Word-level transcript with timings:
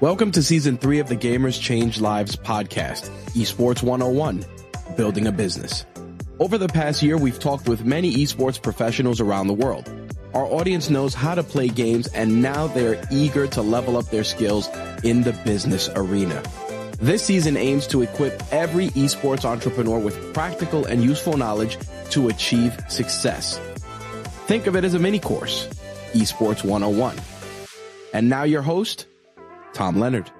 Welcome 0.00 0.32
to 0.32 0.42
season 0.42 0.78
three 0.78 0.98
of 0.98 1.08
the 1.08 1.16
Gamers 1.16 1.60
Change 1.60 2.00
Lives 2.00 2.34
podcast, 2.34 3.08
Esports 3.36 3.84
101, 3.84 4.44
Building 4.96 5.28
a 5.28 5.32
Business. 5.32 5.86
Over 6.40 6.58
the 6.58 6.66
past 6.66 7.04
year, 7.04 7.16
we've 7.16 7.38
talked 7.38 7.68
with 7.68 7.84
many 7.84 8.12
esports 8.16 8.60
professionals 8.60 9.20
around 9.20 9.46
the 9.46 9.54
world. 9.54 9.88
Our 10.34 10.44
audience 10.44 10.90
knows 10.90 11.14
how 11.14 11.36
to 11.36 11.44
play 11.44 11.68
games 11.68 12.08
and 12.08 12.42
now 12.42 12.66
they're 12.66 13.00
eager 13.12 13.46
to 13.46 13.62
level 13.62 13.96
up 13.96 14.06
their 14.06 14.24
skills 14.24 14.68
in 15.04 15.22
the 15.22 15.34
business 15.44 15.88
arena. 15.94 16.42
This 16.98 17.22
season 17.22 17.56
aims 17.56 17.86
to 17.88 18.02
equip 18.02 18.42
every 18.52 18.88
esports 18.88 19.44
entrepreneur 19.44 19.98
with 19.98 20.34
practical 20.34 20.84
and 20.84 21.02
useful 21.02 21.36
knowledge 21.36 21.78
to 22.10 22.28
achieve 22.28 22.76
success. 22.88 23.58
Think 24.46 24.66
of 24.66 24.74
it 24.74 24.84
as 24.84 24.94
a 24.94 24.98
mini 24.98 25.18
course, 25.18 25.68
Esports 26.12 26.64
101. 26.64 27.16
And 28.12 28.28
now 28.28 28.42
your 28.42 28.62
host, 28.62 29.06
Tom 29.72 29.98
Leonard. 29.98 30.30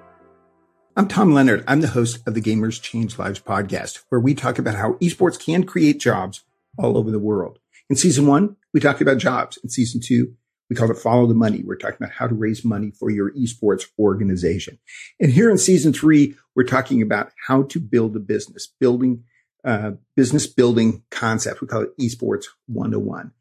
I'm 0.95 1.07
Tom 1.07 1.33
Leonard. 1.33 1.63
I'm 1.67 1.81
the 1.81 1.87
host 1.87 2.19
of 2.27 2.35
the 2.35 2.41
Gamers 2.41 2.81
Change 2.81 3.17
Lives 3.17 3.39
podcast, 3.39 4.03
where 4.09 4.21
we 4.21 4.35
talk 4.35 4.59
about 4.59 4.75
how 4.75 4.93
esports 4.93 5.39
can 5.39 5.63
create 5.63 5.99
jobs 5.99 6.43
all 6.77 6.97
over 6.97 7.09
the 7.09 7.19
world. 7.19 7.57
In 7.89 7.95
season 7.95 8.27
one, 8.27 8.55
we 8.73 8.79
talked 8.79 9.01
about 9.01 9.17
jobs. 9.17 9.57
In 9.63 9.69
season 9.69 10.01
two, 10.01 10.35
we 10.69 10.75
called 10.75 10.91
it 10.91 10.97
Follow 10.97 11.25
the 11.25 11.33
Money. 11.33 11.63
We're 11.63 11.75
talking 11.75 11.97
about 11.99 12.13
how 12.13 12.27
to 12.27 12.35
raise 12.35 12.63
money 12.63 12.91
for 12.91 13.09
your 13.09 13.31
esports 13.31 13.85
organization. 13.97 14.79
And 15.19 15.31
here 15.31 15.49
in 15.49 15.57
season 15.57 15.93
three, 15.93 16.35
we're 16.55 16.63
talking 16.63 17.01
about 17.01 17.31
how 17.47 17.63
to 17.63 17.79
build 17.79 18.15
a 18.15 18.19
business, 18.19 18.67
building 18.79 19.23
uh, 19.63 19.91
business 20.15 20.45
building 20.45 21.03
concept. 21.09 21.61
We 21.61 21.67
call 21.67 21.83
it 21.83 21.97
Esports 21.97 22.45
101. 22.67 23.31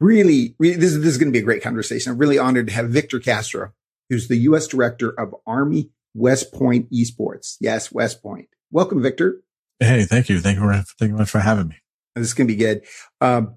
Really, 0.00 0.56
really 0.58 0.76
this, 0.76 0.92
is, 0.92 0.98
this 0.98 1.08
is 1.08 1.18
going 1.18 1.28
to 1.28 1.32
be 1.32 1.40
a 1.40 1.44
great 1.44 1.62
conversation. 1.62 2.12
I'm 2.12 2.18
really 2.18 2.38
honored 2.38 2.66
to 2.68 2.72
have 2.72 2.88
Victor 2.88 3.20
Castro 3.20 3.72
who's 4.10 4.28
the 4.28 4.36
U.S. 4.36 4.66
Director 4.66 5.18
of 5.18 5.34
Army 5.46 5.90
West 6.12 6.52
Point 6.52 6.90
Esports. 6.90 7.56
Yes, 7.60 7.90
West 7.90 8.22
Point. 8.22 8.48
Welcome, 8.70 9.00
Victor. 9.00 9.40
Hey, 9.78 10.02
thank 10.04 10.28
you. 10.28 10.40
Thank 10.40 10.58
you 10.58 10.64
for, 10.64 10.84
thank 10.98 11.12
you 11.12 11.16
much 11.16 11.30
for 11.30 11.38
having 11.38 11.68
me. 11.68 11.76
This 12.16 12.26
is 12.26 12.34
going 12.34 12.48
to 12.48 12.52
be 12.52 12.58
good. 12.58 12.82
Um, 13.20 13.54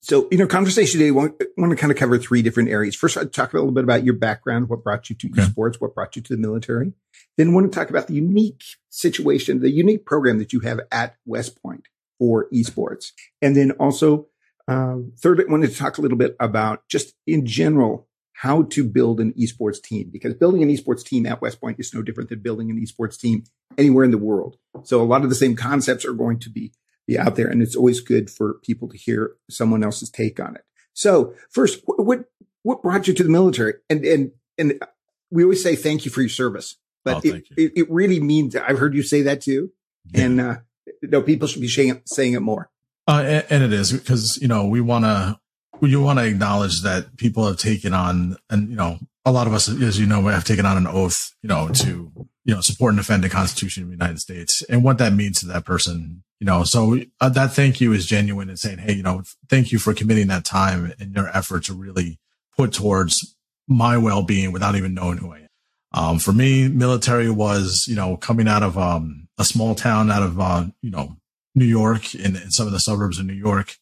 so, 0.00 0.28
you 0.30 0.38
know, 0.38 0.46
conversation 0.46 0.98
today, 0.98 1.08
I 1.08 1.12
want, 1.12 1.40
want, 1.56 1.70
to 1.70 1.76
kind 1.76 1.90
of 1.90 1.98
cover 1.98 2.16
three 2.16 2.40
different 2.40 2.70
areas. 2.70 2.96
First, 2.96 3.16
I'd 3.16 3.32
talk 3.32 3.52
a 3.52 3.56
little 3.56 3.72
bit 3.72 3.84
about 3.84 4.04
your 4.04 4.14
background, 4.14 4.68
what 4.68 4.82
brought 4.82 5.10
you 5.10 5.16
to 5.16 5.28
okay. 5.28 5.42
esports, 5.42 5.80
what 5.80 5.94
brought 5.94 6.16
you 6.16 6.22
to 6.22 6.36
the 6.36 6.40
military. 6.40 6.92
Then 7.36 7.50
I 7.50 7.52
want 7.52 7.70
to 7.70 7.78
talk 7.78 7.90
about 7.90 8.06
the 8.06 8.14
unique 8.14 8.62
situation, 8.88 9.60
the 9.60 9.70
unique 9.70 10.06
program 10.06 10.38
that 10.38 10.52
you 10.52 10.60
have 10.60 10.80
at 10.90 11.16
West 11.26 11.60
Point 11.60 11.88
for 12.18 12.48
esports. 12.50 13.12
And 13.42 13.54
then 13.54 13.72
also, 13.72 14.28
uh, 14.68 14.96
third, 15.18 15.40
I 15.40 15.50
wanted 15.50 15.70
to 15.70 15.76
talk 15.76 15.98
a 15.98 16.00
little 16.00 16.18
bit 16.18 16.36
about 16.40 16.88
just 16.88 17.14
in 17.26 17.46
general, 17.46 18.08
how 18.40 18.64
to 18.64 18.84
build 18.84 19.18
an 19.18 19.32
esports 19.32 19.82
team 19.82 20.10
because 20.12 20.34
building 20.34 20.62
an 20.62 20.68
esports 20.68 21.02
team 21.02 21.24
at 21.24 21.40
West 21.40 21.58
Point 21.58 21.80
is 21.80 21.94
no 21.94 22.02
different 22.02 22.28
than 22.28 22.40
building 22.40 22.70
an 22.70 22.78
esports 22.78 23.18
team 23.18 23.44
anywhere 23.78 24.04
in 24.04 24.10
the 24.10 24.18
world. 24.18 24.58
So 24.82 25.00
a 25.00 25.04
lot 25.04 25.22
of 25.22 25.30
the 25.30 25.34
same 25.34 25.56
concepts 25.56 26.04
are 26.04 26.12
going 26.12 26.38
to 26.40 26.50
be, 26.50 26.72
be 27.06 27.18
out 27.18 27.36
there 27.36 27.48
and 27.48 27.62
it's 27.62 27.74
always 27.74 28.00
good 28.00 28.30
for 28.30 28.54
people 28.62 28.88
to 28.88 28.96
hear 28.96 29.36
someone 29.48 29.82
else's 29.82 30.10
take 30.10 30.38
on 30.38 30.54
it. 30.54 30.64
So 30.92 31.32
first, 31.50 31.82
what, 31.86 32.26
what 32.62 32.82
brought 32.82 33.08
you 33.08 33.14
to 33.14 33.22
the 33.22 33.30
military? 33.30 33.74
And, 33.88 34.04
and, 34.04 34.32
and 34.58 34.82
we 35.30 35.42
always 35.42 35.62
say 35.62 35.74
thank 35.74 36.04
you 36.04 36.10
for 36.10 36.20
your 36.20 36.28
service, 36.28 36.76
but 37.06 37.24
oh, 37.24 37.28
it, 37.28 37.46
it, 37.56 37.72
it, 37.74 37.90
really 37.90 38.20
means, 38.20 38.54
I've 38.54 38.78
heard 38.78 38.94
you 38.94 39.02
say 39.02 39.22
that 39.22 39.40
too. 39.40 39.72
Yeah. 40.12 40.20
And, 40.24 40.40
uh, 40.40 40.56
no, 41.02 41.22
people 41.22 41.48
should 41.48 41.62
be 41.62 41.68
saying, 41.68 42.02
saying 42.04 42.34
it 42.34 42.40
more. 42.40 42.70
Uh, 43.06 43.22
and, 43.24 43.46
and 43.50 43.62
it 43.62 43.72
is 43.72 43.92
because, 43.92 44.38
you 44.40 44.48
know, 44.48 44.66
we 44.66 44.80
want 44.80 45.04
to, 45.04 45.38
you 45.82 46.00
want 46.00 46.18
to 46.18 46.24
acknowledge 46.24 46.82
that 46.82 47.16
people 47.16 47.46
have 47.46 47.58
taken 47.58 47.92
on, 47.92 48.36
and 48.48 48.70
you 48.70 48.76
know, 48.76 48.98
a 49.26 49.32
lot 49.32 49.46
of 49.46 49.52
us, 49.52 49.68
as 49.68 49.98
you 49.98 50.06
know, 50.06 50.22
have 50.22 50.44
taken 50.44 50.64
on 50.64 50.76
an 50.76 50.86
oath, 50.86 51.34
you 51.42 51.48
know, 51.48 51.68
to 51.68 52.10
you 52.44 52.54
know 52.54 52.60
support 52.60 52.92
and 52.92 52.98
defend 52.98 53.24
the 53.24 53.28
Constitution 53.28 53.82
of 53.82 53.88
the 53.88 53.94
United 53.94 54.20
States 54.20 54.62
and 54.62 54.82
what 54.84 54.98
that 54.98 55.12
means 55.12 55.40
to 55.40 55.46
that 55.46 55.64
person. 55.64 56.22
You 56.40 56.46
know, 56.46 56.64
so 56.64 56.98
uh, 57.20 57.28
that 57.30 57.52
thank 57.52 57.80
you 57.80 57.92
is 57.92 58.06
genuine 58.06 58.48
and 58.48 58.58
saying, 58.58 58.78
hey, 58.78 58.94
you 58.94 59.02
know, 59.02 59.22
thank 59.48 59.72
you 59.72 59.78
for 59.78 59.94
committing 59.94 60.28
that 60.28 60.44
time 60.44 60.92
and 60.98 61.14
your 61.14 61.28
effort 61.36 61.64
to 61.64 61.74
really 61.74 62.18
put 62.56 62.72
towards 62.72 63.36
my 63.66 63.98
well 63.98 64.22
being 64.22 64.52
without 64.52 64.76
even 64.76 64.94
knowing 64.94 65.18
who 65.18 65.32
I 65.32 65.38
am. 65.38 65.46
Um, 65.92 66.18
for 66.18 66.32
me, 66.32 66.68
military 66.68 67.30
was, 67.30 67.86
you 67.88 67.96
know, 67.96 68.16
coming 68.16 68.48
out 68.48 68.62
of 68.62 68.78
um, 68.78 69.28
a 69.38 69.44
small 69.44 69.74
town 69.74 70.10
out 70.10 70.22
of, 70.22 70.38
uh, 70.38 70.66
you 70.82 70.90
know, 70.90 71.16
New 71.56 71.64
York 71.64 72.14
in, 72.14 72.36
in 72.36 72.50
some 72.52 72.66
of 72.66 72.72
the 72.72 72.78
suburbs 72.78 73.18
of 73.18 73.26
New 73.26 73.32
York 73.32 73.76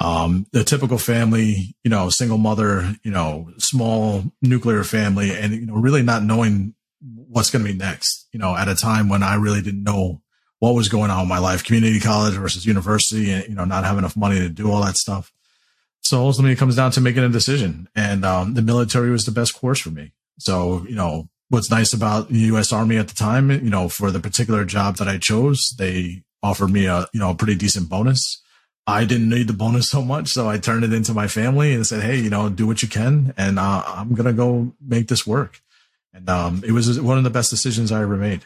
um, 0.00 0.46
the 0.52 0.64
typical 0.64 0.96
family, 0.96 1.76
you 1.84 1.90
know, 1.90 2.08
single 2.08 2.38
mother, 2.38 2.94
you 3.04 3.10
know, 3.10 3.52
small 3.58 4.24
nuclear 4.40 4.82
family 4.82 5.30
and, 5.30 5.52
you 5.52 5.66
know, 5.66 5.74
really 5.74 6.02
not 6.02 6.22
knowing 6.22 6.74
what's 7.28 7.50
going 7.50 7.64
to 7.64 7.70
be 7.70 7.78
next, 7.78 8.26
you 8.32 8.40
know, 8.40 8.56
at 8.56 8.66
a 8.66 8.74
time 8.74 9.10
when 9.10 9.22
I 9.22 9.34
really 9.34 9.60
didn't 9.60 9.82
know 9.82 10.22
what 10.58 10.74
was 10.74 10.88
going 10.88 11.10
on 11.10 11.22
in 11.22 11.28
my 11.28 11.38
life, 11.38 11.64
community 11.64 12.00
college 12.00 12.32
versus 12.32 12.64
university 12.64 13.30
and, 13.30 13.46
you 13.46 13.54
know, 13.54 13.66
not 13.66 13.84
having 13.84 13.98
enough 13.98 14.16
money 14.16 14.38
to 14.38 14.48
do 14.48 14.70
all 14.70 14.82
that 14.82 14.96
stuff. 14.96 15.30
So 16.00 16.20
ultimately 16.20 16.52
it 16.52 16.58
comes 16.58 16.76
down 16.76 16.92
to 16.92 17.02
making 17.02 17.24
a 17.24 17.28
decision 17.28 17.86
and, 17.94 18.24
um, 18.24 18.54
the 18.54 18.62
military 18.62 19.10
was 19.10 19.26
the 19.26 19.32
best 19.32 19.54
course 19.54 19.80
for 19.80 19.90
me. 19.90 20.12
So, 20.38 20.86
you 20.88 20.94
know, 20.94 21.28
what's 21.50 21.70
nice 21.70 21.92
about 21.92 22.30
the 22.30 22.38
U.S. 22.38 22.72
Army 22.72 22.96
at 22.96 23.08
the 23.08 23.14
time, 23.14 23.50
you 23.50 23.68
know, 23.68 23.90
for 23.90 24.10
the 24.10 24.20
particular 24.20 24.64
job 24.64 24.96
that 24.96 25.08
I 25.08 25.18
chose, 25.18 25.74
they 25.78 26.22
offered 26.42 26.68
me 26.68 26.86
a, 26.86 27.06
you 27.12 27.20
know, 27.20 27.30
a 27.30 27.34
pretty 27.34 27.54
decent 27.54 27.88
bonus 27.88 28.42
I 28.90 29.04
didn't 29.04 29.28
need 29.28 29.46
the 29.46 29.52
bonus 29.52 29.88
so 29.88 30.02
much, 30.02 30.28
so 30.28 30.48
I 30.48 30.58
turned 30.58 30.84
it 30.84 30.92
into 30.92 31.14
my 31.14 31.28
family 31.28 31.74
and 31.74 31.86
said, 31.86 32.02
"Hey, 32.02 32.16
you 32.16 32.30
know, 32.30 32.48
do 32.48 32.66
what 32.66 32.82
you 32.82 32.88
can, 32.88 33.32
and 33.36 33.58
uh, 33.58 33.84
I'm 33.86 34.14
gonna 34.14 34.32
go 34.32 34.72
make 34.80 35.08
this 35.08 35.26
work." 35.26 35.60
And 36.12 36.28
um, 36.28 36.62
it 36.66 36.72
was 36.72 37.00
one 37.00 37.18
of 37.18 37.24
the 37.24 37.30
best 37.30 37.50
decisions 37.50 37.92
I 37.92 38.02
ever 38.02 38.16
made. 38.16 38.44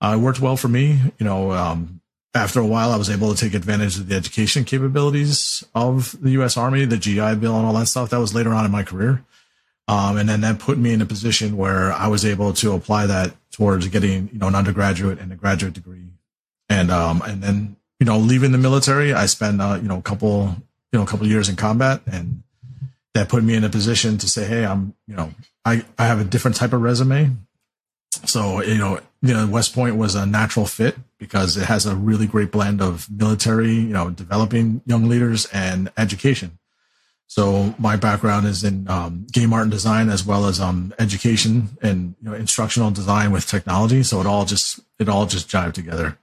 Uh, 0.00 0.16
it 0.18 0.20
worked 0.20 0.40
well 0.40 0.56
for 0.56 0.68
me. 0.68 1.00
You 1.18 1.24
know, 1.24 1.52
um, 1.52 2.00
after 2.34 2.60
a 2.60 2.66
while, 2.66 2.92
I 2.92 2.96
was 2.96 3.08
able 3.08 3.34
to 3.34 3.40
take 3.40 3.54
advantage 3.54 3.98
of 3.98 4.08
the 4.08 4.16
education 4.16 4.64
capabilities 4.64 5.64
of 5.74 6.20
the 6.20 6.32
U.S. 6.32 6.56
Army, 6.56 6.84
the 6.84 6.98
GI 6.98 7.36
Bill, 7.36 7.56
and 7.56 7.66
all 7.66 7.72
that 7.74 7.86
stuff. 7.86 8.10
That 8.10 8.20
was 8.20 8.34
later 8.34 8.52
on 8.52 8.66
in 8.66 8.70
my 8.70 8.82
career, 8.82 9.24
um, 9.86 10.18
and 10.18 10.28
then 10.28 10.42
that 10.42 10.58
put 10.58 10.76
me 10.76 10.92
in 10.92 11.00
a 11.00 11.06
position 11.06 11.56
where 11.56 11.92
I 11.92 12.08
was 12.08 12.26
able 12.26 12.52
to 12.54 12.72
apply 12.72 13.06
that 13.06 13.34
towards 13.52 13.88
getting, 13.88 14.28
you 14.32 14.38
know, 14.38 14.48
an 14.48 14.54
undergraduate 14.54 15.18
and 15.18 15.32
a 15.32 15.36
graduate 15.36 15.72
degree, 15.72 16.08
and 16.68 16.90
um, 16.90 17.22
and 17.22 17.42
then 17.42 17.76
you 18.00 18.06
know, 18.06 18.18
leaving 18.18 18.52
the 18.52 18.58
military, 18.58 19.12
I 19.12 19.26
spent, 19.26 19.60
uh, 19.60 19.78
you 19.80 19.88
know, 19.88 19.98
a 19.98 20.02
couple, 20.02 20.56
you 20.92 20.98
know, 20.98 21.02
a 21.02 21.06
couple 21.06 21.26
years 21.26 21.48
in 21.48 21.56
combat 21.56 22.00
and 22.06 22.42
that 23.14 23.28
put 23.28 23.42
me 23.42 23.54
in 23.54 23.64
a 23.64 23.68
position 23.68 24.18
to 24.18 24.28
say, 24.28 24.46
Hey, 24.46 24.64
I'm, 24.64 24.94
you 25.06 25.16
know, 25.16 25.32
I, 25.64 25.84
I 25.98 26.06
have 26.06 26.20
a 26.20 26.24
different 26.24 26.56
type 26.56 26.72
of 26.72 26.80
resume. 26.80 27.36
So, 28.24 28.62
you 28.62 28.78
know, 28.78 29.00
you 29.20 29.34
know, 29.34 29.46
West 29.46 29.74
Point 29.74 29.96
was 29.96 30.14
a 30.14 30.26
natural 30.26 30.66
fit 30.66 30.96
because 31.18 31.56
it 31.56 31.64
has 31.64 31.86
a 31.86 31.96
really 31.96 32.26
great 32.26 32.52
blend 32.52 32.80
of 32.80 33.10
military, 33.10 33.74
you 33.74 33.92
know, 33.92 34.10
developing 34.10 34.80
young 34.86 35.08
leaders 35.08 35.46
and 35.46 35.90
education. 35.96 36.58
So 37.26 37.74
my 37.78 37.96
background 37.96 38.46
is 38.46 38.64
in 38.64 38.88
um, 38.88 39.26
game 39.30 39.52
art 39.52 39.64
and 39.64 39.70
design 39.70 40.08
as 40.08 40.24
well 40.24 40.46
as 40.46 40.60
um, 40.60 40.94
education 40.98 41.76
and 41.82 42.14
you 42.22 42.30
know 42.30 42.34
instructional 42.34 42.90
design 42.90 43.32
with 43.32 43.46
technology. 43.46 44.02
So 44.02 44.20
it 44.20 44.26
all 44.26 44.46
just 44.46 44.80
it 44.98 45.10
all 45.10 45.26
just 45.26 45.48
jived 45.48 45.74
together. 45.74 46.18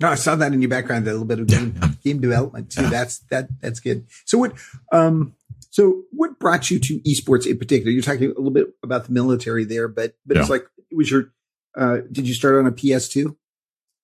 No, 0.00 0.08
I 0.08 0.14
saw 0.14 0.36
that 0.36 0.52
in 0.52 0.62
your 0.62 0.68
background, 0.68 1.08
a 1.08 1.10
little 1.10 1.26
bit 1.26 1.40
of 1.40 1.48
game, 1.48 1.74
yeah, 1.74 1.88
yeah. 1.88 1.94
game 2.04 2.20
development 2.20 2.70
too. 2.70 2.82
Yeah. 2.82 2.90
That's 2.90 3.18
that 3.30 3.48
that's 3.60 3.80
good. 3.80 4.06
So 4.26 4.38
what 4.38 4.52
um 4.92 5.34
so 5.70 6.02
what 6.12 6.38
brought 6.38 6.70
you 6.70 6.78
to 6.78 7.00
esports 7.00 7.46
in 7.46 7.58
particular? 7.58 7.90
You're 7.90 8.02
talking 8.02 8.24
a 8.24 8.28
little 8.28 8.50
bit 8.50 8.68
about 8.82 9.06
the 9.06 9.12
military 9.12 9.64
there, 9.64 9.88
but 9.88 10.14
but 10.24 10.36
it's 10.36 10.50
like 10.50 10.66
it 10.90 10.96
was 10.96 11.10
your 11.10 11.32
uh 11.76 11.98
did 12.12 12.28
you 12.28 12.34
start 12.34 12.56
on 12.56 12.66
a 12.66 12.72
PS2? 12.72 13.34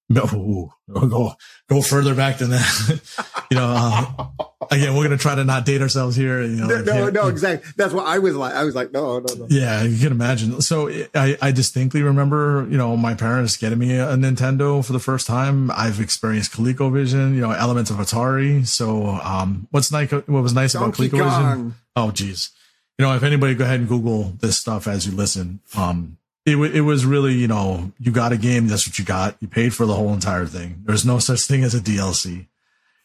No, 0.08 0.72
go 0.88 1.34
go 1.68 1.80
further 1.80 2.14
back 2.14 2.38
than 2.38 2.50
that. 2.50 3.00
you 3.54 3.60
know, 3.60 3.74
uh, 3.76 4.44
again, 4.70 4.96
we're 4.96 5.04
gonna 5.04 5.16
try 5.16 5.34
to 5.34 5.44
not 5.44 5.64
date 5.64 5.80
ourselves 5.80 6.16
here. 6.16 6.42
You 6.42 6.56
know, 6.56 6.66
no, 6.66 6.82
no, 6.82 7.10
no, 7.10 7.28
exactly. 7.28 7.70
That's 7.76 7.92
what 7.92 8.06
I 8.06 8.18
was 8.18 8.34
like. 8.34 8.54
I 8.54 8.64
was 8.64 8.74
like, 8.74 8.92
no, 8.92 9.20
no, 9.20 9.34
no. 9.34 9.46
Yeah, 9.48 9.82
you 9.82 9.98
can 9.98 10.12
imagine. 10.12 10.60
So 10.60 10.88
I, 11.14 11.36
I 11.40 11.52
distinctly 11.52 12.02
remember, 12.02 12.66
you 12.68 12.76
know, 12.76 12.96
my 12.96 13.14
parents 13.14 13.56
getting 13.56 13.78
me 13.78 13.96
a 13.96 14.16
Nintendo 14.16 14.84
for 14.84 14.92
the 14.92 14.98
first 14.98 15.26
time. 15.26 15.70
I've 15.70 16.00
experienced 16.00 16.52
ColecoVision, 16.52 17.34
you 17.34 17.40
know, 17.40 17.52
elements 17.52 17.90
of 17.90 17.96
Atari. 17.96 18.66
So, 18.66 19.06
um, 19.06 19.68
what's 19.70 19.92
nice? 19.92 20.10
What 20.10 20.28
was 20.28 20.54
nice 20.54 20.72
Donkey 20.72 21.06
about 21.06 21.20
ColecoVision? 21.20 21.72
Oh, 21.96 22.10
geez. 22.10 22.50
You 22.98 23.04
know, 23.04 23.14
if 23.14 23.22
anybody 23.22 23.54
go 23.54 23.64
ahead 23.64 23.80
and 23.80 23.88
Google 23.88 24.34
this 24.40 24.56
stuff 24.56 24.86
as 24.86 25.06
you 25.06 25.12
listen, 25.12 25.60
um, 25.76 26.18
it, 26.46 26.56
it 26.56 26.82
was 26.82 27.06
really, 27.06 27.32
you 27.32 27.48
know, 27.48 27.92
you 27.98 28.12
got 28.12 28.32
a 28.32 28.36
game. 28.36 28.68
That's 28.68 28.86
what 28.86 28.98
you 28.98 29.04
got. 29.04 29.36
You 29.40 29.48
paid 29.48 29.74
for 29.74 29.86
the 29.86 29.94
whole 29.94 30.12
entire 30.12 30.46
thing. 30.46 30.82
There's 30.84 31.04
no 31.04 31.18
such 31.18 31.40
thing 31.42 31.64
as 31.64 31.74
a 31.74 31.80
DLC. 31.80 32.46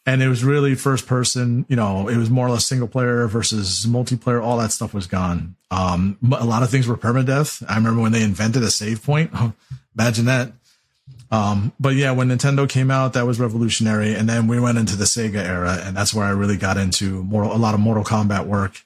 And 0.10 0.24
it 0.24 0.28
was 0.28 0.44
really 0.44 0.74
first 0.74 1.06
person, 1.06 1.68
you 1.70 1.76
know, 1.76 2.08
it 2.08 2.18
was 2.18 2.32
more 2.32 2.48
or 2.48 2.50
less 2.50 2.66
single 2.66 2.88
player 2.88 3.28
versus 3.28 3.86
multiplayer. 3.86 4.42
All 4.42 4.58
that 4.58 4.72
stuff 4.72 4.92
was 4.92 5.06
gone. 5.06 5.56
Um, 5.70 6.18
a 6.32 6.46
lot 6.46 6.64
of 6.64 6.72
things 6.72 6.88
were 6.88 6.98
permadeath. 6.98 7.64
I 7.70 7.76
remember 7.76 8.02
when 8.02 8.12
they 8.12 8.24
invented 8.24 8.64
a 8.64 8.72
save 8.72 9.04
point. 9.04 9.32
Imagine 9.96 10.26
that. 10.26 10.52
Um, 11.30 11.74
but 11.80 11.94
yeah, 11.94 12.10
when 12.10 12.30
Nintendo 12.30 12.68
came 12.68 12.90
out, 12.90 13.14
that 13.14 13.28
was 13.28 13.40
revolutionary. 13.40 14.16
And 14.16 14.28
then 14.28 14.48
we 14.48 14.60
went 14.60 14.80
into 14.80 14.96
the 14.96 15.04
Sega 15.04 15.46
era, 15.46 15.78
and 15.84 15.96
that's 15.96 16.12
where 16.12 16.26
I 16.26 16.32
really 16.32 16.58
got 16.58 16.78
into 16.78 17.20
a 17.20 17.38
lot 17.60 17.76
of 17.76 17.80
Mortal 17.80 18.04
Kombat 18.04 18.48
work. 18.48 18.84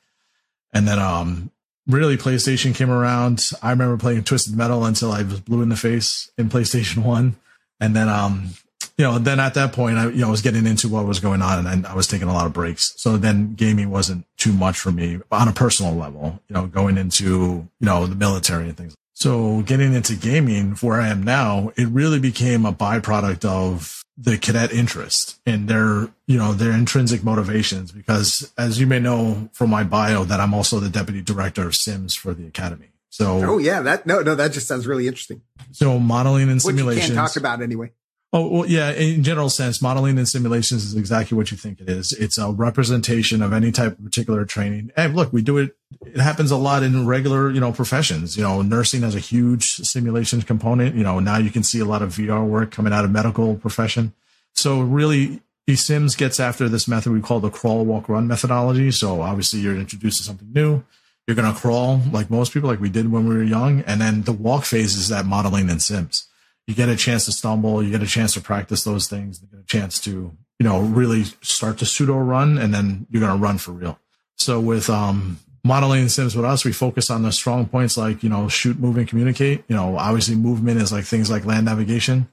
And 0.74 0.86
then, 0.86 1.00
um, 1.00 1.52
really 1.88 2.18
PlayStation 2.18 2.76
came 2.76 2.92
around. 2.92 3.50
I 3.62 3.70
remember 3.70 3.96
playing 3.96 4.26
Twisted 4.26 4.58
Metal 4.58 4.84
until 4.84 5.14
I 5.14 5.24
was 5.24 5.40
blue 5.40 5.62
in 5.62 5.70
the 5.70 5.78
face 5.78 6.30
in 6.38 6.50
PlayStation 6.50 6.98
One, 7.06 7.38
and 7.80 7.96
then 7.96 8.10
um, 8.10 8.50
you 8.98 9.06
know, 9.06 9.18
then 9.18 9.40
at 9.40 9.56
that 9.56 9.74
point, 9.74 9.98
I 9.98 10.10
you 10.10 10.22
know 10.22 10.28
I 10.28 10.32
was 10.32 10.42
getting 10.42 10.68
into 10.68 10.88
what 10.88 11.06
was 11.06 11.20
going 11.20 11.42
on, 11.42 11.66
and 11.66 11.86
I, 11.86 11.92
I 11.92 11.96
was 11.96 12.08
taking 12.08 12.28
a 12.28 12.34
lot 12.34 12.46
of 12.46 12.54
breaks. 12.54 12.94
So 12.98 13.18
then 13.18 13.56
gaming 13.56 13.90
wasn't 13.90 14.26
too 14.38 14.54
much 14.54 14.78
for 14.78 14.92
me 14.92 15.20
on 15.32 15.48
a 15.48 15.54
personal 15.54 15.94
level. 15.94 16.40
You 16.48 16.56
know, 16.56 16.68
going 16.68 16.98
into 16.98 17.68
you 17.80 17.86
know 17.86 18.06
the 18.06 18.16
military 18.16 18.66
and 18.66 18.78
things. 18.78 18.96
So 19.14 19.62
getting 19.62 19.94
into 19.94 20.16
gaming, 20.16 20.72
where 20.82 21.00
I 21.00 21.08
am 21.10 21.24
now, 21.24 21.72
it 21.78 21.88
really 21.88 22.20
became 22.20 22.66
a 22.66 22.74
byproduct 22.74 23.46
of 23.46 24.04
the 24.18 24.38
cadet 24.38 24.72
interest 24.72 25.40
and 25.46 25.68
their 25.68 26.10
you 26.28 26.38
know 26.38 26.54
their 26.54 26.72
intrinsic 26.72 27.24
motivations 27.24 27.92
because 27.92 28.52
as 28.58 28.80
you 28.80 28.86
may 28.86 29.00
know 29.00 29.50
from 29.54 29.72
my 29.72 29.84
bio 29.84 30.24
that 30.24 30.40
i'm 30.40 30.54
also 30.54 30.80
the 30.80 30.90
deputy 30.90 31.20
director 31.20 31.66
of 31.66 31.76
sims 31.76 32.14
for 32.14 32.34
the 32.36 32.46
academy 32.46 32.92
so 33.10 33.44
oh 33.44 33.58
yeah 33.58 33.82
that 33.82 34.06
no 34.06 34.22
no 34.22 34.36
that 34.36 34.52
just 34.52 34.68
sounds 34.68 34.86
really 34.86 35.08
interesting 35.08 35.42
so 35.72 35.98
modeling 35.98 36.48
and 36.50 36.62
simulations 36.62 37.08
can't 37.08 37.18
talk 37.18 37.36
about 37.36 37.60
anyway 37.60 37.92
Oh, 38.36 38.48
well, 38.48 38.66
yeah. 38.68 38.92
In 38.92 39.24
general 39.24 39.48
sense, 39.48 39.80
modeling 39.80 40.18
and 40.18 40.28
simulations 40.28 40.84
is 40.84 40.96
exactly 40.96 41.38
what 41.38 41.52
you 41.52 41.58
think 41.58 41.80
it 41.80 41.88
is. 41.88 42.12
It's 42.14 42.40
a 42.40 42.50
representation 42.50 43.44
of 43.44 43.54
any 43.54 43.72
type 43.72 44.00
of 44.00 44.04
particular 44.04 44.44
training. 44.44 44.92
And 44.98 45.16
look, 45.16 45.32
we 45.32 45.44
do 45.44 45.60
it. 45.60 45.76
It 46.02 46.20
happens 46.20 46.50
a 46.50 46.58
lot 46.58 46.82
in 46.82 47.06
regular, 47.06 47.52
you 47.52 47.60
know, 47.60 47.72
professions. 47.72 48.36
You 48.36 48.42
know, 48.42 48.64
nursing 48.64 49.04
has 49.04 49.14
a 49.14 49.20
huge 49.20 49.76
simulation 49.76 50.42
component. 50.42 50.96
You 50.96 51.04
know, 51.04 51.20
now 51.20 51.38
you 51.38 51.52
can 51.52 51.62
see 51.62 51.80
a 51.80 51.86
lot 51.86 52.02
of 52.02 52.10
VR 52.10 52.44
work 52.44 52.72
coming 52.72 52.92
out 52.92 53.06
of 53.06 53.12
medical 53.12 53.56
profession. 53.56 54.14
So 54.54 54.82
really, 54.82 55.42
eSIMS 55.68 56.18
gets 56.18 56.40
after 56.40 56.68
this 56.68 56.88
method 56.88 57.14
we 57.14 57.22
call 57.22 57.40
the 57.40 57.52
crawl, 57.52 57.86
walk, 57.86 58.10
run 58.10 58.28
methodology. 58.28 58.90
So 58.90 59.22
obviously, 59.22 59.60
you're 59.60 59.78
introduced 59.78 60.18
to 60.18 60.24
something 60.24 60.52
new. 60.52 60.84
You're 61.28 61.36
going 61.36 61.54
to 61.54 61.60
crawl 61.60 62.02
like 62.12 62.32
most 62.32 62.52
people, 62.52 62.68
like 62.68 62.82
we 62.82 62.90
did 62.90 63.12
when 63.12 63.30
we 63.30 63.36
were 63.36 63.44
young. 63.44 63.82
And 63.82 64.02
then 64.02 64.24
the 64.24 64.34
walk 64.34 64.66
phase 64.66 64.96
is 64.96 65.10
that 65.10 65.28
modeling 65.28 65.70
and 65.70 65.80
Sims 65.80 66.28
you 66.68 66.76
get 66.76 66.90
a 66.90 66.96
chance 66.96 67.26
to 67.26 67.32
stumble, 67.32 67.84
you 67.84 67.92
get 67.92 68.04
a 68.04 68.08
chance 68.08 68.34
to 68.34 68.42
practice 68.42 68.84
those 68.84 69.08
things, 69.08 69.42
you 69.42 69.48
get 69.48 69.60
a 69.60 69.66
chance 69.66 70.00
to, 70.02 70.12
you 70.60 70.64
know, 70.64 70.80
really 70.80 71.24
start 71.42 71.78
to 71.80 71.86
pseudo 71.86 72.18
run 72.18 72.58
and 72.58 72.74
then 72.74 73.06
you're 73.10 73.22
going 73.22 73.38
to 73.38 73.44
run 73.44 73.58
for 73.58 73.72
real. 73.72 74.00
So 74.36 74.60
with, 74.60 74.90
um, 74.90 75.40
modeling 75.64 76.10
sims 76.10 76.36
with 76.36 76.46
us, 76.46 76.66
we 76.66 76.74
focus 76.74 77.10
on 77.10 77.24
the 77.24 77.32
strong 77.32 77.66
points 77.66 77.98
like, 77.98 78.24
you 78.24 78.30
know, 78.30 78.50
shoot, 78.50 78.78
move 78.80 78.98
and 78.98 79.08
communicate. 79.08 79.64
You 79.68 79.76
know, 79.76 79.98
obviously 79.98 80.36
movement 80.36 80.82
is 80.82 80.92
like 80.92 81.06
things 81.06 81.32
like 81.32 81.46
land 81.46 81.66
navigation. 81.66 82.28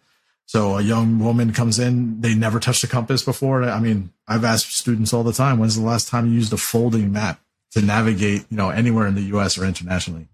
So 0.46 0.76
a 0.76 0.82
young 0.82 1.20
woman 1.20 1.52
comes 1.52 1.78
in, 1.78 2.20
they 2.22 2.34
never 2.34 2.58
touched 2.58 2.82
a 2.82 2.88
compass 2.88 3.22
before. 3.22 3.62
I 3.62 3.78
mean, 3.78 4.12
I've 4.26 4.44
asked 4.44 4.76
students 4.76 5.12
all 5.12 5.22
the 5.22 5.32
time, 5.32 5.58
when's 5.58 5.76
the 5.76 5.86
last 5.86 6.08
time 6.08 6.26
you 6.26 6.32
used 6.32 6.52
a 6.52 6.56
folding 6.56 7.12
map 7.12 7.40
to 7.70 7.82
navigate, 7.82 8.46
you 8.50 8.56
know, 8.56 8.70
anywhere 8.70 9.06
in 9.06 9.14
the 9.14 9.22
US 9.36 9.56
or 9.56 9.64
internationally? 9.64 10.26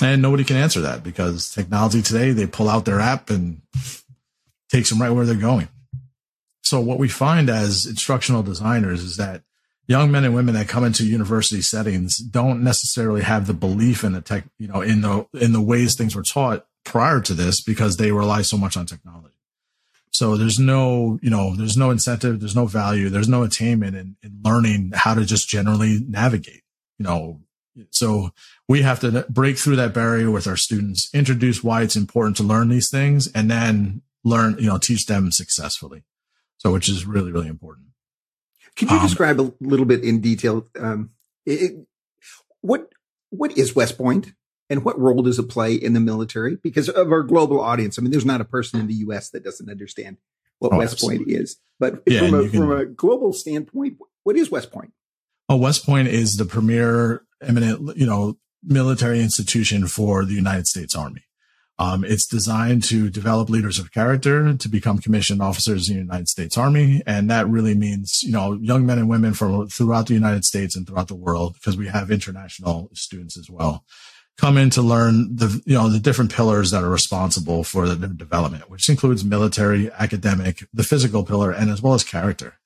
And 0.00 0.22
nobody 0.22 0.44
can 0.44 0.56
answer 0.56 0.80
that 0.82 1.02
because 1.02 1.52
technology 1.52 2.02
today, 2.02 2.30
they 2.30 2.46
pull 2.46 2.68
out 2.68 2.84
their 2.84 3.00
app 3.00 3.30
and 3.30 3.62
takes 4.70 4.90
them 4.90 5.00
right 5.00 5.10
where 5.10 5.26
they're 5.26 5.34
going. 5.34 5.68
So 6.62 6.80
what 6.80 6.98
we 6.98 7.08
find 7.08 7.50
as 7.50 7.86
instructional 7.86 8.42
designers 8.42 9.02
is 9.02 9.16
that 9.16 9.42
young 9.86 10.10
men 10.10 10.24
and 10.24 10.34
women 10.34 10.54
that 10.54 10.68
come 10.68 10.84
into 10.84 11.04
university 11.04 11.62
settings 11.62 12.18
don't 12.18 12.62
necessarily 12.62 13.22
have 13.22 13.46
the 13.46 13.54
belief 13.54 14.04
in 14.04 14.12
the 14.12 14.20
tech, 14.20 14.44
you 14.58 14.68
know, 14.68 14.82
in 14.82 15.00
the, 15.00 15.26
in 15.32 15.52
the 15.52 15.62
ways 15.62 15.94
things 15.94 16.14
were 16.14 16.22
taught 16.22 16.66
prior 16.84 17.20
to 17.20 17.34
this 17.34 17.60
because 17.60 17.96
they 17.96 18.12
rely 18.12 18.42
so 18.42 18.56
much 18.56 18.76
on 18.76 18.86
technology. 18.86 19.34
So 20.10 20.36
there's 20.36 20.58
no, 20.58 21.18
you 21.22 21.30
know, 21.30 21.56
there's 21.56 21.76
no 21.76 21.90
incentive, 21.90 22.40
there's 22.40 22.56
no 22.56 22.66
value, 22.66 23.08
there's 23.08 23.28
no 23.28 23.42
attainment 23.42 23.96
in, 23.96 24.16
in 24.22 24.40
learning 24.44 24.92
how 24.94 25.14
to 25.14 25.24
just 25.24 25.48
generally 25.48 26.04
navigate, 26.06 26.62
you 26.98 27.04
know, 27.04 27.40
so 27.90 28.32
we 28.68 28.82
have 28.82 29.00
to 29.00 29.24
break 29.30 29.56
through 29.56 29.76
that 29.76 29.94
barrier 29.94 30.30
with 30.30 30.46
our 30.46 30.56
students, 30.56 31.08
introduce 31.14 31.64
why 31.64 31.82
it's 31.82 31.96
important 31.96 32.36
to 32.36 32.42
learn 32.42 32.68
these 32.68 32.90
things 32.90 33.26
and 33.32 33.50
then 33.50 34.02
learn, 34.24 34.56
you 34.58 34.66
know, 34.66 34.78
teach 34.78 35.06
them 35.06 35.32
successfully. 35.32 36.04
So, 36.58 36.72
which 36.72 36.88
is 36.88 37.06
really, 37.06 37.32
really 37.32 37.48
important. 37.48 37.86
Could 38.76 38.90
you 38.90 38.96
um, 38.96 39.02
describe 39.02 39.40
a 39.40 39.52
little 39.60 39.86
bit 39.86 40.04
in 40.04 40.20
detail, 40.20 40.66
um, 40.78 41.10
it, 41.46 41.86
what, 42.60 42.92
what 43.30 43.56
is 43.56 43.74
West 43.74 43.96
Point 43.96 44.32
and 44.68 44.84
what 44.84 44.98
role 45.00 45.22
does 45.22 45.38
it 45.38 45.48
play 45.48 45.74
in 45.74 45.94
the 45.94 46.00
military? 46.00 46.56
Because 46.56 46.88
of 46.88 47.10
our 47.10 47.22
global 47.22 47.60
audience, 47.60 47.98
I 47.98 48.02
mean, 48.02 48.10
there's 48.10 48.26
not 48.26 48.40
a 48.40 48.44
person 48.44 48.80
in 48.80 48.86
the 48.86 48.94
U.S. 48.94 49.30
that 49.30 49.44
doesn't 49.44 49.70
understand 49.70 50.18
what 50.58 50.74
oh, 50.74 50.78
West 50.78 50.94
absolutely. 50.94 51.24
Point 51.24 51.40
is. 51.40 51.56
But 51.78 52.02
yeah, 52.06 52.20
from, 52.20 52.34
a, 52.34 52.48
can, 52.48 52.60
from 52.60 52.70
a 52.72 52.84
global 52.84 53.32
standpoint, 53.32 53.98
what 54.24 54.36
is 54.36 54.50
West 54.50 54.70
Point? 54.70 54.92
Oh, 55.48 55.56
West 55.56 55.86
Point 55.86 56.08
is 56.08 56.36
the 56.36 56.44
premier 56.44 57.24
eminent, 57.40 57.96
you 57.96 58.04
know, 58.04 58.36
military 58.62 59.20
institution 59.20 59.86
for 59.86 60.24
the 60.24 60.34
United 60.34 60.66
States 60.66 60.94
Army. 60.94 61.24
Um, 61.80 62.04
it's 62.04 62.26
designed 62.26 62.82
to 62.84 63.08
develop 63.08 63.48
leaders 63.48 63.78
of 63.78 63.92
character 63.92 64.52
to 64.52 64.68
become 64.68 64.98
commissioned 64.98 65.40
officers 65.40 65.88
in 65.88 65.94
the 65.94 66.02
United 66.02 66.28
States 66.28 66.58
Army. 66.58 67.02
And 67.06 67.30
that 67.30 67.48
really 67.48 67.74
means, 67.74 68.22
you 68.24 68.32
know, 68.32 68.54
young 68.54 68.84
men 68.84 68.98
and 68.98 69.08
women 69.08 69.32
from 69.32 69.68
throughout 69.68 70.08
the 70.08 70.14
United 70.14 70.44
States 70.44 70.74
and 70.74 70.86
throughout 70.86 71.06
the 71.06 71.14
world, 71.14 71.54
because 71.54 71.76
we 71.76 71.86
have 71.86 72.10
international 72.10 72.90
students 72.94 73.38
as 73.38 73.48
well, 73.48 73.84
come 74.36 74.56
in 74.56 74.70
to 74.70 74.82
learn 74.82 75.36
the, 75.36 75.62
you 75.66 75.74
know, 75.74 75.88
the 75.88 76.00
different 76.00 76.32
pillars 76.32 76.72
that 76.72 76.82
are 76.82 76.90
responsible 76.90 77.62
for 77.62 77.86
the 77.86 78.08
development, 78.08 78.68
which 78.68 78.88
includes 78.88 79.24
military, 79.24 79.88
academic, 79.92 80.64
the 80.72 80.82
physical 80.82 81.24
pillar, 81.24 81.52
and 81.52 81.70
as 81.70 81.80
well 81.80 81.94
as 81.94 82.02
character. 82.02 82.58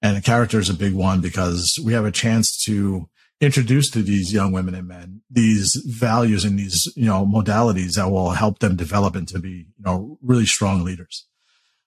And 0.00 0.22
character 0.24 0.60
is 0.60 0.70
a 0.70 0.74
big 0.74 0.94
one 0.94 1.20
because 1.20 1.78
we 1.84 1.94
have 1.94 2.04
a 2.04 2.12
chance 2.12 2.62
to 2.64 3.08
introduce 3.42 3.90
to 3.90 4.02
these 4.02 4.32
young 4.32 4.52
women 4.52 4.74
and 4.74 4.86
men 4.86 5.20
these 5.28 5.74
values 5.84 6.44
and 6.44 6.58
these 6.58 6.90
you 6.94 7.06
know 7.06 7.26
modalities 7.26 7.96
that 7.96 8.08
will 8.08 8.30
help 8.30 8.60
them 8.60 8.76
develop 8.76 9.16
into 9.16 9.38
be 9.40 9.50
you 9.50 9.84
know 9.84 10.16
really 10.22 10.46
strong 10.46 10.84
leaders. 10.84 11.26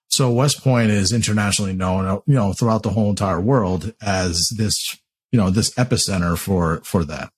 So 0.08 0.30
west 0.30 0.62
point 0.62 0.90
is 0.90 1.12
internationally 1.12 1.72
known 1.72 2.22
you 2.26 2.34
know 2.34 2.52
throughout 2.52 2.82
the 2.82 2.90
whole 2.90 3.08
entire 3.08 3.40
world 3.40 3.94
as 4.02 4.50
this 4.56 4.98
you 5.32 5.38
know 5.38 5.50
this 5.50 5.74
epicenter 5.74 6.36
for 6.36 6.82
for 6.84 7.04
that. 7.04 7.30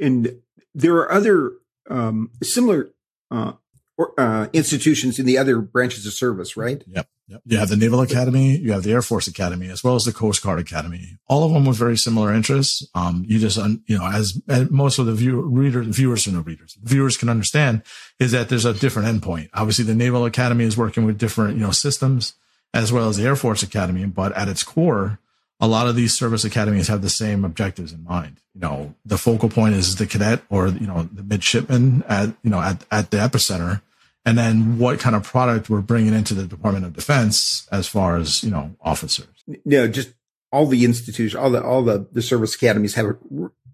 And 0.00 0.40
there 0.74 0.96
are 0.96 1.12
other 1.12 1.52
um, 1.88 2.30
similar 2.42 2.90
uh, 3.30 3.52
or, 3.96 4.18
uh, 4.18 4.48
institutions 4.52 5.18
in 5.18 5.26
the 5.26 5.38
other 5.38 5.60
branches 5.60 6.04
of 6.06 6.12
service 6.12 6.56
right? 6.56 6.82
Yep 6.88 7.06
Yep. 7.30 7.42
You 7.46 7.58
have 7.58 7.68
the 7.68 7.76
Naval 7.76 8.00
Academy, 8.00 8.56
you 8.56 8.72
have 8.72 8.82
the 8.82 8.90
Air 8.90 9.02
Force 9.02 9.28
Academy, 9.28 9.68
as 9.68 9.84
well 9.84 9.94
as 9.94 10.02
the 10.02 10.12
Coast 10.12 10.42
Guard 10.42 10.58
Academy. 10.58 11.16
All 11.28 11.44
of 11.44 11.52
them 11.52 11.64
with 11.64 11.76
very 11.76 11.96
similar 11.96 12.34
interests. 12.34 12.84
Um, 12.92 13.24
you 13.28 13.38
just, 13.38 13.56
you 13.86 13.96
know, 13.96 14.04
as, 14.04 14.42
as 14.48 14.68
most 14.68 14.98
of 14.98 15.06
the 15.06 15.14
view, 15.14 15.40
readers, 15.40 15.86
viewers 15.86 16.26
and 16.26 16.34
no 16.34 16.42
readers, 16.42 16.76
viewers 16.82 17.16
can 17.16 17.28
understand 17.28 17.82
is 18.18 18.32
that 18.32 18.48
there's 18.48 18.64
a 18.64 18.74
different 18.74 19.06
endpoint. 19.06 19.48
Obviously, 19.54 19.84
the 19.84 19.94
Naval 19.94 20.24
Academy 20.24 20.64
is 20.64 20.76
working 20.76 21.04
with 21.04 21.18
different, 21.18 21.56
you 21.56 21.62
know, 21.62 21.70
systems 21.70 22.34
as 22.74 22.92
well 22.92 23.08
as 23.08 23.16
the 23.16 23.24
Air 23.24 23.36
Force 23.36 23.62
Academy, 23.62 24.06
but 24.06 24.32
at 24.36 24.48
its 24.48 24.64
core, 24.64 25.20
a 25.60 25.68
lot 25.68 25.86
of 25.86 25.94
these 25.94 26.12
service 26.12 26.42
academies 26.42 26.88
have 26.88 27.02
the 27.02 27.10
same 27.10 27.44
objectives 27.44 27.92
in 27.92 28.02
mind. 28.02 28.40
You 28.54 28.62
know, 28.62 28.94
the 29.04 29.18
focal 29.18 29.48
point 29.48 29.76
is 29.76 29.96
the 29.96 30.06
cadet 30.06 30.42
or, 30.50 30.66
you 30.66 30.86
know, 30.86 31.08
the 31.12 31.22
midshipman 31.22 32.02
at, 32.08 32.30
you 32.42 32.50
know, 32.50 32.60
at, 32.60 32.84
at 32.90 33.12
the 33.12 33.18
epicenter 33.18 33.82
and 34.24 34.36
then 34.36 34.78
what 34.78 35.00
kind 35.00 35.16
of 35.16 35.22
product 35.22 35.70
we're 35.70 35.80
bringing 35.80 36.14
into 36.14 36.34
the 36.34 36.46
Department 36.46 36.84
of 36.84 36.92
Defense 36.92 37.66
as 37.72 37.86
far 37.86 38.16
as 38.16 38.42
you 38.42 38.50
know 38.50 38.74
officers. 38.80 39.44
No, 39.64 39.88
just 39.88 40.12
all 40.52 40.66
the 40.66 40.84
institutions, 40.84 41.34
all 41.34 41.50
the 41.50 41.62
all 41.62 41.82
the 41.82 42.06
the 42.12 42.22
service 42.22 42.54
academies 42.54 42.94
have, 42.94 43.06
a, 43.06 43.16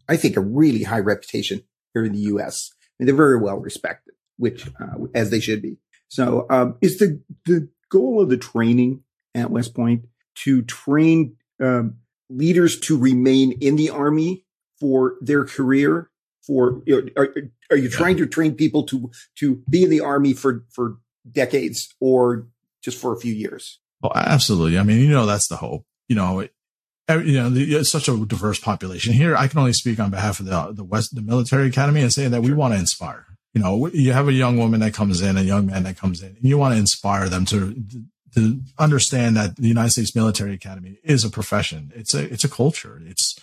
I 0.08 0.16
think, 0.16 0.36
a 0.36 0.40
really 0.40 0.84
high 0.84 1.00
reputation 1.00 1.62
here 1.94 2.04
in 2.04 2.12
the 2.12 2.20
U.S. 2.20 2.70
I 2.72 2.86
mean, 2.98 3.06
they're 3.06 3.16
very 3.16 3.38
well 3.38 3.58
respected, 3.58 4.14
which 4.36 4.66
uh, 4.80 5.06
as 5.14 5.30
they 5.30 5.40
should 5.40 5.62
be. 5.62 5.78
So, 6.08 6.46
um, 6.50 6.76
is 6.80 6.98
the 6.98 7.20
the 7.44 7.68
goal 7.90 8.22
of 8.22 8.28
the 8.28 8.36
training 8.36 9.02
at 9.34 9.50
West 9.50 9.74
Point 9.74 10.06
to 10.36 10.62
train 10.62 11.36
um, 11.60 11.96
leaders 12.28 12.78
to 12.80 12.96
remain 12.98 13.52
in 13.60 13.76
the 13.76 13.90
Army 13.90 14.44
for 14.78 15.16
their 15.20 15.44
career 15.44 16.10
for 16.46 16.82
you 16.86 17.02
know, 17.02 17.08
are, 17.16 17.34
are 17.70 17.76
you 17.76 17.88
trying 17.88 18.16
to 18.18 18.26
train 18.26 18.54
people 18.54 18.84
to 18.84 19.10
to 19.36 19.56
be 19.68 19.82
in 19.82 19.90
the 19.90 20.00
army 20.00 20.32
for 20.32 20.64
for 20.70 20.98
decades 21.30 21.94
or 22.00 22.46
just 22.82 22.98
for 22.98 23.12
a 23.12 23.18
few 23.18 23.32
years? 23.32 23.80
Oh 24.02 24.12
absolutely. 24.14 24.78
I 24.78 24.82
mean 24.82 25.00
you 25.00 25.08
know 25.08 25.26
that's 25.26 25.48
the 25.48 25.56
hope. 25.56 25.84
You 26.08 26.16
know 26.16 26.40
it, 26.40 26.52
you 27.08 27.40
know 27.40 27.50
it's 27.52 27.90
such 27.90 28.08
a 28.08 28.16
diverse 28.24 28.60
population. 28.60 29.12
Here 29.12 29.36
i 29.36 29.48
can 29.48 29.58
only 29.58 29.72
speak 29.72 29.98
on 29.98 30.10
behalf 30.10 30.40
of 30.40 30.46
the 30.46 30.72
the 30.72 30.84
west 30.84 31.14
the 31.14 31.22
military 31.22 31.68
academy 31.68 32.02
and 32.02 32.12
say 32.12 32.28
that 32.28 32.42
we 32.42 32.52
want 32.52 32.74
to 32.74 32.80
inspire. 32.80 33.26
You 33.52 33.62
know 33.62 33.88
you 33.88 34.12
have 34.12 34.28
a 34.28 34.32
young 34.32 34.56
woman 34.56 34.80
that 34.80 34.94
comes 34.94 35.20
in 35.20 35.36
a 35.36 35.42
young 35.42 35.66
man 35.66 35.82
that 35.82 35.98
comes 35.98 36.22
in 36.22 36.36
and 36.36 36.44
you 36.44 36.58
want 36.58 36.74
to 36.74 36.78
inspire 36.78 37.28
them 37.28 37.44
to 37.46 37.82
to 38.34 38.60
understand 38.78 39.34
that 39.36 39.56
the 39.56 39.68
united 39.68 39.90
states 39.90 40.14
military 40.14 40.54
academy 40.54 40.98
is 41.02 41.24
a 41.24 41.30
profession. 41.30 41.90
It's 41.94 42.14
a 42.14 42.32
it's 42.32 42.44
a 42.44 42.48
culture. 42.48 43.02
It's 43.04 43.38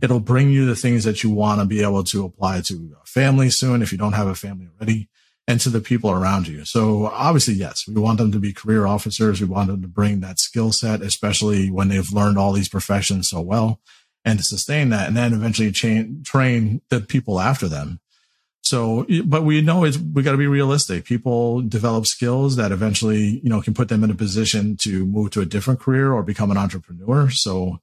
It'll 0.00 0.20
bring 0.20 0.50
you 0.50 0.66
the 0.66 0.76
things 0.76 1.04
that 1.04 1.22
you 1.22 1.30
want 1.30 1.60
to 1.60 1.66
be 1.66 1.82
able 1.82 2.04
to 2.04 2.24
apply 2.24 2.60
to 2.62 2.96
a 3.02 3.06
family 3.06 3.50
soon 3.50 3.82
if 3.82 3.90
you 3.92 3.98
don't 3.98 4.12
have 4.12 4.28
a 4.28 4.34
family 4.34 4.68
already 4.78 5.08
and 5.46 5.60
to 5.60 5.70
the 5.70 5.80
people 5.80 6.10
around 6.10 6.46
you. 6.46 6.64
So 6.64 7.06
obviously, 7.06 7.54
yes, 7.54 7.88
we 7.88 8.00
want 8.00 8.18
them 8.18 8.30
to 8.32 8.38
be 8.38 8.52
career 8.52 8.86
officers. 8.86 9.40
We 9.40 9.46
want 9.46 9.68
them 9.68 9.80
to 9.82 9.88
bring 9.88 10.20
that 10.20 10.38
skill 10.38 10.72
set, 10.72 11.00
especially 11.00 11.70
when 11.70 11.88
they've 11.88 12.12
learned 12.12 12.38
all 12.38 12.52
these 12.52 12.68
professions 12.68 13.30
so 13.30 13.40
well. 13.40 13.80
and 14.24 14.38
to 14.38 14.44
sustain 14.44 14.90
that 14.90 15.08
and 15.08 15.16
then 15.16 15.32
eventually 15.32 15.72
chain, 15.72 16.22
train 16.24 16.82
the 16.90 17.00
people 17.00 17.40
after 17.40 17.66
them. 17.68 18.00
So, 18.60 19.06
but 19.24 19.44
we 19.44 19.62
know 19.62 19.84
is 19.84 19.98
we 19.98 20.22
got 20.22 20.32
to 20.32 20.38
be 20.38 20.46
realistic. 20.46 21.06
People 21.06 21.62
develop 21.62 22.06
skills 22.06 22.56
that 22.56 22.70
eventually, 22.72 23.40
you 23.42 23.48
know, 23.48 23.62
can 23.62 23.72
put 23.72 23.88
them 23.88 24.04
in 24.04 24.10
a 24.10 24.14
position 24.14 24.76
to 24.78 25.06
move 25.06 25.30
to 25.30 25.40
a 25.40 25.46
different 25.46 25.80
career 25.80 26.12
or 26.12 26.22
become 26.22 26.50
an 26.50 26.58
entrepreneur. 26.58 27.30
So, 27.30 27.80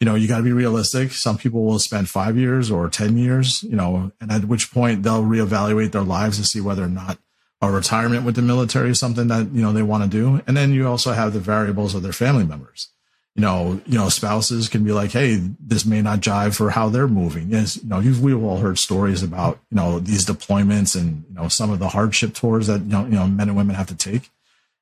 you 0.00 0.04
know, 0.04 0.14
you 0.14 0.28
got 0.28 0.38
to 0.38 0.42
be 0.42 0.52
realistic. 0.52 1.12
Some 1.12 1.38
people 1.38 1.64
will 1.64 1.78
spend 1.78 2.08
five 2.08 2.36
years 2.36 2.70
or 2.70 2.88
10 2.88 3.16
years, 3.16 3.62
you 3.62 3.76
know, 3.76 4.12
and 4.20 4.30
at 4.30 4.44
which 4.44 4.70
point 4.70 5.02
they'll 5.02 5.22
reevaluate 5.22 5.92
their 5.92 6.02
lives 6.02 6.36
to 6.36 6.44
see 6.44 6.60
whether 6.60 6.84
or 6.84 6.88
not 6.88 7.18
a 7.62 7.70
retirement 7.70 8.24
with 8.24 8.36
the 8.36 8.42
military 8.42 8.90
is 8.90 8.98
something 8.98 9.28
that, 9.28 9.50
you 9.52 9.62
know, 9.62 9.72
they 9.72 9.82
want 9.82 10.04
to 10.04 10.08
do. 10.10 10.42
And 10.46 10.56
then 10.56 10.72
you 10.72 10.86
also 10.86 11.12
have 11.12 11.32
the 11.32 11.40
variables 11.40 11.94
of 11.94 12.02
their 12.02 12.12
family 12.12 12.44
members. 12.44 12.88
You 13.34 13.42
know, 13.42 13.80
you 13.86 13.98
know, 13.98 14.08
spouses 14.08 14.68
can 14.68 14.84
be 14.84 14.92
like, 14.92 15.12
Hey, 15.12 15.36
this 15.60 15.84
may 15.84 16.00
not 16.00 16.20
jive 16.20 16.56
for 16.56 16.70
how 16.70 16.88
they're 16.88 17.08
moving. 17.08 17.50
Yes. 17.50 17.76
You 17.76 17.88
know, 17.88 17.98
we've 17.98 18.42
all 18.42 18.58
heard 18.58 18.78
stories 18.78 19.22
about, 19.22 19.58
you 19.70 19.76
know, 19.76 19.98
these 19.98 20.24
deployments 20.24 20.98
and, 20.98 21.24
you 21.28 21.34
know, 21.34 21.48
some 21.48 21.70
of 21.70 21.78
the 21.78 21.88
hardship 21.88 22.34
tours 22.34 22.66
that, 22.66 22.80
you 22.80 22.88
know, 22.88 23.04
you 23.04 23.12
know, 23.12 23.26
men 23.26 23.48
and 23.48 23.56
women 23.56 23.76
have 23.76 23.88
to 23.88 23.96
take 23.96 24.30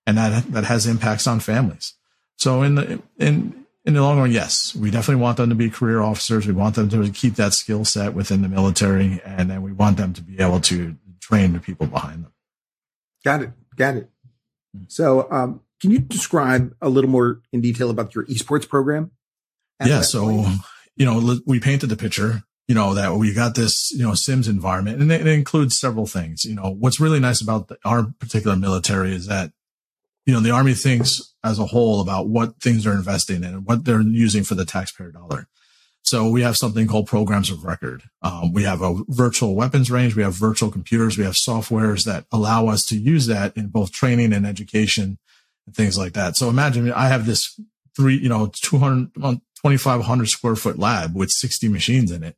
and 0.06 0.18
that, 0.18 0.52
that 0.52 0.64
has 0.64 0.87
impacts 0.87 1.26
on 1.26 1.40
families. 1.40 1.94
So 2.37 2.62
in 2.62 2.75
the, 2.76 3.02
in, 3.18 3.63
in 3.85 3.95
the 3.95 4.03
long 4.03 4.19
run, 4.19 4.33
yes, 4.33 4.75
we 4.75 4.91
definitely 4.91 5.23
want 5.23 5.37
them 5.37 5.50
to 5.50 5.55
be 5.55 5.69
career 5.69 6.00
officers. 6.00 6.47
We 6.47 6.55
want 6.55 6.75
them 6.75 6.88
to 6.88 7.11
keep 7.11 7.35
that 7.35 7.53
skill 7.53 7.85
set 7.85 8.14
within 8.14 8.43
the 8.43 8.49
military, 8.49 9.21
and 9.25 9.50
then 9.50 9.62
we 9.62 9.73
want 9.73 9.99
them 9.99 10.12
to 10.14 10.23
be 10.23 10.38
able 10.41 10.61
to 10.61 10.97
train 11.21 11.53
the 11.53 11.61
people 11.61 11.87
behind 11.87 12.25
them. 12.25 12.33
Got 13.25 13.43
it. 13.43 13.50
Got 13.76 13.97
it. 13.97 14.11
So, 14.88 15.31
um, 15.31 15.61
can 15.81 15.91
you 15.91 15.99
describe 15.99 16.75
a 16.81 16.88
little 16.88 17.11
more 17.11 17.43
in 17.53 17.61
detail 17.61 17.91
about 17.91 18.14
your 18.14 18.25
esports 18.26 18.69
program? 18.69 19.11
Yeah. 19.85 20.00
So, 20.00 20.26
point? 20.26 20.61
you 20.97 21.05
know, 21.05 21.38
we 21.47 21.61
painted 21.61 21.88
the 21.88 21.97
picture, 21.97 22.43
you 22.69 22.75
know, 22.75 22.95
that 22.95 23.14
we 23.14 23.35
got 23.35 23.55
this, 23.55 23.91
you 23.93 24.03
know, 24.03 24.14
Sims 24.14 24.49
environment 24.49 25.03
and 25.03 25.12
it, 25.12 25.26
includes 25.26 25.79
several 25.79 26.07
things. 26.07 26.45
You 26.45 26.55
know, 26.55 26.71
what's 26.71 27.00
really 27.00 27.21
nice 27.21 27.43
about 27.43 27.69
the, 27.69 27.76
our 27.85 28.05
particular 28.19 28.57
military 28.57 29.14
is 29.14 29.26
that, 29.26 29.53
you 30.26 30.33
know, 30.33 30.40
the 30.40 30.50
army 30.50 30.75
thinks 30.75 31.35
as 31.43 31.59
a 31.59 31.66
whole 31.66 32.00
about 32.00 32.28
what 32.28 32.61
things 32.61 32.85
they're 32.85 32.95
investing 32.95 33.45
in 33.45 33.45
and 33.45 33.66
what 33.66 33.85
they're 33.85 34.00
using 34.00 34.45
for 34.45 34.54
the 34.54 34.64
taxpayer 34.64 35.11
dollar. 35.11 35.47
So 36.02 36.28
we 36.28 36.43
have 36.43 36.57
something 36.57 36.87
called 36.87 37.07
programs 37.07 37.50
of 37.50 37.64
record. 37.64 38.02
Um, 38.23 38.52
we 38.52 38.64
have 38.64 38.83
a 38.83 38.95
virtual 39.09 39.54
weapons 39.54 39.90
range. 39.90 40.14
We 40.14 40.23
have 40.23 40.35
virtual 40.35 40.71
computers. 40.71 41.16
We 41.16 41.25
have 41.25 41.35
softwares 41.35 42.04
that 42.04 42.26
allow 42.31 42.69
us 42.69 42.85
to 42.87 42.99
use 42.99 43.26
that 43.26 43.57
in 43.57 43.69
both 43.69 43.90
training 43.90 44.35
and 44.35 44.47
education 44.47 45.19
and 45.66 45.75
things 45.75 45.97
like 45.97 46.12
that. 46.12 46.37
So 46.37 46.50
imagine 46.50 46.93
I 46.93 47.09
have 47.09 47.25
this 47.25 47.59
three, 47.97 48.16
you 48.16 48.28
know, 48.28 48.50
200, 48.52 49.14
2,500 49.14 50.28
square 50.28 50.57
foot 50.57 50.78
lab 50.78 51.16
with 51.16 51.31
60 51.31 51.69
machines 51.69 52.11
in 52.11 52.23
it. 52.23 52.37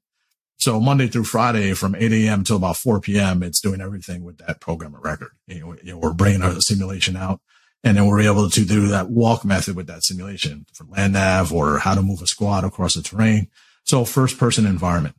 So 0.59 0.81
Monday 0.81 1.09
through 1.09 1.25
Friday 1.25 1.75
from 1.75 1.97
8 1.97 2.13
a.m. 2.13 2.45
till 2.45 2.57
about 2.57 2.77
4 2.77 3.01
p.m., 3.01 3.43
it's 3.43 3.61
doing 3.61 3.81
everything 3.81 4.23
with 4.23 4.39
that 4.39 4.61
program 4.61 4.95
of 4.95 5.05
record. 5.05 5.33
You 5.49 5.77
know, 5.83 5.99
we're 5.99 6.15
bringing 6.15 6.43
a 6.43 6.61
simulation 6.61 7.17
out 7.17 7.41
and 7.87 7.97
then 7.97 8.07
we're 8.07 8.23
able 8.23 8.51
to 8.51 8.65
do 8.65 8.89
that 8.89 9.11
walk 9.11 9.45
method 9.45 9.77
with 9.77 9.87
that 9.87 10.03
simulation 10.03 10.67
for 10.73 10.85
land 10.87 11.13
nav 11.13 11.53
or 11.53 11.79
how 11.79 11.95
to 11.95 12.03
move 12.03 12.21
a 12.21 12.27
squad 12.27 12.65
across 12.65 12.95
the 12.95 13.03
terrain. 13.03 13.49
So 13.85 14.05
first 14.05 14.39
person 14.39 14.67
environment. 14.67 15.15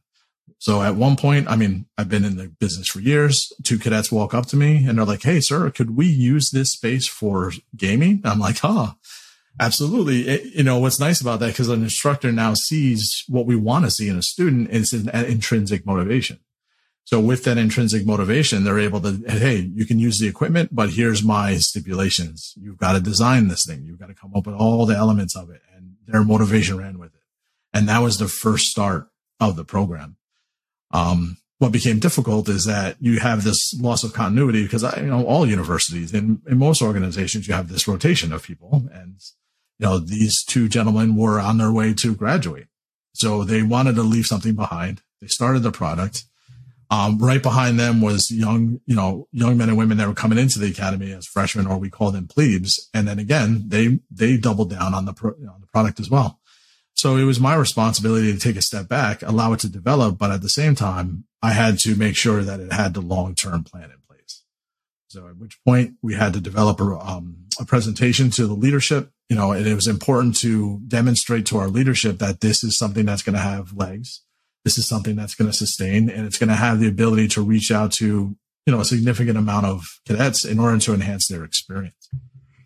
So 0.60 0.82
at 0.82 0.96
one 0.96 1.16
point, 1.16 1.48
I 1.48 1.56
mean, 1.56 1.86
I've 1.98 2.10
been 2.10 2.26
in 2.26 2.36
the 2.36 2.50
business 2.60 2.90
for 2.90 3.00
years. 3.00 3.54
Two 3.64 3.80
cadets 3.80 4.12
walk 4.12 4.34
up 4.34 4.48
to 4.48 4.58
me 4.58 4.86
and 4.86 4.98
they're 4.98 5.06
like, 5.06 5.24
Hey, 5.24 5.40
sir, 5.40 5.70
could 5.72 5.96
we 5.96 6.08
use 6.08 6.52
this 6.52 6.72
space 6.72 7.08
for 7.08 7.54
gaming? 7.74 8.22
I'm 8.26 8.40
like, 8.40 8.58
huh, 8.58 8.96
absolutely. 9.62 10.28
It, 10.28 10.56
you 10.56 10.64
know, 10.64 10.78
what's 10.78 11.00
nice 11.00 11.22
about 11.22 11.40
that? 11.40 11.56
Cause 11.56 11.70
an 11.70 11.84
instructor 11.84 12.34
now 12.34 12.54
sees 12.54 13.24
what 13.30 13.46
we 13.46 13.56
want 13.56 13.86
to 13.86 13.92
see 13.92 14.10
in 14.10 14.18
a 14.18 14.22
student 14.22 14.72
is 14.72 14.92
an 14.92 15.08
intrinsic 15.08 15.86
motivation. 15.86 16.40
So 17.08 17.22
with 17.22 17.46
that 17.46 17.58
intrinsic 17.58 18.06
motivation, 18.06 18.66
they're 18.66 18.78
able 18.78 19.00
to, 19.00 19.24
Hey, 19.30 19.60
you 19.74 19.86
can 19.86 19.98
use 19.98 20.20
the 20.20 20.28
equipment, 20.28 20.76
but 20.76 20.90
here's 20.90 21.24
my 21.24 21.56
stipulations. 21.56 22.54
You've 22.60 22.78
got 22.78 22.94
to 22.94 23.00
design 23.00 23.48
this 23.48 23.66
thing. 23.66 23.86
You've 23.86 23.98
got 23.98 24.08
to 24.08 24.14
come 24.14 24.34
up 24.36 24.46
with 24.46 24.56
all 24.56 24.86
the 24.86 24.98
elements 24.98 25.34
of 25.34 25.50
it 25.50 25.62
and 25.74 25.96
their 26.06 26.26
motivation 26.26 26.78
ran 26.78 27.00
with 27.00 27.16
it. 27.16 27.22
And 27.74 27.88
that 27.88 28.00
was 28.00 28.18
the 28.18 28.28
first 28.28 28.68
start 28.68 29.08
of 29.40 29.56
the 29.56 29.64
program. 29.64 30.18
Um, 30.92 31.38
what 31.60 31.72
became 31.72 32.00
difficult 32.00 32.50
is 32.50 32.66
that 32.66 32.98
you 33.00 33.22
have 33.22 33.46
this 33.46 33.74
loss 33.80 34.04
of 34.04 34.12
continuity 34.12 34.64
because 34.64 34.84
I, 34.84 35.00
you 35.00 35.08
know, 35.08 35.26
all 35.26 35.48
universities 35.48 36.14
and 36.14 36.42
in 36.46 36.58
most 36.58 36.82
organizations, 36.82 37.48
you 37.48 37.54
have 37.54 37.70
this 37.70 37.88
rotation 37.88 38.34
of 38.34 38.44
people 38.44 38.84
and, 38.92 39.16
you 39.80 39.86
know, 39.86 39.98
these 39.98 40.44
two 40.44 40.68
gentlemen 40.68 41.16
were 41.16 41.40
on 41.40 41.58
their 41.58 41.72
way 41.72 41.94
to 41.94 42.14
graduate. 42.14 42.68
So 43.14 43.46
they 43.46 43.64
wanted 43.64 43.96
to 43.96 44.04
leave 44.04 44.26
something 44.26 44.56
behind. 44.56 45.04
They 45.22 45.28
started 45.28 45.64
the 45.64 45.72
product 45.72 46.26
um, 46.90 47.18
right 47.20 47.44
behind 47.44 47.80
them 47.80 48.02
was 48.02 48.32
young, 48.32 48.80
you 48.86 48.96
know, 48.96 49.28
young 49.32 49.58
men 49.58 49.70
and 49.70 49.78
women 49.78 49.98
that 49.98 50.08
were 50.08 50.14
coming 50.14 50.38
into 50.38 50.60
the 50.60 50.72
academy 50.72 51.12
as 51.12 51.26
freshmen, 51.26 51.68
or 51.68 51.78
we 51.78 51.90
call 51.90 52.12
them 52.12 52.28
plebes. 52.28 52.90
And 52.94 53.08
then 53.08 53.20
again, 53.20 53.66
they, 53.68 54.00
they 54.10 54.38
doubled 54.38 54.70
down 54.70 54.94
on 54.94 55.06
the, 55.06 55.14
pro, 55.14 55.34
you 55.38 55.46
know, 55.46 55.54
on 55.54 55.62
the 55.62 55.68
product 55.68 56.00
as 56.00 56.10
well. 56.10 56.40
So 56.94 57.18
it 57.18 57.26
was 57.26 57.40
my 57.40 57.56
responsibility 57.56 58.32
to 58.32 58.40
take 58.40 58.56
a 58.56 58.62
step 58.62 58.88
back, 58.88 59.22
allow 59.22 59.54
it 59.54 59.60
to 59.62 59.70
develop. 59.70 60.18
But 60.18 60.32
at 60.32 60.42
the 60.42 60.50
same 60.50 60.76
time, 60.76 61.26
I 61.42 61.52
had 61.52 61.78
to 61.80 61.96
make 61.96 62.16
sure 62.16 62.42
that 62.42 62.60
it 62.60 62.72
had 62.72 62.94
the 62.94 63.02
long-term 63.02 63.66
plan 63.66 63.92
in 63.92 64.00
place. 64.08 64.44
So 65.10 65.28
at 65.28 65.38
which 65.38 65.62
point 65.64 65.96
we 66.02 66.16
had 66.16 66.34
to 66.34 66.40
develop 66.40 66.80
a, 66.80 66.86
um, 67.00 67.48
a 67.60 67.66
presentation 67.66 68.30
to 68.32 68.48
the 68.48 68.54
leadership, 68.54 69.12
you 69.30 69.36
know, 69.36 69.52
and 69.52 69.68
it 69.68 69.76
was 69.76 69.88
important 69.88 70.38
to 70.38 70.80
demonstrate 70.88 71.46
to 71.48 71.58
our 71.58 71.68
leadership 71.68 72.20
that 72.20 72.40
this 72.40 72.64
is 72.64 72.78
something 72.78 73.06
that's 73.06 73.24
going 73.24 73.36
to 73.36 73.42
have 73.42 73.74
legs 73.74 74.22
this 74.68 74.78
is 74.78 74.86
something 74.86 75.16
that's 75.16 75.34
going 75.34 75.50
to 75.50 75.56
sustain 75.56 76.10
and 76.10 76.28
it's 76.28 76.38
going 76.38 76.50
to 76.50 76.56
have 76.56 76.82
the 76.82 76.90
ability 76.90 77.30
to 77.30 77.42
reach 77.42 77.72
out 77.72 77.90
to, 77.90 78.36
you 78.66 78.74
know, 78.74 78.82
a 78.82 78.86
significant 78.86 79.38
amount 79.38 79.66
of 79.66 79.86
cadets 80.06 80.44
in 80.44 80.60
order 80.60 80.78
to 80.78 80.94
enhance 80.94 81.30
their 81.30 81.46
experience. 81.46 82.10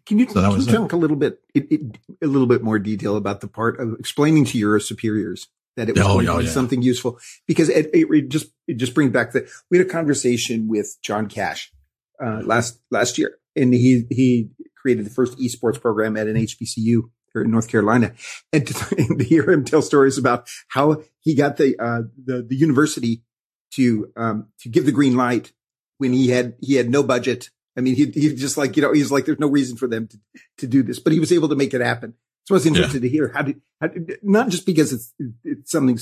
Can 0.07 0.17
you, 0.17 0.27
so 0.27 0.41
can 0.41 0.61
you 0.61 0.65
talk 0.65 0.93
a 0.93 0.97
little 0.97 1.15
bit, 1.15 1.41
it, 1.53 1.71
it, 1.71 1.81
a 2.19 2.25
little 2.25 2.47
bit 2.47 2.63
more 2.63 2.79
detail 2.79 3.17
about 3.17 3.41
the 3.41 3.47
part 3.47 3.79
of 3.79 3.93
explaining 3.99 4.45
to 4.45 4.57
your 4.57 4.79
superiors 4.79 5.47
that 5.77 5.89
it 5.89 5.95
was 5.95 6.03
oh, 6.03 6.19
oh, 6.27 6.39
yeah. 6.39 6.49
something 6.49 6.81
useful? 6.81 7.19
Because 7.45 7.69
it, 7.69 7.91
it, 7.93 8.29
just 8.29 8.47
it 8.67 8.77
just 8.77 8.95
brings 8.95 9.11
back 9.11 9.33
that 9.33 9.47
we 9.69 9.77
had 9.77 9.85
a 9.85 9.89
conversation 9.89 10.67
with 10.67 10.97
John 11.03 11.27
Cash 11.27 11.71
uh, 12.19 12.41
last 12.43 12.79
last 12.89 13.19
year, 13.19 13.37
and 13.55 13.75
he 13.75 14.07
he 14.09 14.49
created 14.75 15.05
the 15.05 15.11
first 15.11 15.37
esports 15.37 15.79
program 15.79 16.17
at 16.17 16.25
an 16.25 16.35
HBCU 16.35 17.03
here 17.33 17.43
in 17.43 17.51
North 17.51 17.67
Carolina, 17.67 18.13
and 18.51 18.67
to, 18.67 18.95
and 18.97 19.19
to, 19.19 19.25
hear 19.25 19.49
him 19.49 19.63
tell 19.63 19.81
stories 19.81 20.17
about 20.17 20.47
how 20.69 21.03
he 21.19 21.35
got 21.35 21.57
the 21.57 21.77
uh, 21.79 22.03
the, 22.23 22.41
the 22.41 22.55
university 22.55 23.23
to 23.71 24.11
um, 24.15 24.47
to 24.59 24.69
give 24.69 24.85
the 24.85 24.91
green 24.91 25.15
light 25.15 25.53
when 25.97 26.13
he 26.13 26.29
had 26.29 26.55
he 26.61 26.75
had 26.75 26.89
no 26.89 27.03
budget. 27.03 27.49
I 27.77 27.81
mean, 27.81 27.95
he 27.95 28.05
he 28.07 28.35
just 28.35 28.57
like 28.57 28.75
you 28.75 28.81
know 28.81 28.93
he's 28.93 29.11
like 29.11 29.25
there's 29.25 29.39
no 29.39 29.49
reason 29.49 29.77
for 29.77 29.87
them 29.87 30.07
to 30.07 30.17
to 30.59 30.67
do 30.67 30.83
this, 30.83 30.99
but 30.99 31.13
he 31.13 31.19
was 31.19 31.31
able 31.31 31.49
to 31.49 31.55
make 31.55 31.73
it 31.73 31.81
happen. 31.81 32.15
So 32.45 32.55
I 32.55 32.57
was 32.57 32.65
interested 32.65 33.03
yeah. 33.03 33.09
to 33.09 33.15
hear 33.15 33.31
how 33.33 33.43
did, 33.43 33.61
how 33.79 33.87
did 33.87 34.19
not 34.23 34.49
just 34.49 34.65
because 34.65 34.91
it's 34.91 35.13
it's 35.43 35.71
something 35.71 35.97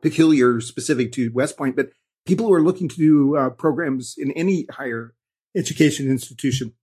peculiar 0.00 0.60
specific 0.60 1.12
to 1.12 1.30
West 1.34 1.56
Point, 1.56 1.76
but 1.76 1.90
people 2.26 2.46
who 2.46 2.52
are 2.52 2.62
looking 2.62 2.88
to 2.88 2.96
do 2.96 3.36
uh, 3.36 3.50
programs 3.50 4.14
in 4.16 4.30
any 4.32 4.66
higher 4.70 5.14
education 5.56 6.08
institution. 6.08 6.74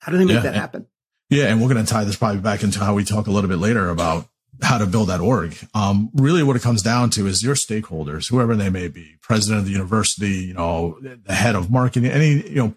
How 0.00 0.12
do 0.12 0.18
they 0.18 0.24
make 0.24 0.36
yeah. 0.36 0.42
that 0.42 0.54
happen? 0.54 0.86
Yeah, 1.30 1.46
and 1.46 1.60
we're 1.60 1.72
going 1.72 1.84
to 1.84 1.90
tie 1.90 2.04
this 2.04 2.16
probably 2.16 2.40
back 2.40 2.62
into 2.62 2.78
how 2.78 2.94
we 2.94 3.04
talk 3.04 3.26
a 3.26 3.30
little 3.30 3.50
bit 3.50 3.58
later 3.58 3.90
about 3.90 4.26
how 4.62 4.78
to 4.78 4.86
build 4.86 5.08
that 5.08 5.20
org. 5.20 5.56
Um, 5.74 6.10
really 6.14 6.42
what 6.42 6.56
it 6.56 6.62
comes 6.62 6.82
down 6.82 7.10
to 7.10 7.26
is 7.26 7.42
your 7.42 7.54
stakeholders, 7.54 8.28
whoever 8.28 8.56
they 8.56 8.70
may 8.70 8.88
be, 8.88 9.16
president 9.20 9.60
of 9.60 9.66
the 9.66 9.72
university, 9.72 10.46
you 10.46 10.54
know, 10.54 10.98
the 11.00 11.34
head 11.34 11.54
of 11.54 11.70
marketing, 11.70 12.10
any, 12.10 12.48
you 12.48 12.56
know, 12.56 12.74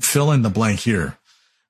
fill 0.00 0.32
in 0.32 0.42
the 0.42 0.50
blank 0.50 0.80
here. 0.80 1.18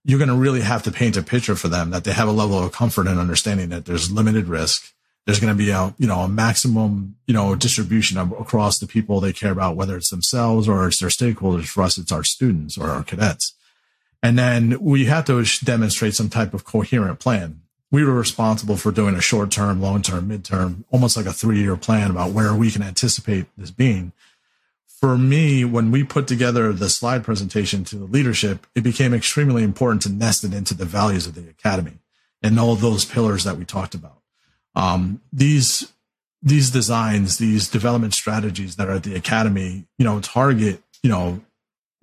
You're 0.04 0.18
going 0.18 0.28
to 0.28 0.37
really 0.37 0.61
have 0.61 0.83
to 0.85 0.92
paint 0.92 1.16
a 1.16 1.23
picture 1.23 1.56
for 1.56 1.68
them 1.68 1.90
that 1.90 2.04
they 2.04 2.12
have 2.12 2.28
a 2.28 2.33
level 2.33 2.59
of 2.59 2.73
comfort 2.73 3.06
and 3.06 3.18
understanding 3.18 3.71
that 3.71 3.87
there's 3.87 4.11
limited 4.11 4.47
risk. 4.47 4.92
There's 5.26 5.40
going 5.40 5.52
to 5.52 5.59
be 5.59 5.71
a, 5.71 5.94
you 5.99 6.06
know, 6.06 6.21
a 6.21 6.28
maximum, 6.28 7.16
you 7.26 7.33
know, 7.33 7.54
distribution 7.54 8.18
of, 8.18 8.33
across 8.33 8.78
the 8.78 8.87
people 8.87 9.18
they 9.18 9.33
care 9.33 9.52
about, 9.52 9.76
whether 9.76 9.97
it's 9.97 10.11
themselves 10.11 10.68
or 10.68 10.87
it's 10.87 11.00
their 11.00 11.09
stakeholders. 11.09 11.66
For 11.66 11.83
us, 11.83 11.97
it's 11.97 12.12
our 12.12 12.25
students 12.25 12.76
or 12.76 12.90
our 12.90 13.02
cadets. 13.02 13.54
And 14.25 14.38
then 14.38 14.81
we 14.81 15.04
had 15.04 15.26
to 15.26 15.45
demonstrate 15.62 16.14
some 16.14 16.31
type 16.31 16.54
of 16.54 16.64
coherent 16.64 17.21
plan. 17.21 17.61
We 17.90 18.04
were 18.04 18.14
responsible 18.14 18.78
for 18.78 18.90
doing 18.90 19.14
a 19.14 19.21
short 19.21 19.50
term, 19.50 19.83
long 19.83 20.00
term, 20.00 20.31
midterm, 20.31 20.85
almost 20.90 21.19
like 21.19 21.26
a 21.26 21.33
three 21.33 21.61
year 21.61 21.76
plan 21.76 22.11
about 22.11 22.31
where 22.31 22.54
we 22.54 22.71
can 22.71 22.83
anticipate 22.83 23.45
this 23.59 23.71
being. 23.71 24.12
For 24.87 25.19
me, 25.19 25.66
when 25.66 25.90
we 25.90 26.04
put 26.04 26.26
together 26.26 26.73
the 26.73 26.88
slide 26.88 27.23
presentation 27.23 27.85
to 27.85 27.97
the 27.97 28.07
leadership, 28.07 28.66
it 28.75 28.81
became 28.81 29.12
extremely 29.12 29.62
important 29.62 30.00
to 30.02 30.09
nest 30.09 30.43
it 30.43 30.54
into 30.54 30.73
the 30.73 30.87
values 30.87 31.26
of 31.26 31.35
the 31.35 31.47
academy 31.50 31.99
and 32.43 32.59
all 32.59 32.76
those 32.76 33.04
pillars 33.04 33.45
that 33.45 33.59
we 33.59 33.66
talked 33.66 33.95
about. 33.95 34.23
Um, 34.75 35.21
these 35.31 35.93
these 36.43 36.71
designs, 36.71 37.37
these 37.37 37.69
development 37.69 38.14
strategies 38.14 38.76
that 38.76 38.88
are 38.88 38.93
at 38.93 39.02
the 39.02 39.16
academy, 39.16 39.85
you 39.99 40.07
know, 40.07 40.21
target, 40.21 40.83
you 41.02 41.11
know, 41.11 41.43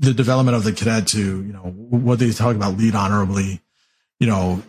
the 0.01 0.13
development 0.13 0.57
of 0.57 0.63
the 0.63 0.73
cadet 0.73 1.07
to, 1.07 1.19
you 1.19 1.53
know, 1.53 1.61
what 1.61 2.19
they 2.19 2.31
talk 2.31 2.55
about 2.55 2.75
lead 2.75 2.95
honorably, 2.95 3.61
you 4.19 4.27
know, 4.27 4.63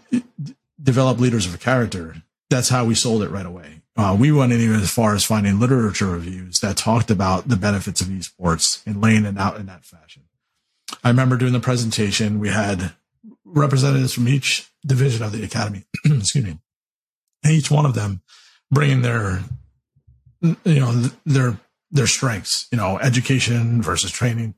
develop 0.80 1.18
leaders 1.18 1.46
of 1.46 1.58
character. 1.58 2.16
That's 2.50 2.68
how 2.68 2.84
we 2.84 2.94
sold 2.94 3.22
it 3.22 3.30
right 3.30 3.46
away. 3.46 3.80
uh, 3.96 4.16
we 4.18 4.30
went 4.30 4.52
even 4.52 4.80
as 4.80 4.90
far 4.90 5.14
as 5.14 5.24
finding 5.24 5.58
literature 5.58 6.06
reviews 6.06 6.60
that 6.60 6.76
talked 6.76 7.10
about 7.10 7.48
the 7.48 7.56
benefits 7.56 8.00
of 8.02 8.08
esports 8.08 8.86
and 8.86 9.00
laying 9.00 9.24
it 9.24 9.38
out 9.38 9.56
in 9.58 9.66
that 9.66 9.84
fashion. 9.84 10.22
I 11.02 11.08
remember 11.08 11.38
doing 11.38 11.54
the 11.54 11.60
presentation. 11.60 12.38
We 12.38 12.50
had 12.50 12.92
representatives 13.44 14.12
from 14.12 14.28
each 14.28 14.70
division 14.84 15.22
of 15.22 15.32
the 15.32 15.44
academy, 15.44 15.84
excuse 16.04 16.44
me, 16.44 16.58
and 17.42 17.52
each 17.52 17.70
one 17.70 17.86
of 17.86 17.94
them 17.94 18.20
bringing 18.70 19.00
their, 19.00 19.40
you 20.42 20.80
know, 20.80 20.92
their, 21.24 21.58
their 21.90 22.06
strengths, 22.06 22.68
you 22.70 22.76
know, 22.76 22.98
education 22.98 23.80
versus 23.80 24.10
training. 24.10 24.54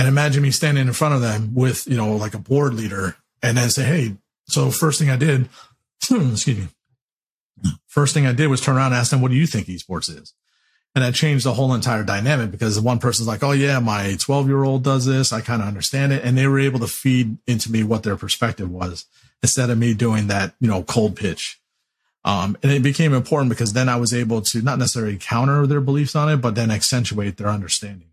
And 0.00 0.08
imagine 0.08 0.42
me 0.42 0.50
standing 0.50 0.86
in 0.86 0.94
front 0.94 1.14
of 1.14 1.20
them 1.20 1.54
with, 1.54 1.86
you 1.86 1.94
know, 1.94 2.16
like 2.16 2.32
a 2.32 2.38
board 2.38 2.72
leader 2.72 3.16
and 3.42 3.58
then 3.58 3.68
say, 3.68 3.84
Hey, 3.84 4.16
so 4.48 4.70
first 4.70 4.98
thing 4.98 5.10
I 5.10 5.16
did, 5.16 5.50
excuse 6.10 6.56
me, 6.56 6.68
first 7.86 8.14
thing 8.14 8.24
I 8.24 8.32
did 8.32 8.46
was 8.46 8.62
turn 8.62 8.76
around 8.76 8.92
and 8.92 8.94
ask 8.94 9.10
them, 9.10 9.20
what 9.20 9.30
do 9.30 9.36
you 9.36 9.46
think 9.46 9.66
esports 9.66 10.08
is? 10.08 10.32
And 10.94 11.04
that 11.04 11.14
changed 11.14 11.44
the 11.44 11.52
whole 11.52 11.74
entire 11.74 12.02
dynamic 12.02 12.50
because 12.50 12.76
the 12.76 12.80
one 12.80 12.98
person's 12.98 13.28
like, 13.28 13.42
Oh 13.42 13.52
yeah, 13.52 13.78
my 13.78 14.16
12 14.18 14.46
year 14.46 14.64
old 14.64 14.84
does 14.84 15.04
this. 15.04 15.34
I 15.34 15.42
kind 15.42 15.60
of 15.60 15.68
understand 15.68 16.14
it. 16.14 16.24
And 16.24 16.38
they 16.38 16.46
were 16.46 16.60
able 16.60 16.80
to 16.80 16.86
feed 16.86 17.36
into 17.46 17.70
me 17.70 17.82
what 17.82 18.02
their 18.02 18.16
perspective 18.16 18.70
was 18.70 19.04
instead 19.42 19.68
of 19.68 19.76
me 19.76 19.92
doing 19.92 20.28
that, 20.28 20.54
you 20.60 20.68
know, 20.68 20.82
cold 20.82 21.14
pitch. 21.14 21.60
Um, 22.24 22.56
and 22.62 22.72
it 22.72 22.82
became 22.82 23.12
important 23.12 23.50
because 23.50 23.74
then 23.74 23.90
I 23.90 23.96
was 23.96 24.14
able 24.14 24.40
to 24.40 24.62
not 24.62 24.78
necessarily 24.78 25.18
counter 25.20 25.66
their 25.66 25.82
beliefs 25.82 26.16
on 26.16 26.30
it, 26.30 26.38
but 26.38 26.54
then 26.54 26.70
accentuate 26.70 27.36
their 27.36 27.48
understanding. 27.48 28.09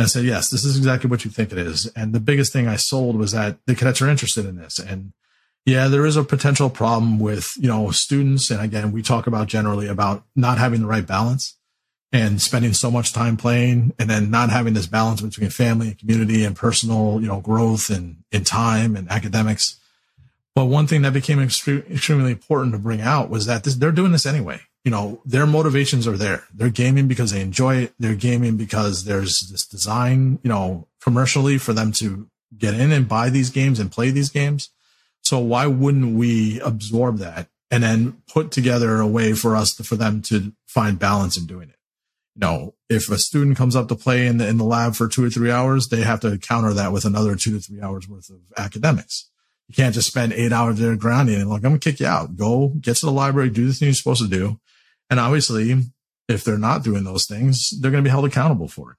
And 0.00 0.06
I 0.06 0.08
said, 0.08 0.24
yes, 0.24 0.48
this 0.48 0.64
is 0.64 0.78
exactly 0.78 1.10
what 1.10 1.26
you 1.26 1.30
think 1.30 1.52
it 1.52 1.58
is. 1.58 1.84
And 1.88 2.14
the 2.14 2.20
biggest 2.20 2.54
thing 2.54 2.66
I 2.66 2.76
sold 2.76 3.16
was 3.16 3.32
that 3.32 3.58
the 3.66 3.74
cadets 3.74 4.00
are 4.00 4.08
interested 4.08 4.46
in 4.46 4.56
this. 4.56 4.78
And 4.78 5.12
yeah, 5.66 5.88
there 5.88 6.06
is 6.06 6.16
a 6.16 6.24
potential 6.24 6.70
problem 6.70 7.18
with, 7.18 7.52
you 7.58 7.68
know, 7.68 7.90
students. 7.90 8.50
And 8.50 8.62
again, 8.62 8.92
we 8.92 9.02
talk 9.02 9.26
about 9.26 9.46
generally 9.46 9.88
about 9.88 10.24
not 10.34 10.56
having 10.56 10.80
the 10.80 10.86
right 10.86 11.06
balance 11.06 11.58
and 12.14 12.40
spending 12.40 12.72
so 12.72 12.90
much 12.90 13.12
time 13.12 13.36
playing 13.36 13.92
and 13.98 14.08
then 14.08 14.30
not 14.30 14.48
having 14.48 14.72
this 14.72 14.86
balance 14.86 15.20
between 15.20 15.50
family 15.50 15.88
and 15.88 15.98
community 15.98 16.44
and 16.44 16.56
personal, 16.56 17.20
you 17.20 17.26
know, 17.26 17.40
growth 17.42 17.90
and 17.90 18.24
in 18.32 18.42
time 18.42 18.96
and 18.96 19.06
academics. 19.10 19.78
But 20.54 20.64
one 20.64 20.86
thing 20.86 21.02
that 21.02 21.12
became 21.12 21.42
extremely 21.42 22.30
important 22.32 22.72
to 22.72 22.78
bring 22.78 23.02
out 23.02 23.28
was 23.28 23.44
that 23.44 23.64
this, 23.64 23.74
they're 23.74 23.92
doing 23.92 24.12
this 24.12 24.24
anyway. 24.24 24.62
You 24.84 24.90
know, 24.90 25.20
their 25.26 25.46
motivations 25.46 26.06
are 26.06 26.16
there. 26.16 26.44
They're 26.54 26.70
gaming 26.70 27.06
because 27.06 27.32
they 27.32 27.42
enjoy 27.42 27.76
it. 27.76 27.94
They're 27.98 28.14
gaming 28.14 28.56
because 28.56 29.04
there's 29.04 29.50
this 29.50 29.66
design, 29.66 30.38
you 30.42 30.48
know, 30.48 30.88
commercially 31.02 31.58
for 31.58 31.72
them 31.72 31.92
to 31.92 32.28
get 32.56 32.74
in 32.74 32.90
and 32.90 33.08
buy 33.08 33.30
these 33.30 33.50
games 33.50 33.78
and 33.78 33.92
play 33.92 34.10
these 34.10 34.30
games. 34.30 34.70
So 35.22 35.38
why 35.38 35.66
wouldn't 35.66 36.16
we 36.16 36.60
absorb 36.60 37.18
that 37.18 37.48
and 37.70 37.82
then 37.82 38.22
put 38.26 38.50
together 38.50 39.00
a 39.00 39.06
way 39.06 39.34
for 39.34 39.54
us 39.54 39.74
to, 39.76 39.84
for 39.84 39.96
them 39.96 40.22
to 40.22 40.52
find 40.66 40.98
balance 40.98 41.36
in 41.36 41.46
doing 41.46 41.68
it? 41.68 41.76
You 42.34 42.40
know, 42.40 42.74
if 42.88 43.10
a 43.10 43.18
student 43.18 43.58
comes 43.58 43.76
up 43.76 43.88
to 43.88 43.94
play 43.94 44.26
in 44.26 44.38
the, 44.38 44.48
in 44.48 44.56
the 44.56 44.64
lab 44.64 44.94
for 44.94 45.08
two 45.08 45.24
or 45.24 45.30
three 45.30 45.50
hours, 45.50 45.88
they 45.88 46.02
have 46.02 46.20
to 46.20 46.38
counter 46.38 46.72
that 46.72 46.92
with 46.92 47.04
another 47.04 47.36
two 47.36 47.52
to 47.52 47.60
three 47.60 47.82
hours 47.82 48.08
worth 48.08 48.30
of 48.30 48.40
academics. 48.56 49.28
You 49.68 49.74
can't 49.74 49.94
just 49.94 50.08
spend 50.08 50.32
eight 50.32 50.52
hours 50.52 50.78
there 50.78 50.96
grounding 50.96 51.40
and 51.40 51.50
like, 51.50 51.64
I'm 51.64 51.78
to 51.78 51.78
kick 51.78 52.00
you 52.00 52.06
out. 52.06 52.36
Go 52.36 52.68
get 52.80 52.96
to 52.96 53.06
the 53.06 53.12
library, 53.12 53.50
do 53.50 53.66
the 53.68 53.72
thing 53.72 53.86
you're 53.86 53.94
supposed 53.94 54.22
to 54.22 54.28
do. 54.28 54.58
And 55.10 55.20
obviously, 55.20 55.82
if 56.28 56.44
they're 56.44 56.56
not 56.56 56.84
doing 56.84 57.04
those 57.04 57.26
things, 57.26 57.70
they're 57.80 57.90
going 57.90 58.02
to 58.02 58.08
be 58.08 58.12
held 58.12 58.24
accountable 58.24 58.68
for 58.68 58.92
it. 58.92 58.96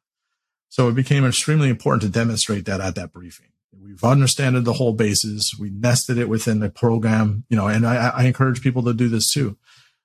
So 0.69 0.87
it 0.89 0.95
became 0.95 1.25
extremely 1.25 1.69
important 1.69 2.03
to 2.03 2.09
demonstrate 2.09 2.65
that 2.65 2.81
at 2.81 2.95
that 2.95 3.11
briefing. 3.11 3.47
We've 3.81 4.03
understood 4.03 4.63
the 4.63 4.73
whole 4.73 4.93
basis. 4.93 5.57
We 5.57 5.69
nested 5.69 6.17
it 6.17 6.29
within 6.29 6.59
the 6.59 6.69
program, 6.69 7.45
you 7.49 7.57
know, 7.57 7.67
and 7.67 7.87
I, 7.87 8.09
I 8.09 8.23
encourage 8.25 8.61
people 8.61 8.83
to 8.83 8.93
do 8.93 9.07
this 9.07 9.31
too. 9.31 9.57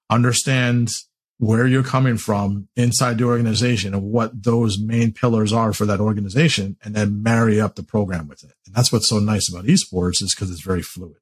Understand 0.08 0.90
where 1.38 1.66
you're 1.66 1.82
coming 1.82 2.16
from 2.16 2.68
inside 2.76 3.18
the 3.18 3.24
organization 3.24 3.92
and 3.92 4.04
what 4.04 4.42
those 4.42 4.78
main 4.78 5.12
pillars 5.12 5.52
are 5.52 5.72
for 5.72 5.84
that 5.84 6.00
organization 6.00 6.76
and 6.82 6.94
then 6.94 7.22
marry 7.22 7.60
up 7.60 7.74
the 7.74 7.82
program 7.82 8.26
with 8.26 8.42
it. 8.42 8.54
And 8.64 8.74
that's 8.74 8.90
what's 8.90 9.08
so 9.08 9.18
nice 9.18 9.48
about 9.48 9.66
esports 9.66 10.22
is 10.22 10.34
because 10.34 10.50
it's 10.50 10.62
very 10.62 10.82
fluid. 10.82 11.18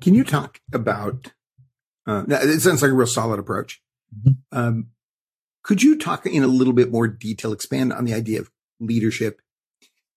Can 0.00 0.14
you 0.14 0.24
talk 0.24 0.60
about, 0.72 1.32
uh, 2.06 2.24
it 2.28 2.60
sounds 2.60 2.82
like 2.82 2.90
a 2.90 2.94
real 2.94 3.06
solid 3.06 3.38
approach. 3.38 3.82
Mm-hmm. 4.16 4.58
Um, 4.58 4.88
could 5.62 5.82
you 5.82 5.98
talk 5.98 6.26
in 6.26 6.44
a 6.44 6.48
little 6.48 6.72
bit 6.72 6.92
more 6.92 7.08
detail, 7.08 7.52
expand 7.52 7.92
on 7.92 8.04
the 8.04 8.14
idea 8.14 8.40
of 8.40 8.50
leadership? 8.78 9.40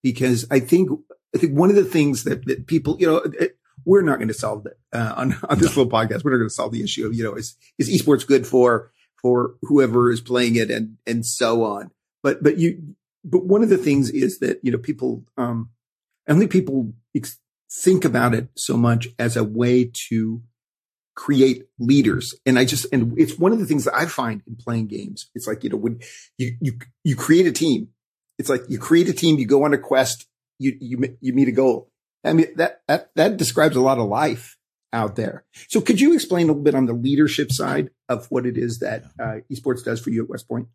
Because 0.04 0.46
I 0.52 0.60
think, 0.60 0.90
I 1.36 1.40
think 1.40 1.58
one 1.58 1.70
of 1.70 1.76
the 1.76 1.86
things 1.86 2.24
that, 2.24 2.46
that 2.46 2.68
people, 2.68 2.98
you 3.00 3.08
know, 3.08 3.18
it, 3.18 3.58
we're 3.86 4.02
not 4.02 4.18
going 4.18 4.28
to 4.28 4.34
solve 4.34 4.66
that 4.66 4.78
uh, 4.94 5.14
on, 5.18 5.38
on 5.50 5.58
this 5.58 5.76
little 5.76 5.90
podcast. 5.90 6.24
We're 6.24 6.32
not 6.32 6.38
going 6.38 6.50
to 6.50 6.54
solve 6.54 6.72
the 6.72 6.84
issue 6.84 7.08
of, 7.08 7.14
you 7.14 7.24
know, 7.24 7.34
is, 7.34 7.56
is 7.78 7.90
esports 7.90 8.28
good 8.28 8.46
for, 8.46 8.92
for 9.22 9.56
whoever 9.64 10.12
is 10.12 10.22
playing 10.22 10.56
it 10.56 10.70
and, 10.70 10.98
and 11.08 11.26
so 11.26 11.64
on. 11.64 11.92
But, 12.22 12.44
but 12.44 12.58
you, 12.58 12.96
but 13.24 13.46
one 13.46 13.64
of 13.64 13.70
the 13.70 13.78
things 13.78 14.10
is 14.12 14.40
that, 14.40 14.60
you 14.64 14.72
know, 14.72 14.78
people, 14.78 15.24
um, 15.38 15.70
I 16.28 16.38
think 16.38 16.52
people 16.52 16.94
ex- 17.16 17.40
think 17.72 18.06
about 18.06 18.34
it 18.34 18.50
so 18.56 18.78
much 18.78 19.08
as 19.18 19.36
a 19.36 19.44
way 19.44 19.90
to 20.10 20.44
create 21.20 21.66
leaders. 21.80 22.34
And 22.46 22.58
I 22.58 22.64
just, 22.64 22.86
and 22.94 23.14
it's 23.20 23.38
one 23.38 23.52
of 23.52 23.60
the 23.60 23.66
things 23.66 23.84
that 23.84 23.94
I 23.94 24.06
find 24.06 24.42
in 24.48 24.56
playing 24.56 24.88
games. 24.88 25.30
It's 25.36 25.48
like, 25.48 25.66
you 25.66 25.70
know, 25.70 25.76
when 25.76 26.00
you, 26.38 26.56
you, 26.62 26.80
you 27.04 27.16
create 27.18 27.46
a 27.46 27.52
team, 27.52 27.90
it's 28.38 28.48
like 28.48 28.62
you 28.70 28.80
create 28.80 29.10
a 29.10 29.14
team, 29.14 29.38
you 29.38 29.46
go 29.46 29.66
on 29.66 29.74
a 29.74 29.78
quest, 29.78 30.28
you, 30.60 30.78
you, 30.80 31.18
you 31.20 31.34
meet 31.34 31.50
a 31.50 31.52
goal 31.52 31.90
I 32.24 32.34
mean, 32.34 32.48
that, 32.56 32.82
that, 32.88 33.10
that 33.16 33.38
describes 33.38 33.76
a 33.76 33.82
lot 33.82 33.98
of 33.98 34.08
life 34.08 34.58
out 34.92 35.16
there. 35.16 35.46
So 35.68 35.82
could 35.82 36.02
you 36.02 36.14
explain 36.14 36.46
a 36.46 36.48
little 36.48 36.64
bit 36.64 36.76
on 36.76 36.86
the 36.86 36.94
leadership 36.94 37.52
side 37.52 37.90
of 38.08 38.28
what 38.30 38.46
it 38.46 38.58
is 38.58 38.80
that 38.80 39.04
uh, 39.20 39.40
esports 39.52 39.84
does 39.84 40.02
for 40.02 40.10
you 40.10 40.24
at 40.24 40.30
West 40.30 40.48
Point? 40.48 40.68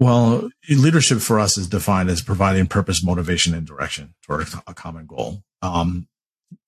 Well, 0.00 0.48
leadership 0.70 1.18
for 1.18 1.40
us 1.40 1.58
is 1.58 1.66
defined 1.66 2.08
as 2.08 2.22
providing 2.22 2.68
purpose, 2.68 3.02
motivation, 3.02 3.52
and 3.52 3.66
direction 3.66 4.14
toward 4.22 4.46
a 4.66 4.74
common 4.74 5.06
goal. 5.06 5.42
Um, 5.60 6.06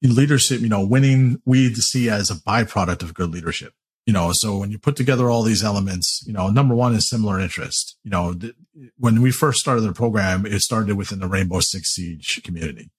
leadership, 0.03 0.61
you 0.61 0.69
know, 0.69 0.85
winning 0.85 1.41
we 1.45 1.75
see 1.75 2.09
as 2.09 2.31
a 2.31 2.35
byproduct 2.35 3.03
of 3.03 3.15
good 3.15 3.31
leadership. 3.31 3.73
You 4.07 4.15
know, 4.15 4.33
so 4.33 4.57
when 4.57 4.71
you 4.71 4.79
put 4.79 4.97
together 4.97 5.31
all 5.31 5.43
these 5.43 5.63
elements, 5.63 6.25
you 6.27 6.33
know, 6.33 6.49
number 6.49 6.75
one 6.75 6.95
is 6.95 7.09
similar 7.09 7.39
interest. 7.39 7.97
You 8.03 8.11
know, 8.11 8.35
th- 8.35 8.55
when 8.99 9.21
we 9.21 9.31
first 9.31 9.61
started 9.61 9.83
the 9.83 9.93
program, 9.93 10.47
it 10.47 10.61
started 10.61 10.97
within 10.97 11.21
the 11.21 11.29
Rainbow 11.29 11.61
Six 11.61 11.91
Siege 11.91 12.43
community 12.43 12.91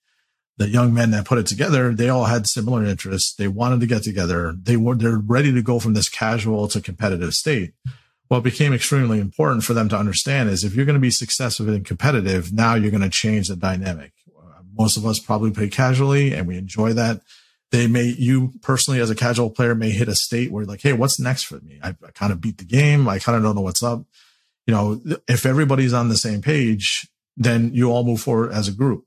the 0.62 0.70
young 0.70 0.94
men 0.94 1.12
that 1.12 1.26
put 1.26 1.39
it 1.39 1.48
together, 1.48 1.94
they 1.94 2.08
all 2.08 2.26
had 2.26 2.46
similar 2.46 2.86
interests. 2.86 3.34
They 3.34 3.48
wanted 3.48 3.80
to 3.80 3.88
get 3.88 4.04
together. 4.04 4.54
They 4.56 4.78
were, 4.78 4.96
they're 4.96 5.17
ready 5.17 5.52
to 5.52 5.62
go 5.62 5.80
from 5.80 5.94
this 5.94 6.08
casual 6.08 6.67
to 6.70 6.80
competitive 6.82 7.34
state. 7.34 7.74
What 8.28 8.44
became 8.44 8.72
extremely 8.72 9.20
important 9.20 9.63
for 9.63 9.74
them 9.74 9.89
to 9.89 9.98
understand 9.98 10.50
is 10.50 10.63
if 10.63 10.76
you're 10.76 10.86
going 10.86 10.94
to 10.94 11.00
be 11.00 11.10
successful 11.10 11.67
and 11.67 11.86
competitive, 11.86 12.54
now 12.54 12.76
you're 12.76 12.91
going 12.91 13.02
to 13.02 13.10
change 13.10 13.48
the 13.48 13.56
dynamic. 13.56 14.13
Most 14.78 14.98
of 14.98 15.06
us 15.06 15.20
probably 15.20 15.52
play 15.52 15.70
casually 15.70 16.34
and 16.34 16.48
we 16.48 16.58
enjoy 16.58 16.94
that. 16.94 17.22
They 17.72 17.88
may, 17.88 18.14
you 18.18 18.54
personally 18.62 19.00
as 19.00 19.10
a 19.10 19.16
casual 19.16 19.50
player 19.50 19.76
may 19.76 19.92
hit 19.92 20.10
a 20.10 20.16
state 20.16 20.52
where 20.52 20.66
like, 20.66 20.82
Hey, 20.82 20.94
what's 20.94 21.20
next 21.20 21.44
for 21.44 21.60
me? 21.62 21.80
I, 21.82 21.90
I 21.90 22.12
kind 22.14 22.32
of 22.32 22.42
beat 22.42 22.58
the 22.58 22.66
game. 22.66 23.08
I 23.08 23.20
kind 23.20 23.38
of 23.38 23.44
don't 23.44 23.56
know 23.56 23.62
what's 23.62 23.84
up. 23.84 24.04
You 24.68 24.74
know, 24.74 25.02
if 25.28 25.46
everybody's 25.46 25.94
on 25.94 26.10
the 26.10 26.18
same 26.18 26.42
page, 26.42 27.08
then 27.38 27.72
you 27.74 27.92
all 27.92 28.04
move 28.04 28.22
forward 28.22 28.52
as 28.52 28.68
a 28.68 28.74
group 28.74 29.06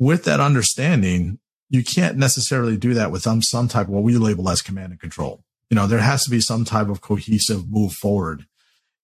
with 0.00 0.24
that 0.24 0.40
understanding, 0.40 1.38
you 1.68 1.84
can't 1.84 2.16
necessarily 2.16 2.76
do 2.76 2.94
that 2.94 3.12
with 3.12 3.22
some, 3.22 3.42
some 3.42 3.68
type 3.68 3.86
of 3.86 3.92
what 3.92 4.02
we 4.02 4.16
label 4.16 4.48
as 4.48 4.62
command 4.62 4.90
and 4.90 5.00
control. 5.00 5.44
You 5.68 5.76
know, 5.76 5.86
there 5.86 6.00
has 6.00 6.24
to 6.24 6.30
be 6.30 6.40
some 6.40 6.64
type 6.64 6.88
of 6.88 7.02
cohesive 7.02 7.70
move 7.70 7.92
forward. 7.92 8.46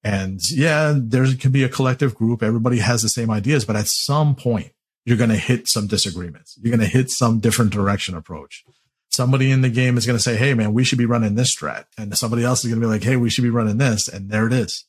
And 0.02 0.40
yeah, 0.50 0.94
there 0.96 1.26
can 1.34 1.52
be 1.52 1.62
a 1.62 1.68
collective 1.68 2.14
group. 2.14 2.42
Everybody 2.42 2.78
has 2.78 3.02
the 3.02 3.08
same 3.08 3.30
ideas, 3.30 3.64
but 3.64 3.76
at 3.76 3.86
some 3.86 4.34
point, 4.34 4.72
you're 5.06 5.16
going 5.16 5.30
to 5.30 5.36
hit 5.36 5.68
some 5.68 5.86
disagreements. 5.86 6.58
You're 6.60 6.76
going 6.76 6.86
to 6.86 6.92
hit 6.92 7.10
some 7.10 7.38
different 7.38 7.72
direction 7.72 8.16
approach. 8.16 8.64
Somebody 9.08 9.50
in 9.50 9.62
the 9.62 9.70
game 9.70 9.96
is 9.96 10.04
going 10.04 10.18
to 10.18 10.22
say, 10.22 10.36
Hey, 10.36 10.52
man, 10.52 10.74
we 10.74 10.84
should 10.84 10.98
be 10.98 11.06
running 11.06 11.36
this 11.36 11.56
strat. 11.56 11.84
And 11.96 12.18
somebody 12.18 12.44
else 12.44 12.64
is 12.64 12.70
going 12.70 12.80
to 12.80 12.86
be 12.86 12.92
like, 12.92 13.04
Hey, 13.04 13.16
we 13.16 13.30
should 13.30 13.44
be 13.44 13.50
running 13.50 13.78
this. 13.78 14.08
And 14.08 14.28
there 14.28 14.46
it 14.46 14.52
is. 14.52 14.84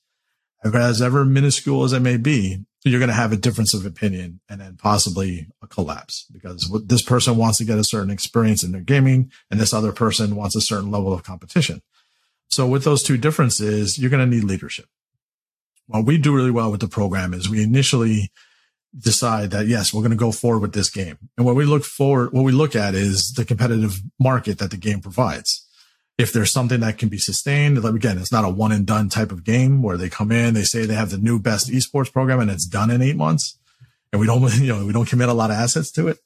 As 0.66 1.02
ever 1.02 1.24
minuscule 1.24 1.84
as 1.84 1.94
it 1.94 2.02
may 2.02 2.18
be, 2.18 2.66
you're 2.84 3.00
going 3.00 3.10
to 3.10 3.16
have 3.16 3.32
a 3.32 3.38
difference 3.38 3.74
of 3.74 3.86
opinion 3.86 4.40
and 4.50 4.60
then 4.60 4.76
possibly 4.76 5.48
a 5.62 5.68
collapse 5.68 6.26
because 6.32 6.70
this 6.86 7.02
person 7.02 7.38
wants 7.38 7.60
to 7.60 7.66
get 7.66 7.78
a 7.78 7.84
certain 7.84 8.10
experience 8.10 8.64
in 8.64 8.72
their 8.72 8.82
gaming 8.82 9.32
and 9.52 9.60
this 9.60 9.74
other 9.74 9.92
person 9.92 10.36
wants 10.36 10.56
a 10.56 10.62
certain 10.62 10.90
level 10.90 11.14
of 11.14 11.24
competition. 11.24 11.82
So 12.50 12.66
with 12.66 12.84
those 12.84 13.04
two 13.04 13.18
differences, 13.18 14.00
you're 14.00 14.10
going 14.10 14.28
to 14.28 14.36
need 14.36 14.46
leadership. 14.46 14.88
What 15.86 16.06
we 16.06 16.18
do 16.18 16.36
really 16.36 16.52
well 16.52 16.72
with 16.72 16.82
the 16.82 16.88
program 16.88 17.34
is 17.34 17.50
we 17.50 17.62
initially 17.62 18.32
decide 18.98 19.52
that 19.52 19.68
yes, 19.68 19.94
we're 19.94 20.02
going 20.02 20.12
to 20.12 20.18
go 20.18 20.32
forward 20.32 20.60
with 20.60 20.74
this 20.74 20.90
game. 20.90 21.18
And 21.38 21.46
what 21.46 21.56
we 21.56 21.66
look 21.66 21.84
forward, 21.84 22.34
what 22.34 22.44
we 22.44 22.52
look 22.52 22.76
at 22.76 22.96
is 22.96 23.34
the 23.34 23.46
competitive 23.46 24.02
market 24.20 24.60
that 24.60 24.72
the 24.72 24.78
game 24.78 25.02
provides 25.02 25.68
if 26.18 26.34
there's 26.34 26.52
something 26.52 26.80
that 26.80 26.98
can 26.98 27.10
be 27.10 27.18
sustained, 27.18 27.82
like 27.84 27.94
again, 27.94 28.18
it's 28.18 28.32
not 28.32 28.46
a 28.46 28.50
one 28.50 28.72
and 28.72 28.86
done 28.86 29.08
type 29.08 29.32
of 29.32 29.44
game 29.44 29.84
where 29.84 29.98
they 29.98 30.10
come 30.10 30.32
in, 30.32 30.56
they 30.56 30.64
say 30.64 30.86
they 30.86 30.96
have 30.96 31.12
the 31.12 31.18
new 31.18 31.40
best 31.40 31.70
esports 31.70 32.12
program 32.12 32.40
and 32.40 32.50
it's 32.50 32.66
done 32.66 32.90
in 32.90 33.02
eight 33.02 33.16
months 33.16 33.58
and 34.12 34.20
we 34.20 34.26
don't, 34.26 34.42
you 34.60 34.74
know, 34.74 34.86
we 34.86 34.94
don't 34.94 35.08
commit 35.08 35.30
a 35.30 35.34
lot 35.34 35.52
of 35.52 35.58
assets 35.58 35.92
to 35.92 36.08
it. 36.08 36.20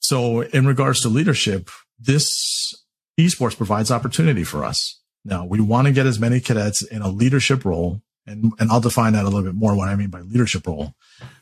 So 0.00 0.40
in 0.40 0.66
regards 0.66 1.00
to 1.02 1.08
leadership, 1.08 1.70
this 1.98 2.74
esports 3.18 3.56
provides 3.56 3.92
opportunity 3.92 4.42
for 4.42 4.64
us. 4.64 4.98
Now 5.24 5.44
we 5.44 5.60
want 5.60 5.86
to 5.86 5.92
get 5.92 6.06
as 6.06 6.18
many 6.18 6.40
cadets 6.40 6.82
in 6.82 7.02
a 7.02 7.08
leadership 7.08 7.64
role. 7.64 8.02
And, 8.26 8.52
and 8.58 8.70
I'll 8.70 8.80
define 8.80 9.14
that 9.14 9.24
a 9.24 9.28
little 9.28 9.42
bit 9.42 9.54
more 9.54 9.74
what 9.74 9.88
I 9.88 9.96
mean 9.96 10.10
by 10.10 10.20
leadership 10.20 10.66
role 10.66 10.94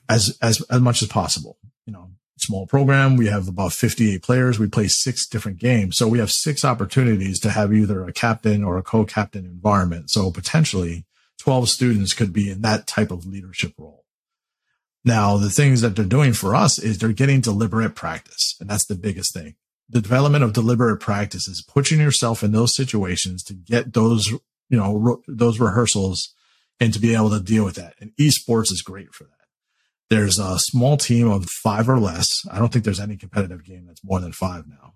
as, 0.09 0.39
as, 0.41 0.63
as 0.63 0.81
much 0.81 1.03
as 1.03 1.09
possible. 1.09 1.59
You 1.87 1.93
know, 1.93 2.11
small 2.39 2.67
program. 2.67 3.17
We 3.17 3.27
have 3.27 3.49
about 3.49 3.73
58 3.73 4.23
players. 4.23 4.59
We 4.59 4.69
play 4.69 4.89
six 4.89 5.27
different 5.27 5.59
games. 5.59 5.97
So 5.97 6.09
we 6.09 6.19
have 6.19 6.31
six 6.31 6.65
opportunities 6.65 7.39
to 7.41 7.51
have 7.51 7.73
either 7.73 8.05
a 8.05 8.13
captain 8.13 8.65
or 8.65 8.79
a 8.79 8.83
co-captain 8.83 9.45
environment. 9.45 10.11
So 10.11 10.31
potentially 10.31 11.05
12 11.39 11.69
students 11.69 12.15
could 12.15 12.33
be 12.33 12.51
in 12.51 12.63
that 12.63 12.87
type 12.87 13.11
of 13.11 13.27
leadership 13.27 13.75
role. 13.79 14.05
Now, 15.05 15.39
the 15.39 15.51
things 15.51 15.81
that 15.81 15.97
they're 15.97 16.05
doing 16.05 16.35
for 16.35 16.55
us 16.55 16.79
is 16.79 16.99
they're 16.99 17.13
getting 17.13 17.41
deliberate 17.41 17.95
practice. 17.95 18.57
And 18.61 18.69
that's 18.69 18.85
the 18.85 18.95
biggest 18.95 19.33
thing. 19.33 19.55
The 19.89 20.03
development 20.03 20.45
of 20.45 20.53
deliberate 20.53 20.99
practice 20.99 21.49
is 21.49 21.63
putting 21.63 22.01
yourself 22.01 22.43
in 22.43 22.53
those 22.53 22.75
situations 22.75 23.43
to 23.45 23.55
get 23.55 23.95
those, 23.95 24.31
you 24.31 24.41
know, 24.77 25.23
those 25.27 25.59
rehearsals 25.59 26.35
and 26.81 26.93
to 26.95 26.99
be 26.99 27.15
able 27.15 27.31
to 27.31 27.41
deal 27.41 27.65
with 27.65 27.77
that. 27.77 27.95
And 28.01 28.13
esports 28.19 28.73
is 28.73 28.83
great 28.83 29.15
for 29.15 29.25
that. 29.25 29.35
There's 30.09 30.39
a 30.39 30.59
small 30.59 30.97
team 30.97 31.31
of 31.31 31.49
five 31.49 31.89
or 31.89 31.99
less. 31.99 32.45
I 32.51 32.59
don't 32.59 32.73
think 32.73 32.85
there's 32.85 32.99
any 32.99 33.17
competitive 33.17 33.65
game 33.65 33.87
that's 33.87 34.03
more 34.03 34.19
than 34.19 34.33
five 34.33 34.65
now. 34.67 34.95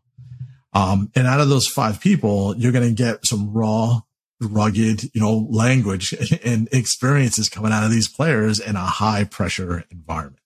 Um, 0.73 1.13
and 1.15 1.27
out 1.27 1.41
of 1.41 1.49
those 1.49 1.69
five 1.69 2.01
people, 2.01 2.57
you're 2.57 2.73
going 2.73 2.89
to 2.89 3.03
get 3.03 3.25
some 3.25 3.53
raw 3.53 4.01
rugged, 4.41 5.05
you 5.15 5.21
know, 5.21 5.47
language 5.51 6.13
and 6.45 6.69
experiences 6.73 7.49
coming 7.49 7.73
out 7.73 7.85
of 7.85 7.91
these 7.91 8.09
players 8.09 8.59
in 8.59 8.75
a 8.75 8.81
high 8.81 9.25
pressure 9.25 9.85
environment. 9.91 10.41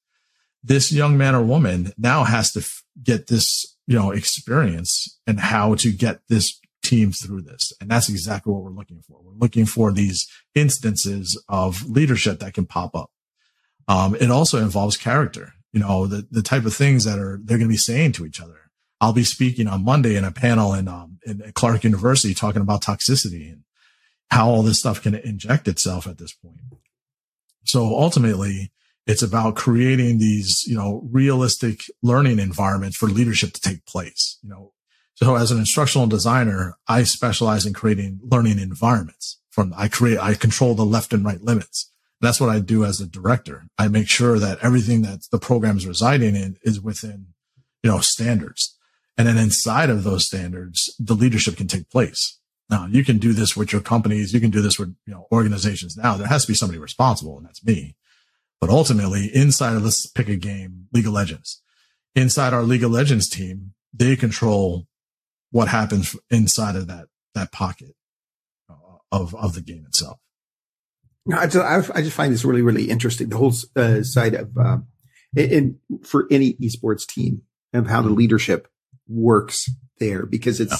This 0.62 0.92
young 0.92 1.16
man 1.16 1.34
or 1.34 1.42
woman 1.42 1.92
now 1.96 2.24
has 2.24 2.52
to 2.52 2.60
f- 2.60 2.82
get 3.02 3.28
this, 3.28 3.76
you 3.86 3.96
know, 3.96 4.10
experience 4.10 5.18
and 5.26 5.40
how 5.40 5.76
to 5.76 5.90
get 5.92 6.20
this 6.28 6.60
team 6.88 7.12
through 7.12 7.42
this. 7.42 7.72
And 7.80 7.90
that's 7.90 8.08
exactly 8.08 8.52
what 8.52 8.62
we're 8.62 8.70
looking 8.70 9.02
for. 9.06 9.20
We're 9.22 9.38
looking 9.38 9.66
for 9.66 9.92
these 9.92 10.26
instances 10.54 11.42
of 11.48 11.88
leadership 11.88 12.40
that 12.40 12.54
can 12.54 12.66
pop 12.66 12.94
up. 12.94 13.10
Um, 13.86 14.14
it 14.14 14.30
also 14.30 14.58
involves 14.58 14.96
character, 14.96 15.54
you 15.72 15.80
know, 15.80 16.06
the, 16.06 16.26
the 16.30 16.42
type 16.42 16.64
of 16.66 16.74
things 16.74 17.04
that 17.04 17.18
are, 17.18 17.38
they're 17.42 17.58
going 17.58 17.68
to 17.68 17.72
be 17.72 17.76
saying 17.76 18.12
to 18.12 18.26
each 18.26 18.40
other. 18.40 18.70
I'll 19.00 19.12
be 19.12 19.24
speaking 19.24 19.68
on 19.68 19.84
Monday 19.84 20.16
in 20.16 20.24
a 20.24 20.32
panel 20.32 20.74
in, 20.74 20.88
um, 20.88 21.18
in 21.24 21.52
Clark 21.54 21.84
University 21.84 22.34
talking 22.34 22.62
about 22.62 22.82
toxicity 22.82 23.52
and 23.52 23.62
how 24.30 24.48
all 24.48 24.62
this 24.62 24.78
stuff 24.78 25.02
can 25.02 25.14
inject 25.14 25.68
itself 25.68 26.06
at 26.06 26.18
this 26.18 26.32
point. 26.32 26.60
So 27.64 27.84
ultimately, 27.98 28.72
it's 29.06 29.22
about 29.22 29.56
creating 29.56 30.18
these, 30.18 30.64
you 30.66 30.76
know, 30.76 31.00
realistic 31.10 31.80
learning 32.02 32.38
environments 32.38 32.96
for 32.96 33.08
leadership 33.08 33.52
to 33.54 33.60
take 33.60 33.86
place. 33.86 34.38
You 34.42 34.50
know, 34.50 34.72
so 35.20 35.34
as 35.34 35.50
an 35.50 35.58
instructional 35.58 36.06
designer, 36.06 36.76
I 36.86 37.02
specialize 37.02 37.66
in 37.66 37.72
creating 37.72 38.20
learning 38.22 38.60
environments 38.60 39.40
from, 39.50 39.74
I 39.76 39.88
create, 39.88 40.20
I 40.20 40.34
control 40.34 40.76
the 40.76 40.84
left 40.84 41.12
and 41.12 41.24
right 41.24 41.42
limits. 41.42 41.90
That's 42.20 42.40
what 42.40 42.50
I 42.50 42.60
do 42.60 42.84
as 42.84 43.00
a 43.00 43.06
director. 43.06 43.64
I 43.76 43.88
make 43.88 44.08
sure 44.08 44.38
that 44.38 44.60
everything 44.62 45.02
that 45.02 45.26
the 45.32 45.40
program 45.40 45.76
is 45.76 45.88
residing 45.88 46.36
in 46.36 46.56
is 46.62 46.80
within, 46.80 47.34
you 47.82 47.90
know, 47.90 47.98
standards. 47.98 48.78
And 49.16 49.26
then 49.26 49.36
inside 49.36 49.90
of 49.90 50.04
those 50.04 50.24
standards, 50.24 50.94
the 51.00 51.14
leadership 51.14 51.56
can 51.56 51.66
take 51.66 51.90
place. 51.90 52.38
Now 52.70 52.86
you 52.86 53.04
can 53.04 53.18
do 53.18 53.32
this 53.32 53.56
with 53.56 53.72
your 53.72 53.80
companies. 53.80 54.32
You 54.32 54.38
can 54.38 54.50
do 54.50 54.62
this 54.62 54.78
with, 54.78 54.94
you 55.04 55.12
know, 55.12 55.26
organizations. 55.32 55.96
Now 55.96 56.16
there 56.16 56.28
has 56.28 56.42
to 56.42 56.52
be 56.52 56.54
somebody 56.54 56.78
responsible 56.78 57.36
and 57.36 57.44
that's 57.44 57.64
me. 57.64 57.96
But 58.60 58.70
ultimately 58.70 59.34
inside 59.34 59.74
of 59.74 59.82
let's 59.82 60.06
pick 60.06 60.28
a 60.28 60.36
game, 60.36 60.86
League 60.92 61.08
of 61.08 61.12
Legends, 61.12 61.60
inside 62.14 62.54
our 62.54 62.62
League 62.62 62.84
of 62.84 62.92
Legends 62.92 63.28
team, 63.28 63.74
they 63.92 64.14
control 64.14 64.86
what 65.50 65.68
happens 65.68 66.16
inside 66.30 66.76
of 66.76 66.86
that, 66.88 67.06
that 67.34 67.52
pocket 67.52 67.94
uh, 68.70 68.98
of, 69.12 69.34
of 69.34 69.54
the 69.54 69.60
game 69.60 69.84
itself. 69.86 70.18
No, 71.26 71.36
I 71.38 71.46
just, 71.46 71.90
I 71.94 72.02
just 72.02 72.16
find 72.16 72.32
this 72.32 72.44
really, 72.44 72.62
really 72.62 72.90
interesting. 72.90 73.28
The 73.28 73.36
whole 73.36 73.52
uh, 73.76 74.02
side 74.02 74.34
of, 74.34 74.56
um, 74.56 74.86
and 75.36 75.76
for 76.02 76.26
any 76.30 76.54
esports 76.54 77.06
team 77.06 77.42
of 77.74 77.86
how 77.86 78.00
the 78.00 78.08
leadership 78.08 78.68
works 79.06 79.70
there 79.98 80.24
because 80.24 80.60
it's, 80.60 80.72
yeah 80.72 80.78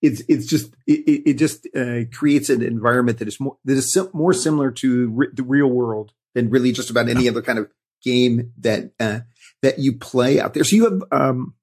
it's 0.00 0.22
it's 0.28 0.46
just 0.46 0.74
it, 0.86 1.22
it 1.26 1.34
just 1.34 1.66
uh, 1.76 2.00
creates 2.12 2.50
an 2.50 2.62
environment 2.62 3.18
that 3.18 3.28
is 3.28 3.40
more 3.40 3.56
that 3.64 3.72
is 3.74 3.92
sim- 3.92 4.10
more 4.12 4.32
similar 4.32 4.70
to 4.70 5.10
re- 5.10 5.28
the 5.32 5.42
real 5.42 5.66
world 5.66 6.12
than 6.34 6.50
really 6.50 6.72
just 6.72 6.90
about 6.90 7.08
any 7.08 7.28
other 7.28 7.42
kind 7.42 7.58
of 7.58 7.68
game 8.02 8.52
that 8.58 8.92
uh, 9.00 9.20
that 9.62 9.78
you 9.78 9.92
play 9.92 10.40
out 10.40 10.54
there. 10.54 10.64
So 10.64 10.76
you 10.76 10.84
have 10.84 11.02
um, 11.10 11.54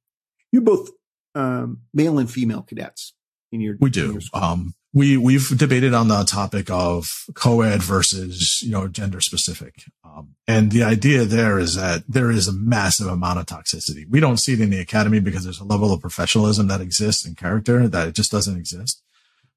you 0.51 0.61
both 0.61 0.89
um, 1.35 1.81
male 1.93 2.17
and 2.17 2.31
female 2.31 2.61
cadets 2.61 3.13
in 3.51 3.61
your 3.61 3.77
we 3.79 3.89
do. 3.89 4.13
Your 4.13 4.21
um, 4.33 4.73
we 4.93 5.17
we've 5.17 5.55
debated 5.57 5.93
on 5.93 6.07
the 6.07 6.23
topic 6.23 6.71
of 6.71 7.25
co-ed 7.35 7.83
versus 7.83 8.61
you 8.61 8.71
know 8.71 8.87
gender 8.87 9.19
specific. 9.19 9.83
Um, 10.03 10.35
and 10.47 10.71
the 10.71 10.83
idea 10.83 11.25
there 11.25 11.59
is 11.59 11.75
that 11.75 12.03
there 12.07 12.31
is 12.31 12.47
a 12.47 12.53
massive 12.53 13.07
amount 13.07 13.39
of 13.39 13.45
toxicity. 13.45 14.09
We 14.09 14.21
don't 14.21 14.37
see 14.37 14.53
it 14.53 14.61
in 14.61 14.69
the 14.69 14.79
academy 14.79 15.19
because 15.19 15.43
there's 15.43 15.59
a 15.59 15.65
level 15.65 15.91
of 15.91 15.99
professionalism 15.99 16.67
that 16.69 16.81
exists 16.81 17.25
in 17.25 17.35
character 17.35 17.87
that 17.87 18.07
it 18.07 18.15
just 18.15 18.31
doesn't 18.31 18.57
exist. 18.57 19.01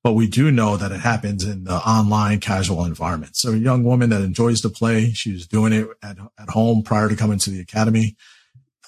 But 0.03 0.13
we 0.13 0.27
do 0.27 0.51
know 0.51 0.77
that 0.77 0.93
it 0.93 1.01
happens 1.01 1.45
in 1.45 1.65
the 1.65 1.77
online 1.77 2.41
casual 2.41 2.85
environment. 2.85 3.37
So 3.37 3.53
a 3.53 3.57
young 3.57 3.83
woman 3.85 4.11
that 4.11 4.23
enjoys 4.23 4.61
to 4.63 4.69
play 4.69 5.13
she's 5.13 5.47
doing 5.47 5.73
it 5.73 5.89
at, 6.03 6.17
at 6.39 6.51
home 6.51 6.83
prior 6.83 7.09
to 7.09 7.17
coming 7.17 7.39
to 7.39 7.51
the 7.51 7.61
academy 7.61 8.17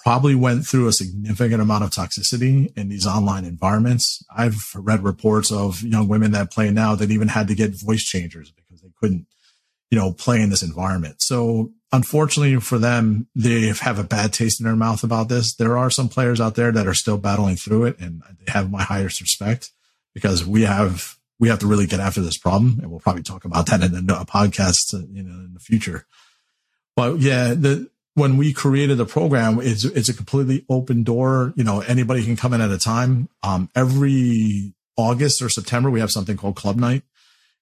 probably 0.03 0.35
went 0.35 0.67
through 0.67 0.89
a 0.89 0.93
significant 0.93 1.61
amount 1.61 1.85
of 1.85 1.91
toxicity 1.91 2.77
in 2.77 2.89
these 2.89 3.07
online 3.07 3.45
environments. 3.45 4.25
I've 4.35 4.73
read 4.75 5.05
reports 5.05 5.53
of 5.53 5.83
young 5.83 6.09
women 6.09 6.33
that 6.33 6.51
play 6.51 6.71
now 6.71 6.95
that 6.95 7.11
even 7.11 7.29
had 7.29 7.49
to 7.49 7.55
get 7.55 7.79
voice 7.79 8.03
changers 8.03 8.51
because 8.51 8.81
they 8.81 8.89
couldn't, 8.99 9.27
you 9.91 9.99
know, 9.99 10.13
play 10.13 10.41
in 10.41 10.49
this 10.49 10.63
environment. 10.63 11.21
So 11.21 11.73
unfortunately 11.93 12.57
for 12.61 12.79
them, 12.79 13.29
they 13.35 13.67
have 13.67 13.99
a 13.99 14.05
bad 14.05 14.33
taste 14.33 14.59
in 14.59 14.65
their 14.65 14.77
mouth 14.77 15.05
about 15.05 15.29
this. 15.29 15.55
There 15.55 15.77
are 15.77 15.91
some 15.91 16.09
players 16.09 16.41
out 16.41 16.55
there 16.55 16.73
that 16.73 16.87
are 16.87 16.95
still 16.95 17.19
battling 17.19 17.57
through 17.57 17.85
it 17.85 17.99
and 18.01 18.23
they 18.39 18.51
have 18.53 18.71
my 18.71 18.83
highest 18.83 19.21
respect 19.21 19.71
because 20.15 20.47
we 20.47 20.63
have, 20.63 21.19
we 21.39 21.49
have 21.49 21.59
to 21.59 21.67
really 21.67 21.87
get 21.87 22.01
after 22.01 22.23
this 22.23 22.39
problem. 22.39 22.79
And 22.81 22.91
we'll 22.91 23.01
probably 23.01 23.23
talk 23.23 23.45
about 23.45 23.67
that 23.67 23.83
in 23.83 23.95
a 23.95 24.25
podcast, 24.25 24.95
uh, 24.95 25.07
you 25.11 25.23
know, 25.23 25.45
in 25.45 25.53
the 25.53 25.61
future. 25.61 26.07
But 26.97 27.19
yeah, 27.19 27.53
the, 27.53 27.91
when 28.15 28.37
we 28.37 28.53
created 28.53 28.99
the 28.99 29.07
program, 29.07 29.61
it's, 29.61 29.85
it's 29.85 30.09
a 30.09 30.15
completely 30.15 30.65
open 30.69 31.03
door. 31.03 31.53
You 31.57 31.65
know, 31.65 31.81
anybody 31.81 32.25
can 32.25 32.37
come 32.37 32.53
in 32.53 32.61
at 32.61 32.71
a 32.71 32.79
time. 32.79 33.29
Um, 33.43 33.69
every 33.75 34.75
August 34.97 35.43
or 35.43 35.49
September, 35.49 35.91
we 35.91 36.01
have 36.01 36.11
something 36.11 36.37
called 36.37 36.57
club 36.57 36.77
night. 36.77 37.03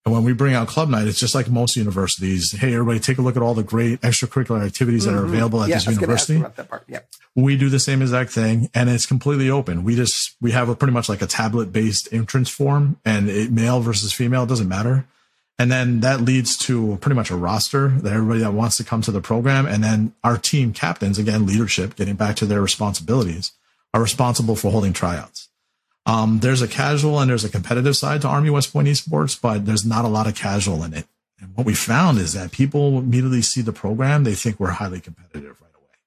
And 0.05 0.15
when 0.15 0.25
we 0.25 0.33
bring 0.33 0.55
out 0.55 0.69
club 0.69 0.89
night, 0.89 1.07
it's 1.07 1.21
just 1.21 1.35
like 1.35 1.51
most 1.51 1.77
universities. 1.77 2.53
Hey, 2.53 2.73
everybody 2.73 2.99
take 2.99 3.19
a 3.19 3.23
look 3.23 3.37
at 3.37 3.43
all 3.43 3.53
the 3.53 3.63
great 3.63 4.01
extracurricular 4.01 4.65
activities 4.65 5.05
mm-hmm. 5.05 5.15
that 5.15 5.21
are 5.21 5.25
mm-hmm. 5.25 5.35
available 5.35 5.63
at 5.63 5.69
yeah, 5.69 5.75
this 5.77 5.87
university. 5.87 6.43
Yeah. 6.87 7.01
We 7.35 7.59
do 7.59 7.69
the 7.69 7.79
same 7.79 8.01
exact 8.01 8.31
thing 8.31 8.71
and 8.75 8.89
it's 8.89 9.05
completely 9.05 9.51
open. 9.51 9.85
We 9.85 9.97
just, 9.97 10.35
we 10.41 10.53
have 10.53 10.71
a 10.71 10.75
pretty 10.75 10.95
much 10.95 11.11
like 11.11 11.21
a 11.21 11.27
tablet 11.27 11.73
based 11.73 12.11
entrance 12.11 12.49
form 12.49 12.99
and 13.05 13.29
it, 13.29 13.53
male 13.53 13.81
versus 13.81 14.13
female, 14.13 14.47
doesn't 14.47 14.69
matter. 14.69 15.07
And 15.59 15.73
then 15.73 16.01
that 16.01 16.21
leads 16.21 16.57
to 16.59 16.99
pretty 17.01 17.17
much 17.17 17.31
a 17.31 17.37
roster 17.37 17.89
that 17.89 18.13
everybody 18.13 18.41
that 18.41 18.53
wants 18.53 18.77
to 18.77 18.85
come 18.85 19.03
to 19.03 19.11
the 19.11 19.21
program. 19.21 19.67
And 19.67 19.83
then 19.83 20.15
our 20.23 20.39
team 20.39 20.73
captains, 20.73 21.19
again, 21.19 21.47
leadership, 21.47 21.97
getting 21.97 22.15
back 22.15 22.37
to 22.37 22.47
their 22.47 22.63
responsibilities, 22.63 23.53
are 23.93 24.01
responsible 24.01 24.55
for 24.55 24.71
holding 24.71 24.93
tryouts. 24.93 25.49
Um, 26.07 26.39
there's 26.39 26.63
a 26.63 26.69
casual 26.69 27.19
and 27.21 27.29
there's 27.29 27.45
a 27.45 27.51
competitive 27.51 27.97
side 27.97 28.23
to 28.23 28.29
Army 28.29 28.51
West 28.51 28.73
Point 28.73 28.89
Esports, 28.89 29.39
but 29.41 29.67
there's 29.67 29.85
not 29.85 30.05
a 30.05 30.09
lot 30.09 30.27
of 30.27 30.35
casual 30.35 30.83
in 30.85 30.95
it. 30.95 31.07
And 31.41 31.55
what 31.55 31.67
we 31.67 31.75
found 31.75 32.19
is 32.19 32.33
that 32.33 32.53
people 32.53 32.99
immediately 32.99 33.43
see 33.43 33.61
the 33.61 33.73
program, 33.73 34.25
they 34.25 34.35
think 34.35 34.59
we're 34.59 34.71
highly 34.71 35.01
competitive 35.01 35.61
right 35.61 35.71
away. 35.75 35.99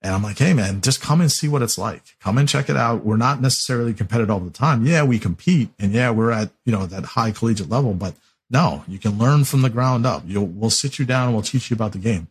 And 0.00 0.14
I'm 0.14 0.22
like, 0.22 0.38
hey 0.38 0.54
man, 0.54 0.80
just 0.80 1.02
come 1.02 1.20
and 1.20 1.30
see 1.30 1.48
what 1.48 1.62
it's 1.62 1.76
like. 1.76 2.16
Come 2.20 2.38
and 2.38 2.48
check 2.48 2.70
it 2.70 2.76
out. 2.76 3.04
We're 3.04 3.16
not 3.16 3.40
necessarily 3.40 3.94
competitive 3.94 4.30
all 4.30 4.40
the 4.40 4.50
time. 4.50 4.86
Yeah, 4.86 5.02
we 5.02 5.18
compete 5.18 5.70
and 5.78 5.92
yeah, 5.92 6.10
we're 6.10 6.30
at, 6.30 6.50
you 6.64 6.72
know, 6.72 6.86
that 6.86 7.04
high 7.04 7.32
collegiate 7.32 7.68
level, 7.68 7.94
but 7.94 8.14
no, 8.52 8.84
you 8.86 8.98
can 8.98 9.18
learn 9.18 9.44
from 9.44 9.62
the 9.62 9.70
ground 9.70 10.04
up. 10.04 10.22
You'll, 10.26 10.46
we'll 10.46 10.70
sit 10.70 10.98
you 10.98 11.06
down 11.06 11.28
and 11.28 11.34
we'll 11.34 11.42
teach 11.42 11.70
you 11.70 11.74
about 11.74 11.92
the 11.92 11.98
game. 11.98 12.28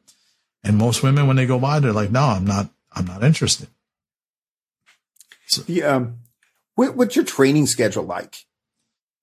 And 0.63 0.77
most 0.77 1.01
women, 1.01 1.25
when 1.25 1.36
they 1.36 1.47
go 1.47 1.57
by, 1.57 1.79
they're 1.79 1.91
like, 1.91 2.12
no, 2.12 2.21
I'm 2.21 2.45
not, 2.45 2.69
I'm 2.93 3.05
not 3.05 3.23
interested. 3.23 3.67
So, 5.47 5.63
the, 5.63 5.84
um, 5.84 6.19
what, 6.75 6.95
what's 6.95 7.15
your 7.15 7.25
training 7.25 7.65
schedule 7.65 8.03
like 8.03 8.36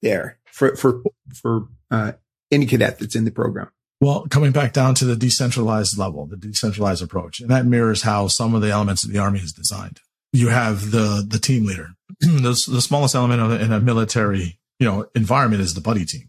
there 0.02 0.38
for, 0.46 0.74
for, 0.74 1.02
for, 1.32 1.68
uh, 1.90 2.12
any 2.50 2.66
cadet 2.66 2.98
that's 2.98 3.14
in 3.14 3.24
the 3.24 3.30
program? 3.30 3.70
Well, 4.00 4.26
coming 4.28 4.52
back 4.52 4.72
down 4.72 4.94
to 4.96 5.04
the 5.04 5.16
decentralized 5.16 5.96
level, 5.96 6.26
the 6.26 6.37
decentralized 6.37 7.02
approach, 7.02 7.40
and 7.40 7.50
that 7.50 7.66
mirrors 7.66 8.02
how 8.02 8.26
some 8.28 8.54
of 8.54 8.62
the 8.62 8.70
elements 8.70 9.04
of 9.04 9.12
the 9.12 9.18
army 9.18 9.40
is 9.40 9.52
designed. 9.52 10.00
You 10.32 10.48
have 10.48 10.90
the, 10.90 11.24
the 11.26 11.38
team 11.38 11.64
leader. 11.64 11.90
the, 12.20 12.66
the 12.68 12.82
smallest 12.82 13.14
element 13.14 13.40
of, 13.40 13.61
in 13.61 13.72
a 13.72 13.80
military, 13.80 14.58
you 14.78 14.87
know, 14.87 15.08
environment 15.14 15.62
is 15.62 15.74
the 15.74 15.80
buddy 15.80 16.04
team 16.04 16.28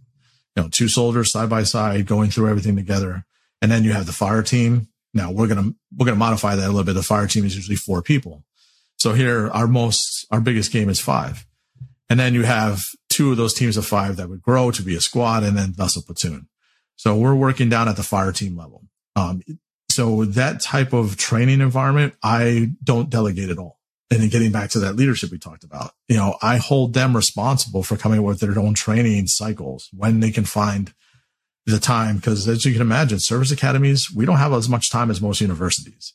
you 0.56 0.64
know, 0.64 0.70
two 0.70 0.88
soldiers 0.88 1.32
side 1.32 1.50
by 1.50 1.64
side 1.64 2.06
going 2.06 2.30
through 2.30 2.50
everything 2.50 2.76
together. 2.76 3.26
And 3.62 3.72
then 3.72 3.84
you 3.84 3.92
have 3.94 4.06
the 4.06 4.14
fire 4.14 4.44
team. 4.44 4.88
Now 5.14 5.32
we're 5.32 5.48
going 5.48 5.64
to, 5.64 5.76
we're 5.98 6.06
going 6.06 6.16
to 6.16 6.20
modify 6.20 6.56
that 6.56 6.66
a 6.66 6.72
little 6.72 6.84
bit. 6.84 6.94
The 6.94 7.04
fire 7.04 7.28
team 7.28 7.46
is 7.46 7.56
usually 7.56 7.76
four 7.76 8.02
people. 8.02 8.44
So 8.98 9.14
here 9.14 9.50
our 9.50 9.68
most, 9.68 10.26
our 10.32 10.42
biggest 10.42 10.72
game 10.72 10.90
is 10.90 11.00
five. 11.00 11.46
And 12.10 12.20
then 12.20 12.34
you 12.34 12.44
have 12.44 12.82
two 13.10 13.32
of 13.32 13.38
those 13.38 13.54
teams 13.54 13.78
of 13.78 13.86
five 13.86 14.18
that 14.18 14.30
would 14.30 14.42
grow 14.42 14.72
to 14.72 14.82
be 14.82 14.96
a 14.96 15.02
squad 15.02 15.44
and 15.44 15.58
then 15.58 15.74
thus 15.78 15.96
a 15.96 16.02
platoon. 16.02 16.48
So 16.96 17.16
we're 17.16 17.36
working 17.36 17.70
down 17.70 17.88
at 17.88 17.96
the 17.96 18.04
fire 18.04 18.32
team 18.32 18.58
level. 18.58 18.84
Um, 19.16 19.42
so 19.90 20.26
that 20.26 20.62
type 20.62 20.94
of 20.94 21.18
training 21.18 21.62
environment, 21.62 22.14
I 22.24 22.72
don't 22.84 23.10
delegate 23.10 23.50
at 23.50 23.58
all. 23.58 23.79
And 24.12 24.22
then 24.22 24.30
getting 24.30 24.52
back 24.52 24.72
to 24.72 24.80
that 24.80 24.96
leadership 24.96 25.32
we 25.32 25.38
talked 25.38 25.64
about, 25.64 25.92
you 26.08 26.16
know, 26.16 26.36
I 26.42 26.58
hold 26.58 26.94
them 26.94 27.16
responsible 27.16 27.84
for 27.84 27.96
coming 27.96 28.20
up 28.20 28.26
with 28.26 28.40
their 28.40 28.58
own 28.58 28.74
training 28.74 29.28
cycles 29.28 29.90
when 29.96 30.20
they 30.20 30.32
can 30.32 30.46
find 30.46 30.94
the 31.68 31.80
time. 31.80 32.20
Cause 32.20 32.48
as 32.48 32.66
you 32.66 32.74
can 32.74 32.82
imagine, 32.82 33.20
service 33.20 33.52
academies, 33.52 34.12
we 34.12 34.26
don't 34.26 34.38
have 34.38 34.54
as 34.54 34.68
much 34.68 34.90
time 34.90 35.12
as 35.12 35.22
most 35.22 35.42
universities. 35.42 36.14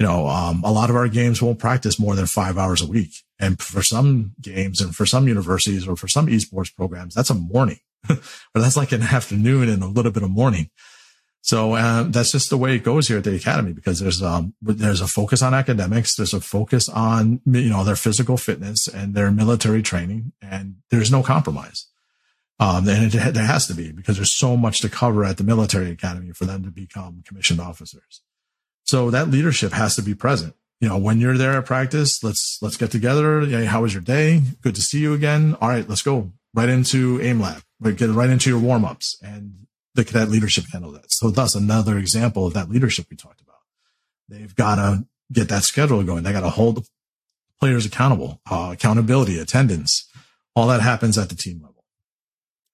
You 0.00 0.06
know, 0.06 0.26
um, 0.26 0.62
a 0.64 0.72
lot 0.72 0.90
of 0.90 0.96
our 0.96 1.08
games 1.08 1.42
won't 1.42 1.58
practice 1.58 2.00
more 2.00 2.16
than 2.16 2.26
five 2.26 2.58
hours 2.58 2.80
a 2.80 2.86
week. 2.86 3.12
And 3.38 3.60
for 3.60 3.82
some 3.82 4.32
games 4.40 4.80
and 4.80 4.96
for 4.96 5.06
some 5.06 5.28
universities 5.28 5.86
or 5.86 5.94
for 5.94 6.08
some 6.08 6.26
esports 6.26 6.74
programs, 6.74 7.14
that's 7.14 7.30
a 7.30 7.34
morning 7.34 7.80
or 8.10 8.16
that's 8.54 8.76
like 8.76 8.92
an 8.92 9.02
afternoon 9.02 9.68
and 9.68 9.82
a 9.82 9.86
little 9.86 10.10
bit 10.10 10.22
of 10.22 10.30
morning. 10.30 10.70
So 11.42 11.72
uh, 11.72 12.04
that's 12.04 12.32
just 12.32 12.50
the 12.50 12.58
way 12.58 12.74
it 12.74 12.84
goes 12.84 13.08
here 13.08 13.18
at 13.18 13.24
the 13.24 13.34
academy 13.34 13.72
because 13.72 13.98
there's 13.98 14.22
um 14.22 14.54
there's 14.60 15.00
a 15.00 15.06
focus 15.06 15.42
on 15.42 15.54
academics, 15.54 16.14
there's 16.14 16.34
a 16.34 16.40
focus 16.40 16.88
on 16.88 17.40
you 17.46 17.70
know 17.70 17.82
their 17.82 17.96
physical 17.96 18.36
fitness 18.36 18.86
and 18.86 19.14
their 19.14 19.30
military 19.30 19.82
training, 19.82 20.32
and 20.42 20.76
there's 20.90 21.10
no 21.10 21.22
compromise. 21.22 21.86
Um, 22.58 22.86
and 22.88 23.14
it, 23.14 23.34
there 23.34 23.46
has 23.46 23.66
to 23.68 23.74
be 23.74 23.90
because 23.90 24.16
there's 24.16 24.32
so 24.32 24.54
much 24.54 24.82
to 24.82 24.90
cover 24.90 25.24
at 25.24 25.38
the 25.38 25.44
military 25.44 25.90
academy 25.90 26.32
for 26.32 26.44
them 26.44 26.62
to 26.64 26.70
become 26.70 27.22
commissioned 27.26 27.60
officers. 27.60 28.20
So 28.84 29.10
that 29.10 29.30
leadership 29.30 29.72
has 29.72 29.96
to 29.96 30.02
be 30.02 30.14
present. 30.14 30.54
You 30.78 30.88
know, 30.88 30.98
when 30.98 31.20
you're 31.20 31.38
there 31.38 31.52
at 31.52 31.64
practice, 31.64 32.22
let's 32.22 32.58
let's 32.60 32.76
get 32.76 32.90
together. 32.90 33.46
Hey, 33.46 33.64
how 33.64 33.82
was 33.82 33.94
your 33.94 34.02
day? 34.02 34.42
Good 34.60 34.74
to 34.74 34.82
see 34.82 35.00
you 35.00 35.14
again. 35.14 35.56
All 35.60 35.68
right, 35.68 35.88
let's 35.88 36.02
go 36.02 36.32
right 36.52 36.68
into 36.68 37.18
aim 37.22 37.40
lab. 37.40 37.62
Right, 37.80 37.96
get 37.96 38.10
right 38.10 38.28
into 38.28 38.50
your 38.50 38.58
warm 38.58 38.84
ups 38.84 39.18
and 39.22 39.66
the 39.94 40.04
cadet 40.04 40.28
leadership 40.28 40.64
handle 40.72 40.92
that. 40.92 41.10
So 41.10 41.30
thus 41.30 41.54
another 41.54 41.98
example 41.98 42.46
of 42.46 42.54
that 42.54 42.70
leadership 42.70 43.06
we 43.10 43.16
talked 43.16 43.40
about. 43.40 43.56
They've 44.28 44.54
got 44.54 44.76
to 44.76 45.06
get 45.32 45.48
that 45.48 45.64
schedule 45.64 46.02
going. 46.02 46.22
They 46.22 46.32
got 46.32 46.40
to 46.40 46.50
hold 46.50 46.86
players 47.58 47.86
accountable, 47.86 48.40
uh, 48.50 48.70
accountability, 48.72 49.38
attendance. 49.38 50.08
All 50.54 50.68
that 50.68 50.80
happens 50.80 51.18
at 51.18 51.28
the 51.28 51.34
team 51.34 51.60
level. 51.60 51.84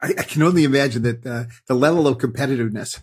I, 0.00 0.09
I 0.18 0.22
can 0.22 0.42
only 0.42 0.64
imagine 0.64 1.02
that 1.02 1.26
uh, 1.26 1.44
the 1.66 1.74
level 1.74 2.07
of 2.07 2.18
competitiveness 2.18 3.00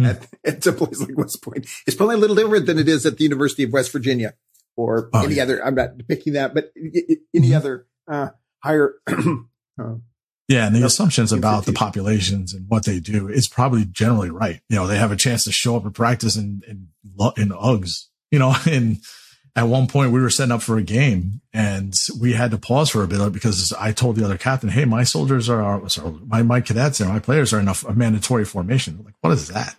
mm. 0.00 0.06
at, 0.06 0.26
at 0.44 0.66
a 0.66 0.72
place 0.72 1.00
like 1.00 1.16
West 1.16 1.42
Point 1.42 1.66
is 1.86 1.94
probably 1.94 2.14
a 2.14 2.18
little 2.18 2.36
different 2.36 2.66
than 2.66 2.78
it 2.78 2.88
is 2.88 3.04
at 3.06 3.18
the 3.18 3.24
University 3.24 3.64
of 3.64 3.72
West 3.72 3.92
Virginia 3.92 4.34
or 4.76 5.10
oh, 5.12 5.24
any 5.24 5.34
yeah. 5.36 5.42
other. 5.42 5.64
I'm 5.64 5.74
not 5.74 5.90
picking 6.08 6.34
that, 6.34 6.54
but 6.54 6.72
any 6.76 7.18
mm-hmm. 7.34 7.54
other 7.54 7.86
uh, 8.08 8.28
higher 8.62 8.94
uh, 9.08 9.94
yeah, 10.48 10.66
and 10.66 10.74
the 10.74 10.84
assumptions 10.84 11.32
about 11.32 11.66
the 11.66 11.72
populations 11.72 12.52
and 12.52 12.68
what 12.68 12.84
they 12.84 13.00
do 13.00 13.28
is 13.28 13.48
probably 13.48 13.84
generally 13.84 14.30
right. 14.30 14.60
You 14.68 14.76
know, 14.76 14.86
they 14.86 14.98
have 14.98 15.12
a 15.12 15.16
chance 15.16 15.44
to 15.44 15.52
show 15.52 15.76
up 15.76 15.86
at 15.86 15.94
practice 15.94 16.36
in 16.36 16.62
in, 16.66 16.88
in 17.36 17.48
Uggs. 17.50 18.06
You 18.30 18.38
know, 18.38 18.54
and 18.66 18.98
at 19.54 19.64
one 19.64 19.86
point 19.86 20.12
we 20.12 20.20
were 20.20 20.30
setting 20.30 20.52
up 20.52 20.62
for 20.62 20.78
a 20.78 20.82
game 20.82 21.40
and 21.52 21.94
we 22.20 22.32
had 22.32 22.50
to 22.50 22.58
pause 22.58 22.90
for 22.90 23.02
a 23.02 23.08
bit 23.08 23.32
because 23.32 23.72
I 23.74 23.92
told 23.92 24.16
the 24.16 24.24
other 24.24 24.38
captain, 24.38 24.68
"Hey, 24.68 24.84
my 24.84 25.04
soldiers 25.04 25.48
are 25.48 25.88
sorry, 25.88 26.14
my 26.26 26.42
my 26.42 26.60
cadets 26.60 27.00
and 27.00 27.08
my 27.08 27.20
players 27.20 27.52
are 27.52 27.60
in 27.60 27.68
a, 27.68 27.74
a 27.88 27.94
mandatory 27.94 28.44
formation." 28.44 29.00
like, 29.04 29.14
what 29.20 29.32
is 29.32 29.48
that? 29.48 29.76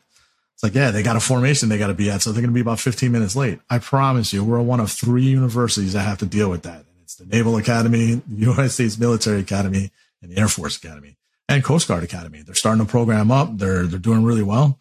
It's 0.53 0.63
like, 0.63 0.75
yeah, 0.75 0.91
they 0.91 1.03
got 1.03 1.15
a 1.15 1.19
formation 1.19 1.69
they 1.69 1.77
got 1.77 1.87
to 1.87 1.93
be 1.93 2.09
at, 2.09 2.21
so 2.21 2.31
they're 2.31 2.41
going 2.41 2.51
to 2.51 2.53
be 2.53 2.61
about 2.61 2.79
15 2.79 3.11
minutes 3.11 3.35
late. 3.35 3.59
I 3.69 3.79
promise 3.79 4.31
you, 4.31 4.43
we're 4.43 4.61
one 4.61 4.79
of 4.79 4.91
three 4.91 5.23
universities 5.23 5.93
that 5.93 6.03
have 6.03 6.19
to 6.19 6.25
deal 6.25 6.49
with 6.49 6.63
that. 6.63 6.77
And 6.77 7.01
it's 7.01 7.15
the 7.15 7.25
Naval 7.25 7.57
Academy, 7.57 8.21
the 8.27 8.35
United 8.35 8.69
States 8.69 8.97
Military 8.97 9.39
Academy, 9.39 9.91
and 10.23 10.31
the 10.31 10.37
Air 10.37 10.47
Force 10.47 10.77
Academy 10.77 11.17
and 11.49 11.63
Coast 11.63 11.87
Guard 11.87 12.03
Academy. 12.03 12.41
They're 12.41 12.55
starting 12.55 12.83
to 12.83 12.89
program 12.89 13.29
up. 13.29 13.57
They're 13.57 13.85
they're 13.85 13.99
doing 13.99 14.23
really 14.23 14.43
well. 14.43 14.79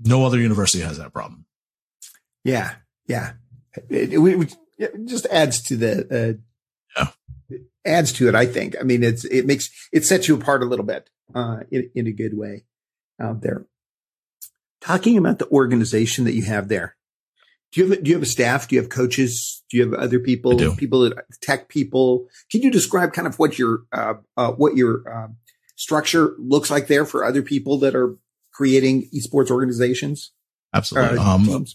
No 0.00 0.24
other 0.24 0.38
university 0.38 0.82
has 0.82 0.98
that 0.98 1.12
problem. 1.12 1.44
Yeah, 2.42 2.74
yeah. 3.06 3.34
It, 3.88 4.12
it, 4.12 4.56
it 4.78 5.06
just 5.06 5.26
adds 5.26 5.62
to 5.64 5.76
the 5.76 6.38
uh, 6.96 7.10
yeah. 7.50 7.58
adds 7.84 8.12
to 8.14 8.28
it. 8.28 8.34
I 8.34 8.46
think. 8.46 8.74
I 8.80 8.82
mean, 8.82 9.02
it's 9.02 9.24
it 9.24 9.46
makes 9.46 9.70
it 9.92 10.04
sets 10.04 10.26
you 10.26 10.36
apart 10.36 10.62
a 10.62 10.66
little 10.66 10.84
bit 10.84 11.10
uh, 11.34 11.60
in 11.70 11.90
in 11.94 12.06
a 12.06 12.12
good 12.12 12.36
way 12.36 12.64
out 13.20 13.42
there. 13.42 13.66
Talking 14.80 15.16
about 15.16 15.38
the 15.38 15.48
organization 15.48 16.24
that 16.24 16.34
you 16.34 16.42
have 16.42 16.68
there, 16.68 16.96
do 17.74 17.80
you 17.80 17.90
have 17.90 18.04
do 18.04 18.08
you 18.08 18.14
have 18.14 18.22
a 18.22 18.26
staff? 18.26 18.68
Do 18.68 18.76
you 18.76 18.80
have 18.80 18.88
coaches? 18.88 19.64
Do 19.68 19.76
you 19.76 19.90
have 19.90 19.94
other 19.94 20.20
people? 20.20 20.56
People 20.76 21.00
that 21.00 21.24
tech 21.42 21.68
people? 21.68 22.28
Can 22.50 22.62
you 22.62 22.70
describe 22.70 23.12
kind 23.12 23.26
of 23.26 23.38
what 23.40 23.58
your 23.58 23.80
uh, 23.92 24.14
uh, 24.36 24.52
what 24.52 24.76
your 24.76 25.02
uh, 25.12 25.28
structure 25.74 26.34
looks 26.38 26.70
like 26.70 26.86
there 26.86 27.04
for 27.04 27.24
other 27.24 27.42
people 27.42 27.78
that 27.80 27.96
are 27.96 28.16
creating 28.52 29.10
esports 29.12 29.50
organizations? 29.50 30.30
Absolutely. 30.72 31.18
Uh, 31.18 31.34
um, 31.34 31.66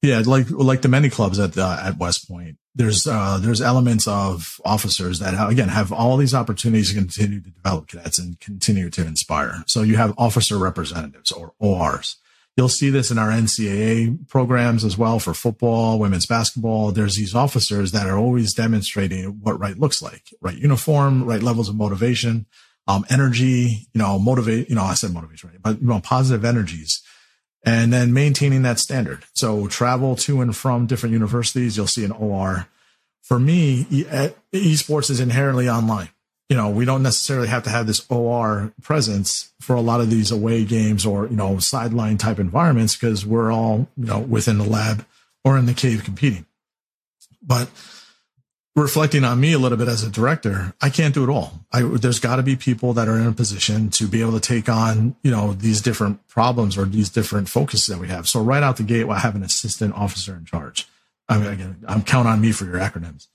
yeah, 0.00 0.22
like 0.24 0.50
like 0.50 0.80
the 0.80 0.88
many 0.88 1.10
clubs 1.10 1.38
at 1.38 1.58
uh, 1.58 1.78
at 1.82 1.98
West 1.98 2.26
Point, 2.26 2.56
there's 2.74 3.06
uh, 3.06 3.36
there's 3.38 3.60
elements 3.60 4.08
of 4.08 4.58
officers 4.64 5.18
that 5.18 5.34
have, 5.34 5.50
again 5.50 5.68
have 5.68 5.92
all 5.92 6.16
these 6.16 6.32
opportunities 6.32 6.88
to 6.88 6.94
continue 6.94 7.42
to 7.42 7.50
develop 7.50 7.88
cadets 7.88 8.18
and 8.18 8.40
continue 8.40 8.88
to 8.88 9.06
inspire. 9.06 9.62
So 9.66 9.82
you 9.82 9.96
have 9.96 10.14
officer 10.16 10.56
representatives 10.56 11.32
or 11.32 11.52
ORs 11.58 12.16
You'll 12.56 12.68
see 12.68 12.88
this 12.88 13.10
in 13.10 13.18
our 13.18 13.30
NCAA 13.30 14.28
programs 14.28 14.84
as 14.84 14.96
well 14.96 15.18
for 15.18 15.34
football, 15.34 15.98
women's 15.98 16.26
basketball. 16.26 16.92
There's 16.92 17.16
these 17.16 17.34
officers 17.34 17.90
that 17.92 18.06
are 18.06 18.16
always 18.16 18.54
demonstrating 18.54 19.40
what 19.40 19.58
right 19.58 19.76
looks 19.76 20.00
like, 20.00 20.32
right 20.40 20.56
uniform, 20.56 21.24
right 21.24 21.42
levels 21.42 21.68
of 21.68 21.74
motivation, 21.74 22.46
um, 22.86 23.04
energy, 23.10 23.88
you 23.92 23.98
know, 23.98 24.20
motivate, 24.20 24.68
you 24.68 24.76
know, 24.76 24.84
I 24.84 24.94
said 24.94 25.12
motivation, 25.12 25.50
right? 25.50 25.62
But, 25.62 25.80
you 25.80 25.88
know, 25.88 26.00
positive 26.00 26.44
energies 26.44 27.02
and 27.64 27.92
then 27.92 28.12
maintaining 28.12 28.62
that 28.62 28.78
standard. 28.78 29.24
So 29.32 29.66
travel 29.66 30.14
to 30.16 30.40
and 30.40 30.54
from 30.54 30.86
different 30.86 31.12
universities. 31.12 31.76
You'll 31.76 31.86
see 31.88 32.04
an 32.04 32.12
OR. 32.12 32.68
For 33.22 33.40
me, 33.40 33.84
esports 34.52 35.10
is 35.10 35.18
inherently 35.18 35.68
online 35.68 36.10
you 36.54 36.60
know, 36.60 36.70
we 36.70 36.84
don't 36.84 37.02
necessarily 37.02 37.48
have 37.48 37.64
to 37.64 37.70
have 37.70 37.88
this 37.88 38.08
OR 38.08 38.72
presence 38.80 39.52
for 39.60 39.74
a 39.74 39.80
lot 39.80 40.00
of 40.00 40.08
these 40.08 40.30
away 40.30 40.64
games 40.64 41.04
or, 41.04 41.26
you 41.26 41.34
know, 41.34 41.58
sideline 41.58 42.16
type 42.16 42.38
environments 42.38 42.94
because 42.94 43.26
we're 43.26 43.50
all, 43.50 43.88
you 43.96 44.04
know, 44.04 44.20
within 44.20 44.58
the 44.58 44.64
lab 44.64 45.04
or 45.42 45.58
in 45.58 45.66
the 45.66 45.74
cave 45.74 46.04
competing. 46.04 46.46
But 47.42 47.68
reflecting 48.76 49.24
on 49.24 49.40
me 49.40 49.52
a 49.52 49.58
little 49.58 49.76
bit 49.76 49.88
as 49.88 50.04
a 50.04 50.08
director, 50.08 50.74
I 50.80 50.90
can't 50.90 51.12
do 51.12 51.24
it 51.24 51.28
all. 51.28 51.66
I, 51.72 51.82
there's 51.82 52.20
got 52.20 52.36
to 52.36 52.44
be 52.44 52.54
people 52.54 52.92
that 52.92 53.08
are 53.08 53.18
in 53.18 53.26
a 53.26 53.32
position 53.32 53.90
to 53.90 54.06
be 54.06 54.20
able 54.20 54.38
to 54.38 54.40
take 54.40 54.68
on, 54.68 55.16
you 55.24 55.32
know, 55.32 55.54
these 55.54 55.80
different 55.80 56.24
problems 56.28 56.78
or 56.78 56.84
these 56.84 57.10
different 57.10 57.48
focuses 57.48 57.88
that 57.88 57.98
we 57.98 58.06
have. 58.06 58.28
So 58.28 58.40
right 58.40 58.62
out 58.62 58.76
the 58.76 58.84
gate, 58.84 59.08
I 59.08 59.18
have 59.18 59.34
an 59.34 59.42
assistant 59.42 59.92
officer 59.94 60.36
in 60.36 60.44
charge. 60.44 60.86
I 61.28 61.36
mean, 61.36 61.48
again, 61.48 61.84
I'm 61.88 62.04
count 62.04 62.28
on 62.28 62.40
me 62.40 62.52
for 62.52 62.64
your 62.64 62.78
acronyms. 62.78 63.26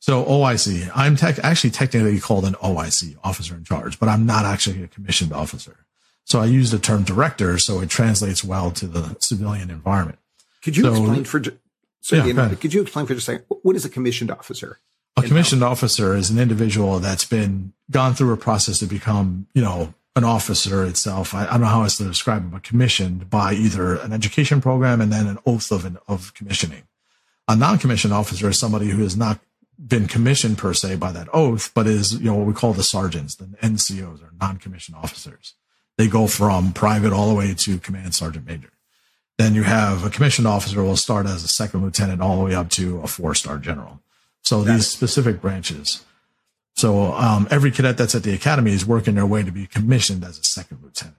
So 0.00 0.24
OIC, 0.24 0.90
I'm 0.94 1.16
tech, 1.16 1.38
actually 1.40 1.70
technically 1.70 2.20
called 2.20 2.44
an 2.44 2.54
OIC, 2.54 3.16
officer 3.24 3.56
in 3.56 3.64
charge, 3.64 3.98
but 3.98 4.08
I'm 4.08 4.26
not 4.26 4.44
actually 4.44 4.82
a 4.82 4.86
commissioned 4.86 5.32
officer. 5.32 5.84
So 6.24 6.40
I 6.40 6.44
use 6.46 6.70
the 6.70 6.78
term 6.78 7.02
director, 7.02 7.58
so 7.58 7.80
it 7.80 7.88
translates 7.88 8.44
well 8.44 8.70
to 8.72 8.86
the 8.86 9.16
civilian 9.18 9.70
environment. 9.70 10.18
Could 10.62 10.76
you 10.76 10.84
so, 10.84 10.90
explain 10.90 11.24
for, 11.24 11.42
so 12.00 12.16
yeah, 12.16 12.26
you 12.26 12.56
could 12.56 12.74
you 12.74 12.82
explain 12.82 13.06
for 13.06 13.14
just 13.14 13.28
a 13.28 13.32
second, 13.32 13.46
what 13.62 13.76
is 13.76 13.84
a 13.84 13.88
commissioned 13.88 14.30
officer? 14.30 14.78
A 15.16 15.22
commissioned 15.22 15.64
officer 15.64 16.14
is 16.14 16.30
an 16.30 16.38
individual 16.38 17.00
that's 17.00 17.24
been 17.24 17.72
gone 17.90 18.14
through 18.14 18.32
a 18.32 18.36
process 18.36 18.78
to 18.78 18.86
become, 18.86 19.48
you 19.52 19.62
know, 19.62 19.94
an 20.14 20.24
officer 20.24 20.84
itself. 20.84 21.34
I, 21.34 21.46
I 21.46 21.52
don't 21.52 21.62
know 21.62 21.66
how 21.66 21.82
else 21.82 21.96
to 21.98 22.04
describe 22.04 22.44
it, 22.44 22.50
but 22.50 22.62
commissioned 22.62 23.28
by 23.28 23.54
either 23.54 23.96
an 23.96 24.12
education 24.12 24.60
program 24.60 25.00
and 25.00 25.12
then 25.12 25.26
an 25.26 25.38
oath 25.44 25.72
of 25.72 25.84
an, 25.84 25.98
of 26.06 26.34
commissioning. 26.34 26.82
A 27.48 27.56
non-commissioned 27.56 28.12
officer 28.12 28.48
is 28.48 28.58
somebody 28.58 28.88
who 28.88 29.02
is 29.02 29.16
not 29.16 29.40
been 29.78 30.08
commissioned 30.08 30.58
per 30.58 30.74
se 30.74 30.96
by 30.96 31.12
that 31.12 31.28
oath, 31.32 31.72
but 31.74 31.86
is, 31.86 32.14
you 32.14 32.26
know, 32.26 32.34
what 32.34 32.46
we 32.46 32.52
call 32.52 32.72
the 32.72 32.82
sergeants, 32.82 33.36
the 33.36 33.44
NCOs 33.62 34.22
or 34.22 34.32
non-commissioned 34.40 34.96
officers. 34.96 35.54
They 35.96 36.08
go 36.08 36.26
from 36.26 36.72
private 36.72 37.12
all 37.12 37.28
the 37.28 37.34
way 37.34 37.54
to 37.54 37.78
command 37.78 38.14
sergeant 38.14 38.46
major. 38.46 38.70
Then 39.36 39.54
you 39.54 39.62
have 39.62 40.04
a 40.04 40.10
commissioned 40.10 40.48
officer 40.48 40.82
will 40.82 40.96
start 40.96 41.26
as 41.26 41.44
a 41.44 41.48
second 41.48 41.82
lieutenant 41.82 42.20
all 42.20 42.38
the 42.38 42.44
way 42.44 42.54
up 42.54 42.70
to 42.70 43.00
a 43.00 43.06
four 43.06 43.34
star 43.34 43.58
general. 43.58 44.00
So 44.42 44.64
these 44.64 44.86
specific 44.86 45.40
branches. 45.40 46.04
So 46.74 47.12
um, 47.12 47.46
every 47.50 47.70
cadet 47.70 47.98
that's 47.98 48.14
at 48.14 48.22
the 48.22 48.34
academy 48.34 48.72
is 48.72 48.86
working 48.86 49.14
their 49.14 49.26
way 49.26 49.42
to 49.42 49.50
be 49.52 49.66
commissioned 49.66 50.24
as 50.24 50.38
a 50.38 50.44
second 50.44 50.78
lieutenant. 50.82 51.17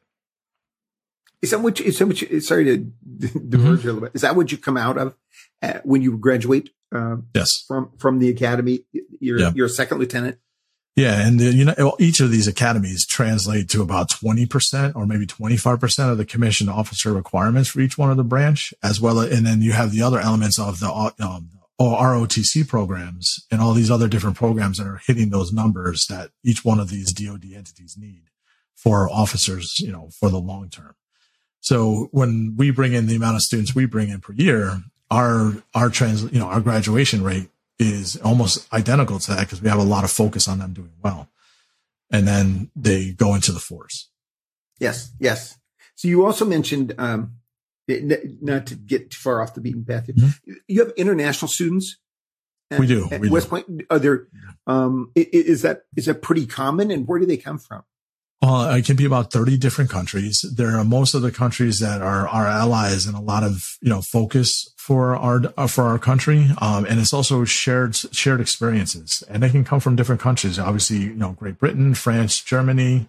Is 1.42 1.52
that 1.52 1.60
what? 1.60 1.80
You, 1.80 1.86
is 1.86 2.00
that 2.00 2.06
what? 2.06 2.22
You, 2.22 2.40
sorry 2.42 2.66
to 2.66 2.78
diverge 3.18 3.80
mm-hmm. 3.80 3.90
a 3.90 3.92
little 3.92 4.02
bit. 4.02 4.12
Is 4.14 4.22
that 4.22 4.36
what 4.36 4.52
you 4.52 4.58
come 4.58 4.78
out 4.78 4.98
of 4.98 5.16
uh, 5.62 5.80
when 5.84 6.02
you 6.02 6.18
graduate 6.18 6.72
uh, 6.94 7.18
yes. 7.34 7.64
from 7.68 7.92
from 7.98 8.20
the 8.20 8.30
academy. 8.30 8.82
You're 9.20 9.40
yeah. 9.40 9.52
you're 9.54 9.68
a 9.68 9.70
second 9.70 10.00
lieutenant. 10.00 10.38
Yeah, 10.96 11.26
and 11.26 11.40
the, 11.40 11.46
you 11.54 11.66
know 11.66 11.96
each 12.00 12.20
of 12.20 12.30
these 12.30 12.48
academies 12.48 13.06
translate 13.06 13.70
to 13.70 13.82
about 13.82 14.10
twenty 14.10 14.46
percent 14.46 14.96
or 14.96 15.06
maybe 15.06 15.26
twenty 15.26 15.56
five 15.56 15.80
percent 15.80 16.12
of 16.12 16.18
the 16.18 16.26
commissioned 16.26 16.70
officer 16.70 17.14
requirements 17.14 17.70
for 17.70 17.80
each 17.80 17.98
one 17.98 18.12
of 18.12 18.18
the 18.18 18.24
branch, 18.24 18.74
as 18.84 19.00
well. 19.00 19.20
As, 19.20 19.32
and 19.32 19.46
then 19.46 19.62
you 19.62 19.72
have 19.72 19.92
the 19.92 20.02
other 20.02 20.20
elements 20.20 20.60
of 20.60 20.80
the 20.80 20.92
um, 21.20 21.52
ROTC 21.80 22.68
programs 22.68 23.46
and 23.50 23.62
all 23.62 23.74
these 23.74 23.92
other 23.92 24.10
different 24.10 24.36
programs 24.36 24.78
that 24.78 24.88
are 24.88 25.02
hitting 25.06 25.30
those 25.30 25.54
numbers 25.54 26.08
that 26.08 26.32
each 26.44 26.66
one 26.66 26.80
of 26.80 26.90
these 26.90 27.14
DoD 27.14 27.46
entities 27.56 27.96
need 27.98 28.24
for 28.76 29.10
officers, 29.10 29.80
you 29.80 29.92
know, 29.92 30.10
for 30.20 30.30
the 30.30 30.40
long 30.40 30.70
term. 30.70 30.96
So 31.62 32.10
when 32.12 32.56
we 32.58 32.72
bring 32.72 32.94
in 32.94 33.08
the 33.08 33.16
amount 33.16 33.36
of 33.36 33.42
students 33.42 33.76
we 33.76 33.86
bring 33.86 34.10
in 34.10 34.22
per 34.22 34.34
year, 34.34 34.82
our 35.12 35.54
our 35.74 35.90
trans, 35.90 36.24
you 36.24 36.40
know, 36.40 36.48
our 36.48 36.62
graduation 36.62 37.24
rate 37.24 37.50
is 37.78 38.18
almost 38.18 38.72
identical 38.74 39.20
to 39.20 39.32
that 39.32 39.42
because 39.42 39.62
we 39.62 39.70
have 39.70 39.80
a 39.80 39.84
lot 39.84 40.04
of 40.04 40.12
focus 40.12 40.48
on 40.48 40.60
them 40.60 40.74
doing 40.74 40.94
well. 41.04 41.30
And 42.12 42.28
then 42.28 42.72
they 42.76 43.12
go 43.12 43.36
into 43.36 43.52
the 43.52 43.60
force. 43.60 44.10
Yes, 44.80 45.12
yes. 45.20 45.58
So 45.96 46.08
you 46.08 46.26
also 46.26 46.46
mentioned, 46.46 46.94
um, 46.98 47.36
not 47.88 48.68
to 48.68 48.76
get 48.76 49.12
too 49.12 49.18
far 49.18 49.42
off 49.42 49.54
the 49.54 49.62
beaten 49.62 49.84
path, 49.84 50.08
mm-hmm. 50.08 50.54
you 50.68 50.80
have 50.84 50.94
international 50.96 51.50
students. 51.50 51.98
At, 52.72 52.80
we 52.80 52.88
do. 52.88 53.10
At 53.12 53.22
we 53.22 53.30
West 53.30 53.48
do. 53.48 53.50
Point, 53.50 53.82
are 53.90 54.00
there? 54.00 54.28
Um, 54.68 55.12
is 55.16 55.64
that 55.64 55.84
is 55.96 56.06
that 56.06 56.22
pretty 56.22 56.46
common, 56.46 56.92
and 56.92 57.08
where 57.08 57.20
do 57.20 57.26
they 57.26 57.38
come 57.38 57.58
from? 57.58 57.84
Uh, 58.42 58.76
it 58.78 58.86
can 58.86 58.96
be 58.96 59.04
about 59.04 59.32
30 59.32 59.58
different 59.58 59.90
countries. 59.90 60.42
There 60.42 60.78
are 60.78 60.86
most 60.86 61.14
of 61.14 61.22
the 61.22 61.32
countries 61.32 61.80
that 61.80 62.02
are 62.02 62.28
our 62.28 62.48
allies 62.48 63.06
and 63.06 63.16
a 63.16 63.22
lot 63.22 63.44
of, 63.44 63.78
you 63.82 63.90
know, 63.90 64.02
focus 64.02 64.74
for 64.78 65.16
our, 65.18 65.42
for 65.68 65.86
our 65.86 66.00
country. 66.00 66.48
Um, 66.62 66.86
and 66.86 67.02
it's 67.02 67.14
also 67.14 67.44
shared, 67.44 67.96
shared 67.96 68.40
experiences 68.40 69.24
and 69.28 69.44
they 69.44 69.50
can 69.50 69.66
come 69.66 69.82
from 69.82 69.98
different 69.98 70.22
countries. 70.22 70.58
Obviously, 70.58 70.98
you 70.98 71.16
know, 71.16 71.34
Great 71.34 71.60
Britain, 71.60 71.94
France, 71.94 72.42
Germany. 72.42 73.08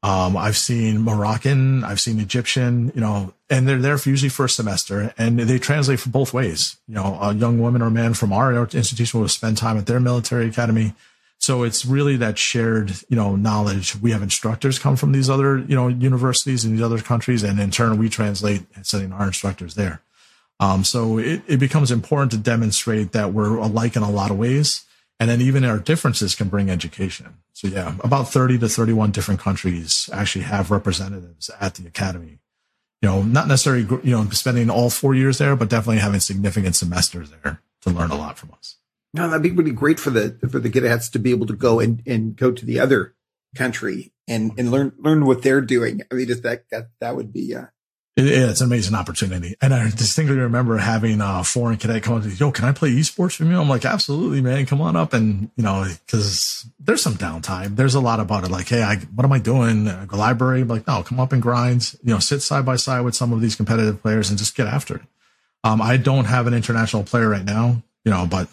Um, 0.00 0.36
I've 0.36 0.56
seen 0.56 1.00
Moroccan, 1.00 1.82
I've 1.82 2.00
seen 2.00 2.20
Egyptian, 2.20 2.92
you 2.94 3.00
know, 3.00 3.34
and 3.50 3.66
they're 3.66 3.80
there 3.80 3.98
for 3.98 4.10
usually 4.10 4.28
for 4.28 4.44
a 4.44 4.48
semester 4.48 5.12
and 5.18 5.40
they 5.40 5.58
translate 5.58 5.98
for 5.98 6.10
both 6.10 6.32
ways. 6.32 6.76
You 6.86 6.94
know, 6.94 7.18
a 7.20 7.34
young 7.34 7.58
woman 7.58 7.82
or 7.82 7.90
man 7.90 8.14
from 8.14 8.32
our 8.32 8.54
institution 8.54 9.18
will 9.18 9.26
spend 9.26 9.56
time 9.56 9.76
at 9.76 9.86
their 9.86 9.98
military 9.98 10.46
academy 10.46 10.94
so 11.38 11.62
it's 11.62 11.86
really 11.86 12.16
that 12.16 12.36
shared, 12.36 12.92
you 13.08 13.16
know, 13.16 13.36
knowledge. 13.36 13.96
We 13.96 14.10
have 14.10 14.22
instructors 14.22 14.78
come 14.78 14.96
from 14.96 15.12
these 15.12 15.30
other, 15.30 15.58
you 15.58 15.74
know, 15.74 15.88
universities 15.88 16.64
in 16.64 16.72
these 16.72 16.82
other 16.82 17.00
countries, 17.00 17.42
and 17.42 17.58
in 17.60 17.70
turn 17.70 17.96
we 17.96 18.08
translate 18.08 18.62
and 18.74 18.84
sending 18.84 19.12
our 19.12 19.26
instructors 19.26 19.74
there. 19.74 20.02
Um, 20.60 20.82
so 20.82 21.18
it, 21.18 21.42
it 21.46 21.58
becomes 21.58 21.90
important 21.90 22.32
to 22.32 22.38
demonstrate 22.38 23.12
that 23.12 23.32
we're 23.32 23.56
alike 23.56 23.94
in 23.94 24.02
a 24.02 24.10
lot 24.10 24.30
of 24.30 24.38
ways. 24.38 24.84
And 25.20 25.30
then 25.30 25.40
even 25.40 25.64
our 25.64 25.78
differences 25.78 26.34
can 26.34 26.48
bring 26.48 26.70
education. 26.70 27.38
So 27.52 27.68
yeah, 27.68 27.94
about 28.04 28.30
30 28.30 28.58
to 28.58 28.68
31 28.68 29.10
different 29.10 29.40
countries 29.40 30.08
actually 30.12 30.44
have 30.44 30.70
representatives 30.70 31.50
at 31.60 31.74
the 31.74 31.86
academy. 31.86 32.38
You 33.02 33.08
know, 33.08 33.22
not 33.22 33.48
necessarily, 33.48 33.86
you 34.02 34.12
know, 34.12 34.28
spending 34.30 34.70
all 34.70 34.90
four 34.90 35.14
years 35.14 35.38
there, 35.38 35.56
but 35.56 35.68
definitely 35.68 35.98
having 35.98 36.20
significant 36.20 36.76
semesters 36.76 37.30
there 37.30 37.60
to 37.82 37.90
learn 37.90 38.10
a 38.10 38.16
lot 38.16 38.38
from 38.38 38.52
us. 38.58 38.76
No, 39.18 39.28
that'd 39.28 39.42
be 39.42 39.50
really 39.50 39.72
great 39.72 39.98
for 39.98 40.10
the 40.10 40.38
for 40.48 40.60
the 40.60 40.70
Cadets 40.70 41.08
to 41.10 41.18
be 41.18 41.32
able 41.32 41.46
to 41.46 41.56
go 41.56 41.80
and, 41.80 42.02
and 42.06 42.36
go 42.36 42.52
to 42.52 42.64
the 42.64 42.78
other 42.78 43.14
country 43.56 44.12
and, 44.28 44.52
and 44.56 44.70
learn 44.70 44.92
learn 44.98 45.26
what 45.26 45.42
they're 45.42 45.60
doing. 45.60 46.02
I 46.10 46.14
mean, 46.14 46.28
just 46.28 46.44
that 46.44 46.70
that 46.70 46.90
that 47.00 47.16
would 47.16 47.32
be 47.32 47.54
uh, 47.54 47.66
it, 48.18 48.26
it's 48.26 48.60
an 48.60 48.66
amazing 48.66 48.94
opportunity. 48.94 49.56
And 49.60 49.74
I 49.74 49.90
distinctly 49.90 50.36
remember 50.36 50.76
having 50.76 51.20
a 51.20 51.42
foreign 51.42 51.78
cadet 51.78 52.02
come 52.02 52.14
up 52.14 52.22
to 52.22 52.28
me, 52.28 52.34
yo, 52.34 52.52
can 52.52 52.64
I 52.64 52.72
play 52.72 52.90
esports 52.90 53.38
with 53.38 53.48
you? 53.48 53.60
I'm 53.60 53.68
like, 53.68 53.84
absolutely, 53.84 54.40
man. 54.40 54.66
Come 54.66 54.80
on 54.80 54.96
up. 54.96 55.12
And, 55.12 55.50
you 55.56 55.62
know, 55.62 55.86
cause 56.08 56.68
there's 56.78 57.02
some 57.02 57.14
downtime. 57.14 57.76
There's 57.76 57.94
a 57.94 58.00
lot 58.00 58.20
about 58.20 58.44
it. 58.44 58.50
Like, 58.50 58.68
Hey, 58.68 58.82
I, 58.82 58.96
what 59.14 59.24
am 59.24 59.32
I 59.32 59.38
doing? 59.38 59.84
Go 60.06 60.16
library. 60.16 60.62
I'm 60.62 60.68
like, 60.68 60.86
no, 60.86 61.02
come 61.02 61.20
up 61.20 61.32
and 61.32 61.40
grind, 61.40 61.94
you 62.02 62.12
know, 62.12 62.18
sit 62.18 62.42
side 62.42 62.66
by 62.66 62.76
side 62.76 63.02
with 63.02 63.14
some 63.14 63.32
of 63.32 63.40
these 63.40 63.54
competitive 63.54 64.02
players 64.02 64.30
and 64.30 64.38
just 64.38 64.56
get 64.56 64.66
after 64.66 64.96
it. 64.96 65.02
Um, 65.62 65.80
I 65.80 65.96
don't 65.96 66.24
have 66.24 66.46
an 66.46 66.54
international 66.54 67.04
player 67.04 67.28
right 67.28 67.44
now, 67.44 67.82
you 68.04 68.10
know, 68.10 68.26
but 68.28 68.48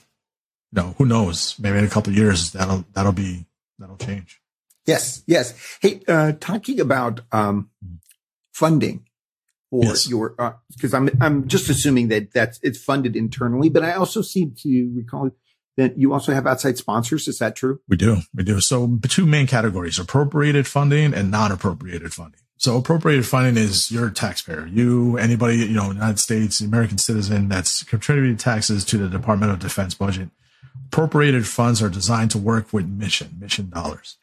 know, 0.76 0.96
who 0.98 1.06
knows? 1.06 1.56
Maybe 1.60 1.78
in 1.78 1.86
a 1.86 1.90
couple 1.90 2.14
years 2.14 2.52
that'll 2.52 2.86
that'll 2.94 3.12
be 3.12 3.46
that'll 3.80 3.98
change. 3.98 4.42
Yes, 4.86 5.24
yes. 5.26 5.54
Hey, 5.82 6.02
uh, 6.08 6.34
talking 6.40 6.80
about 6.80 7.22
um, 7.32 7.70
funding 8.54 9.06
for 9.70 9.84
yes. 9.84 10.08
your 10.08 10.36
because 10.70 10.94
uh, 10.94 10.98
I'm 10.98 11.10
I'm 11.22 11.48
just 11.48 11.70
assuming 11.70 12.10
that 12.10 12.32
that's 12.34 12.60
it's 12.62 12.78
funded 12.78 13.16
internally, 13.16 13.70
but 13.70 13.84
I 13.84 13.94
also 13.94 14.22
seem 14.22 14.54
to 14.60 14.92
recall 14.96 15.32
that 15.78 15.98
you 15.98 16.14
also 16.14 16.34
have 16.34 16.48
outside 16.48 16.78
sponsors. 16.78 17.28
Is 17.28 17.40
that 17.40 17.56
true? 17.56 17.80
We 17.88 17.98
do, 17.98 18.18
we 18.34 18.44
do. 18.44 18.62
So 18.62 19.00
two 19.08 19.26
main 19.26 19.48
categories: 19.48 19.98
appropriated 19.98 20.68
funding 20.68 21.14
and 21.14 21.32
non-appropriated 21.32 22.14
funding. 22.14 22.42
So 22.58 22.78
appropriated 22.78 23.26
funding 23.26 23.62
is 23.62 23.92
your 23.92 24.10
taxpayer, 24.10 24.66
you, 24.66 25.18
anybody, 25.18 25.58
you 25.58 25.74
know, 25.74 25.92
United 25.92 26.20
States, 26.20 26.62
American 26.62 26.98
citizen 26.98 27.50
that's 27.50 27.84
contributing 27.84 28.38
taxes 28.38 28.86
to 28.86 28.98
the 28.98 29.10
Department 29.10 29.52
of 29.52 29.60
Defense 29.60 29.94
budget 29.94 30.30
Appropriated 30.88 31.48
funds 31.48 31.82
are 31.82 31.90
designed 31.90 32.32
to 32.32 32.38
work 32.38 32.72
with 32.72 32.88
mission, 32.88 33.38
mission 33.40 33.70
dollars. 33.70 34.18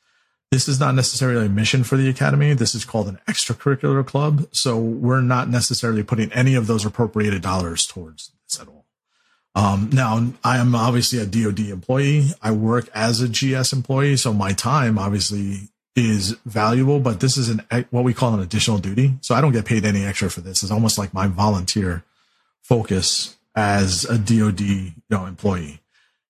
This 0.51 0.69
is 0.69 0.79
not 0.79 0.95
necessarily 0.95 1.47
a 1.47 1.49
mission 1.49 1.83
for 1.83 1.97
the 1.97 2.11
academy. 2.11 2.53
This 2.53 2.75
is 2.75 2.85
called 2.85 3.09
an 3.09 3.19
extracurricular 3.27 4.07
club. 4.07 4.47
So 4.53 4.79
we're 4.79 5.23
not 5.23 5.49
necessarily 5.49 6.03
putting 6.03 6.31
any 6.33 6.55
of 6.55 6.67
those 6.67 6.85
appropriated 6.85 7.41
dollars 7.41 7.87
towards 7.87 8.33
this 8.47 8.61
at 8.61 8.69
all. 8.69 8.85
Um, 9.55 9.91
now 9.93 10.33
I 10.45 10.59
am 10.59 10.75
obviously 10.75 11.19
a 11.19 11.27
DoD 11.27 11.61
employee. 11.71 12.31
I 12.43 12.53
work 12.53 12.89
as 12.95 13.21
a 13.21 13.29
GS 13.29 13.73
employee. 13.73 14.17
So 14.17 14.33
my 14.33 14.53
time 14.53 14.99
obviously 14.99 15.71
is 15.95 16.37
valuable, 16.47 17.01
but 17.01 17.21
this 17.21 17.37
is 17.37 17.49
an, 17.49 17.63
what 17.91 18.05
we 18.05 18.15
call 18.15 18.35
an 18.35 18.41
additional 18.41 18.79
duty. 18.79 19.15
So 19.21 19.35
I 19.35 19.41
don't 19.41 19.53
get 19.53 19.65
paid 19.65 19.85
any 19.85 20.05
extra 20.05 20.31
for 20.31 20.41
this. 20.41 20.63
It's 20.63 20.73
almost 20.73 20.99
like 20.99 21.13
my 21.13 21.27
volunteer 21.27 22.05
focus 22.63 23.37
as 23.55 24.05
a 24.05 24.17
DoD 24.17 24.61
you 24.61 24.93
know, 25.11 25.27
employee. 25.27 25.82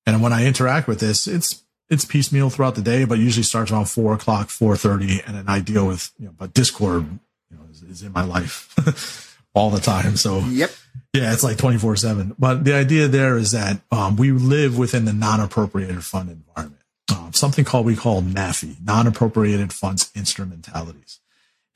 And 0.06 0.22
when 0.22 0.32
I 0.32 0.46
interact 0.46 0.88
with 0.88 1.00
this, 1.00 1.26
it's 1.26 1.62
it's 1.88 2.04
piecemeal 2.04 2.48
throughout 2.48 2.74
the 2.74 2.82
day, 2.82 3.04
but 3.04 3.18
usually 3.18 3.42
starts 3.42 3.70
around 3.70 3.86
four 3.86 4.14
o'clock, 4.14 4.48
four 4.48 4.76
thirty, 4.76 5.20
and 5.26 5.36
then 5.36 5.44
I 5.46 5.60
deal 5.60 5.86
with 5.86 6.10
you 6.18 6.26
know, 6.26 6.34
but 6.36 6.54
Discord, 6.54 7.04
you 7.50 7.56
know, 7.56 7.64
is, 7.70 7.82
is 7.82 8.02
in 8.02 8.12
my 8.12 8.24
life 8.24 9.38
all 9.54 9.70
the 9.70 9.80
time. 9.80 10.16
So 10.16 10.38
yep, 10.40 10.72
yeah, 11.12 11.32
it's 11.32 11.44
like 11.44 11.58
twenty 11.58 11.78
four 11.78 11.96
seven. 11.96 12.34
But 12.38 12.64
the 12.64 12.74
idea 12.74 13.08
there 13.08 13.36
is 13.36 13.52
that 13.52 13.80
um, 13.90 14.16
we 14.16 14.32
live 14.32 14.78
within 14.78 15.04
the 15.04 15.12
non 15.12 15.40
appropriated 15.40 16.04
fund 16.04 16.30
environment, 16.30 16.82
um, 17.10 17.32
something 17.32 17.64
called 17.64 17.86
we 17.86 17.96
call 17.96 18.22
NAFI, 18.22 18.76
non 18.82 19.06
appropriated 19.06 19.72
funds 19.72 20.10
instrumentalities. 20.14 21.20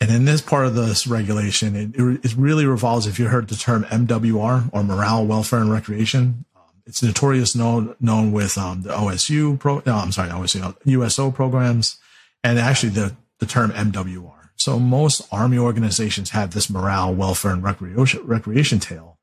And 0.01 0.11
in 0.11 0.27
this 0.27 0.43
part 0.43 0.67
of 0.67 0.75
this 0.75 1.07
regulation, 1.07 1.75
it, 1.75 2.25
it 2.25 2.37
really 2.37 2.67
revolves, 2.67 3.07
if 3.07 3.19
you 3.19 3.29
heard 3.29 3.49
the 3.49 3.57
term 3.57 3.85
MWR 3.85 4.69
or 4.71 4.85
morale, 4.85 5.25
welfare, 5.25 5.61
and 5.61 5.73
recreation, 5.73 6.45
it's 6.87 7.03
notorious 7.03 7.55
known 7.55 7.97
known 8.01 8.33
with 8.33 8.57
um, 8.57 8.83
the 8.83 8.91
OSU 8.91 9.59
pro. 9.59 9.83
No, 9.85 9.97
I'm 9.97 10.13
sorry, 10.13 10.31
OSU 10.31 10.77
USO 10.85 11.31
programs, 11.31 11.99
and 12.45 12.59
actually 12.59 12.91
the 12.91 13.17
the 13.39 13.47
term 13.47 13.71
MWR. 13.73 14.33
So 14.57 14.79
most 14.79 15.27
army 15.31 15.59
organizations 15.59 16.31
have 16.31 16.55
this 16.55 16.71
morale, 16.71 17.15
welfare, 17.15 17.53
and 17.53 17.63
recreation 17.63 18.27
recreation 18.27 18.79
tail 18.79 19.19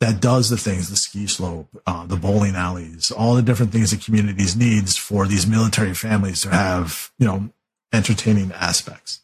that 0.00 0.20
does 0.20 0.48
the 0.48 0.56
things, 0.56 0.88
the 0.88 0.96
ski 0.96 1.26
slope, 1.26 1.68
uh, 1.86 2.06
the 2.06 2.16
bowling 2.16 2.56
alleys, 2.56 3.10
all 3.10 3.34
the 3.34 3.42
different 3.42 3.70
things 3.70 3.90
that 3.90 4.02
communities 4.02 4.56
needs 4.56 4.96
for 4.96 5.26
these 5.26 5.46
military 5.46 5.92
families 5.92 6.40
to 6.40 6.48
have, 6.48 7.10
you 7.18 7.26
know, 7.26 7.50
entertaining 7.92 8.50
aspects. 8.52 9.20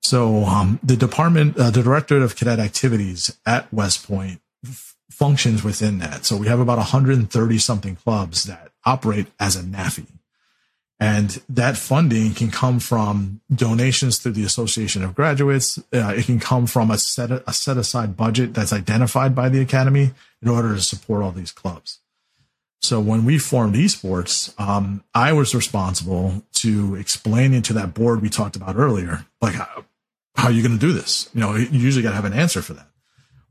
So 0.00 0.44
um, 0.44 0.80
the 0.82 0.96
department, 0.96 1.58
uh, 1.58 1.70
the 1.70 1.82
directorate 1.82 2.22
of 2.22 2.34
cadet 2.34 2.58
activities 2.58 3.36
at 3.44 3.70
West 3.70 4.06
Point 4.06 4.40
functions 5.10 5.62
within 5.62 5.98
that. 5.98 6.24
So 6.24 6.36
we 6.36 6.46
have 6.46 6.60
about 6.60 6.78
130 6.78 7.58
something 7.58 7.96
clubs 7.96 8.44
that 8.44 8.70
operate 8.84 9.26
as 9.38 9.56
a 9.56 9.62
NAFI. 9.62 10.06
And 10.98 11.42
that 11.48 11.78
funding 11.78 12.34
can 12.34 12.50
come 12.50 12.78
from 12.78 13.40
donations 13.54 14.18
through 14.18 14.32
the 14.32 14.44
Association 14.44 15.02
of 15.02 15.14
Graduates. 15.14 15.78
Uh, 15.92 16.14
it 16.16 16.26
can 16.26 16.38
come 16.38 16.66
from 16.66 16.90
a 16.90 16.98
set 16.98 17.30
a 17.30 17.52
set 17.54 17.78
aside 17.78 18.18
budget 18.18 18.52
that's 18.52 18.72
identified 18.72 19.34
by 19.34 19.48
the 19.48 19.62
academy 19.62 20.12
in 20.42 20.48
order 20.48 20.74
to 20.74 20.82
support 20.82 21.22
all 21.22 21.32
these 21.32 21.52
clubs. 21.52 22.00
So 22.82 23.00
when 23.00 23.24
we 23.24 23.38
formed 23.38 23.76
esports, 23.76 24.58
um, 24.60 25.02
I 25.14 25.32
was 25.32 25.54
responsible 25.54 26.42
to 26.54 26.96
explaining 26.96 27.62
to 27.62 27.72
that 27.74 27.94
board 27.94 28.20
we 28.20 28.28
talked 28.28 28.56
about 28.56 28.76
earlier, 28.76 29.26
like 29.40 29.54
how, 29.54 29.84
how 30.34 30.48
are 30.48 30.52
you 30.52 30.62
going 30.62 30.78
to 30.78 30.86
do 30.86 30.92
this? 30.92 31.30
You 31.34 31.40
know, 31.40 31.56
you 31.56 31.78
usually 31.78 32.02
got 32.02 32.10
to 32.10 32.16
have 32.16 32.24
an 32.24 32.32
answer 32.32 32.62
for 32.62 32.74
that 32.74 32.89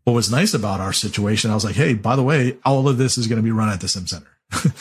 what 0.10 0.16
was 0.16 0.32
nice 0.32 0.56
about 0.56 0.80
our 0.80 0.92
situation, 0.92 1.52
I 1.52 1.54
was 1.54 1.64
like, 1.64 1.76
Hey, 1.76 1.94
by 1.94 2.16
the 2.16 2.24
way, 2.24 2.58
all 2.66 2.88
of 2.88 2.98
this 2.98 3.18
is 3.18 3.28
going 3.28 3.38
to 3.38 3.44
be 3.44 3.52
run 3.52 3.70
at 3.70 3.80
the 3.80 3.88
sim 3.88 4.08
center. 4.08 4.28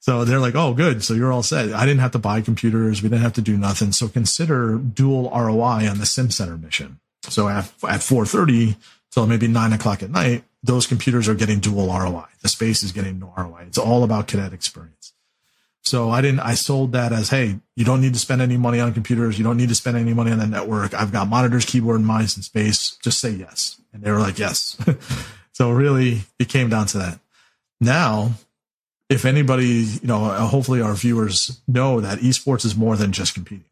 so 0.00 0.24
they're 0.24 0.38
like, 0.38 0.54
Oh, 0.54 0.74
good. 0.74 1.02
So 1.02 1.14
you're 1.14 1.32
all 1.32 1.42
set. 1.42 1.72
I 1.72 1.84
didn't 1.84 2.00
have 2.00 2.12
to 2.12 2.18
buy 2.18 2.40
computers. 2.40 3.02
We 3.02 3.08
didn't 3.08 3.22
have 3.22 3.32
to 3.34 3.42
do 3.42 3.56
nothing. 3.56 3.90
So 3.90 4.06
consider 4.06 4.78
dual 4.78 5.30
ROI 5.30 5.88
on 5.90 5.98
the 5.98 6.06
sim 6.06 6.30
center 6.30 6.56
mission. 6.56 7.00
So 7.24 7.48
at, 7.48 7.64
at 7.88 8.02
430 8.02 8.76
till 9.10 9.26
maybe 9.26 9.48
nine 9.48 9.72
o'clock 9.72 10.04
at 10.04 10.10
night, 10.10 10.44
those 10.62 10.86
computers 10.86 11.28
are 11.28 11.34
getting 11.34 11.58
dual 11.58 11.88
ROI. 11.88 12.26
The 12.42 12.48
space 12.48 12.84
is 12.84 12.92
getting 12.92 13.18
no 13.18 13.32
ROI. 13.36 13.64
It's 13.66 13.78
all 13.78 14.04
about 14.04 14.28
cadet 14.28 14.52
experience. 14.52 15.12
So 15.86 16.10
I 16.10 16.20
didn't, 16.20 16.40
I 16.40 16.54
sold 16.54 16.92
that 16.92 17.12
as, 17.12 17.30
Hey, 17.30 17.60
you 17.76 17.84
don't 17.84 18.00
need 18.00 18.12
to 18.14 18.18
spend 18.18 18.42
any 18.42 18.56
money 18.56 18.80
on 18.80 18.92
computers. 18.92 19.38
You 19.38 19.44
don't 19.44 19.56
need 19.56 19.68
to 19.68 19.74
spend 19.76 19.96
any 19.96 20.14
money 20.14 20.32
on 20.32 20.38
the 20.38 20.46
network. 20.46 20.92
I've 20.94 21.12
got 21.12 21.28
monitors, 21.28 21.64
keyboard, 21.64 22.00
mice 22.00 22.34
and 22.34 22.44
space. 22.44 22.98
Just 23.02 23.20
say 23.20 23.30
yes. 23.30 23.80
And 23.92 24.02
they 24.02 24.10
were 24.10 24.18
like, 24.18 24.36
yes. 24.36 24.76
so 25.52 25.70
really 25.70 26.22
it 26.40 26.48
came 26.48 26.68
down 26.68 26.86
to 26.86 26.98
that. 26.98 27.20
Now 27.80 28.32
if 29.08 29.24
anybody, 29.24 29.86
you 30.02 30.08
know, 30.08 30.24
uh, 30.24 30.40
hopefully 30.40 30.80
our 30.80 30.94
viewers 30.94 31.60
know 31.68 32.00
that 32.00 32.18
esports 32.18 32.64
is 32.64 32.74
more 32.74 32.96
than 32.96 33.12
just 33.12 33.34
competing. 33.34 33.70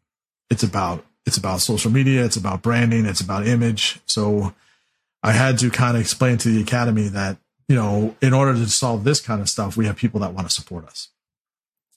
It's 0.49 0.63
about, 0.63 1.05
it's 1.25 1.35
about 1.35 1.59
social 1.59 1.91
media. 1.91 2.23
It's 2.23 2.37
about 2.37 2.61
branding. 2.61 3.05
It's 3.05 3.19
about 3.19 3.45
image. 3.45 3.99
So 4.05 4.53
I 5.21 5.33
had 5.33 5.57
to 5.59 5.69
kind 5.69 5.97
of 5.97 6.01
explain 6.01 6.37
to 6.37 6.49
the 6.49 6.61
academy 6.61 7.09
that, 7.09 7.37
you 7.67 7.75
know, 7.75 8.15
in 8.21 8.31
order 8.31 8.53
to 8.53 8.69
solve 8.69 9.03
this 9.03 9.19
kind 9.19 9.41
of 9.41 9.49
stuff, 9.49 9.75
we 9.75 9.85
have 9.87 9.97
people 9.97 10.21
that 10.21 10.33
want 10.33 10.47
to 10.47 10.53
support 10.53 10.85
us. 10.85 11.09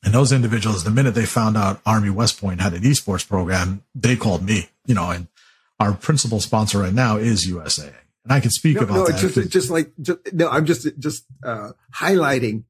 And 0.05 0.15
those 0.15 0.33
individuals, 0.33 0.85
the 0.85 0.91
minute 0.91 1.15
they 1.15 1.27
found 1.27 1.57
out 1.57 1.81
Army 1.85 2.11
West 2.11 2.41
Point 2.41 2.61
had 2.61 2.73
an 2.73 2.83
esports 2.83 3.27
program, 3.27 3.83
they 3.95 4.17
called 4.17 4.45
me, 4.45 4.69
you 4.87 4.95
know, 4.95 5.11
and 5.11 5.27
our 5.81 5.93
principal 5.93 6.41
sponsor 6.41 6.79
right 6.79 6.93
now 6.93 7.17
is 7.17 7.47
USAA. 7.47 7.93
And 8.25 8.33
I 8.33 8.41
can 8.41 8.51
speak 8.51 8.77
no, 8.77 8.83
about 8.83 8.95
no, 8.95 9.07
that. 9.07 9.21
just, 9.21 9.51
just 9.51 9.71
like, 9.71 9.93
just, 10.01 10.33
no, 10.33 10.49
I'm 10.49 10.67
just, 10.67 10.87
just, 10.99 11.25
uh, 11.43 11.71
highlighting 11.95 12.65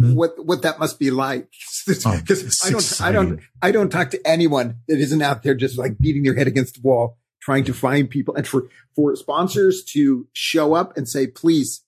mm-hmm. 0.00 0.14
what, 0.14 0.44
what 0.44 0.62
that 0.62 0.78
must 0.78 0.98
be 0.98 1.10
like. 1.10 1.48
Because 1.86 2.06
oh, 2.64 2.66
I 2.66 2.70
don't. 2.70 3.00
I 3.00 3.12
don't, 3.12 3.40
I 3.62 3.72
don't 3.72 3.90
talk 3.90 4.10
to 4.10 4.26
anyone 4.26 4.76
that 4.88 4.98
isn't 4.98 5.22
out 5.22 5.42
there 5.42 5.54
just 5.54 5.78
like 5.78 5.98
beating 5.98 6.24
their 6.24 6.34
head 6.34 6.46
against 6.48 6.76
the 6.76 6.80
wall, 6.80 7.16
trying 7.40 7.64
to 7.64 7.74
find 7.74 8.10
people 8.10 8.34
and 8.34 8.46
for, 8.46 8.68
for 8.94 9.14
sponsors 9.14 9.84
to 9.92 10.26
show 10.32 10.74
up 10.74 10.96
and 10.96 11.08
say, 11.08 11.26
please, 11.26 11.82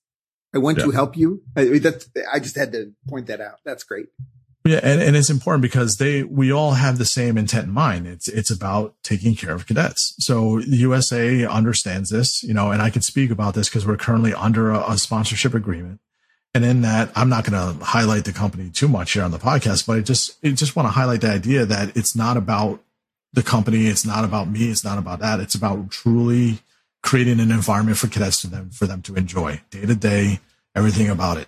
I 0.53 0.57
want 0.59 0.77
yeah. 0.77 0.85
to 0.85 0.91
help 0.91 1.17
you. 1.17 1.43
I, 1.55 1.79
that's, 1.79 2.09
I 2.31 2.39
just 2.39 2.55
had 2.55 2.71
to 2.71 2.93
point 3.07 3.27
that 3.27 3.41
out. 3.41 3.59
That's 3.65 3.83
great. 3.83 4.07
Yeah, 4.69 4.81
and, 4.83 5.01
and 5.01 5.15
it's 5.15 5.31
important 5.31 5.63
because 5.63 5.97
they 5.97 6.21
we 6.21 6.51
all 6.51 6.73
have 6.73 6.99
the 6.99 7.05
same 7.05 7.39
intent 7.39 7.65
in 7.69 7.73
mind. 7.73 8.05
It's 8.05 8.27
it's 8.27 8.51
about 8.51 8.93
taking 9.01 9.33
care 9.33 9.51
of 9.51 9.65
cadets. 9.65 10.13
So 10.19 10.59
the 10.59 10.83
USAA 10.83 11.49
understands 11.49 12.11
this, 12.11 12.43
you 12.43 12.53
know, 12.53 12.69
and 12.69 12.79
I 12.79 12.91
can 12.91 13.01
speak 13.01 13.31
about 13.31 13.55
this 13.55 13.67
because 13.67 13.87
we're 13.87 13.97
currently 13.97 14.31
under 14.31 14.69
a, 14.69 14.91
a 14.91 14.97
sponsorship 14.99 15.55
agreement. 15.55 16.01
And 16.53 16.63
in 16.63 16.81
that, 16.81 17.11
I'm 17.15 17.29
not 17.29 17.49
going 17.49 17.77
to 17.79 17.83
highlight 17.83 18.25
the 18.25 18.31
company 18.31 18.69
too 18.69 18.87
much 18.87 19.13
here 19.13 19.23
on 19.23 19.31
the 19.31 19.39
podcast, 19.39 19.87
but 19.87 19.97
I 19.97 20.01
just 20.01 20.37
I 20.45 20.51
just 20.51 20.75
want 20.75 20.85
to 20.85 20.91
highlight 20.91 21.21
the 21.21 21.31
idea 21.31 21.65
that 21.65 21.97
it's 21.97 22.15
not 22.15 22.37
about 22.37 22.79
the 23.33 23.41
company, 23.41 23.87
it's 23.87 24.05
not 24.05 24.23
about 24.23 24.49
me, 24.49 24.69
it's 24.69 24.83
not 24.83 24.99
about 24.99 25.17
that. 25.21 25.39
It's 25.39 25.55
about 25.55 25.89
truly 25.89 26.59
creating 27.01 27.39
an 27.39 27.49
environment 27.49 27.97
for 27.97 28.07
cadets 28.07 28.41
to 28.41 28.47
them 28.47 28.69
for 28.69 28.85
them 28.85 29.01
to 29.01 29.15
enjoy 29.15 29.61
day 29.71 29.87
to 29.87 29.95
day, 29.95 30.41
everything 30.75 31.09
about 31.09 31.37
it 31.37 31.47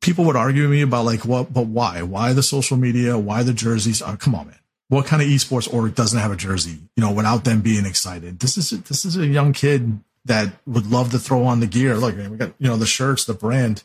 people 0.00 0.24
would 0.24 0.36
argue 0.36 0.62
with 0.62 0.70
me 0.70 0.82
about 0.82 1.04
like 1.04 1.24
what, 1.24 1.52
but 1.52 1.66
why? 1.66 2.02
Why 2.02 2.32
the 2.32 2.42
social 2.42 2.76
media? 2.76 3.18
Why 3.18 3.42
the 3.42 3.52
jerseys? 3.52 4.02
Oh, 4.02 4.16
come 4.18 4.34
on, 4.34 4.46
man. 4.46 4.58
What 4.88 5.06
kind 5.06 5.20
of 5.20 5.28
esports 5.28 5.72
org 5.72 5.94
doesn't 5.94 6.18
have 6.18 6.32
a 6.32 6.36
jersey? 6.36 6.78
You 6.96 7.02
know, 7.02 7.12
without 7.12 7.44
them 7.44 7.60
being 7.60 7.84
excited. 7.84 8.38
This 8.38 8.56
is 8.56 8.70
this 8.70 9.04
is 9.04 9.16
a 9.16 9.26
young 9.26 9.52
kid 9.52 10.00
that 10.24 10.52
would 10.66 10.86
love 10.86 11.10
to 11.10 11.18
throw 11.18 11.44
on 11.44 11.60
the 11.60 11.66
gear. 11.66 11.96
Look, 11.96 12.16
man, 12.16 12.30
we 12.30 12.36
got 12.36 12.52
you 12.58 12.68
know 12.68 12.76
the 12.76 12.86
shirts, 12.86 13.24
the 13.24 13.34
brand. 13.34 13.82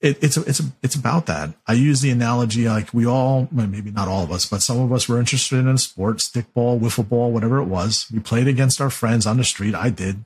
It, 0.00 0.22
it's 0.22 0.36
it's 0.36 0.62
it's 0.82 0.94
about 0.94 1.26
that. 1.26 1.54
I 1.66 1.72
use 1.72 2.00
the 2.02 2.10
analogy 2.10 2.68
like 2.68 2.92
we 2.92 3.06
all, 3.06 3.48
well, 3.50 3.66
maybe 3.66 3.90
not 3.90 4.06
all 4.06 4.22
of 4.22 4.30
us, 4.30 4.46
but 4.46 4.62
some 4.62 4.78
of 4.78 4.92
us 4.92 5.08
were 5.08 5.18
interested 5.18 5.66
in 5.66 5.78
sports, 5.78 6.28
stickball, 6.28 6.78
wiffle 6.78 7.08
ball, 7.08 7.32
whatever 7.32 7.58
it 7.58 7.64
was. 7.64 8.06
We 8.12 8.20
played 8.20 8.46
against 8.46 8.80
our 8.80 8.90
friends 8.90 9.26
on 9.26 9.38
the 9.38 9.44
street. 9.44 9.74
I 9.74 9.90
did. 9.90 10.22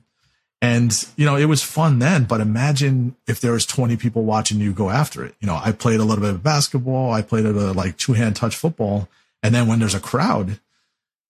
And, 0.63 0.93
you 1.17 1.25
know, 1.25 1.35
it 1.35 1.47
was 1.47 1.61
fun 1.61 1.99
then, 1.99 2.23
but 2.23 2.39
imagine 2.39 3.17
if 3.27 3.41
there 3.41 3.51
was 3.51 3.65
20 3.65 3.97
people 3.97 4.23
watching 4.23 4.61
you 4.61 4.71
go 4.71 4.89
after 4.89 5.25
it. 5.25 5.35
You 5.41 5.45
know, 5.45 5.59
I 5.61 5.73
played 5.73 5.99
a 5.99 6.05
little 6.05 6.23
bit 6.23 6.33
of 6.33 6.41
basketball. 6.41 7.11
I 7.11 7.21
played 7.21 7.45
a 7.45 7.51
like 7.73 7.97
two 7.97 8.13
hand 8.13 8.37
touch 8.37 8.55
football. 8.55 9.09
And 9.43 9.53
then 9.53 9.67
when 9.67 9.79
there's 9.79 9.93
a 9.93 9.99
crowd, 9.99 10.61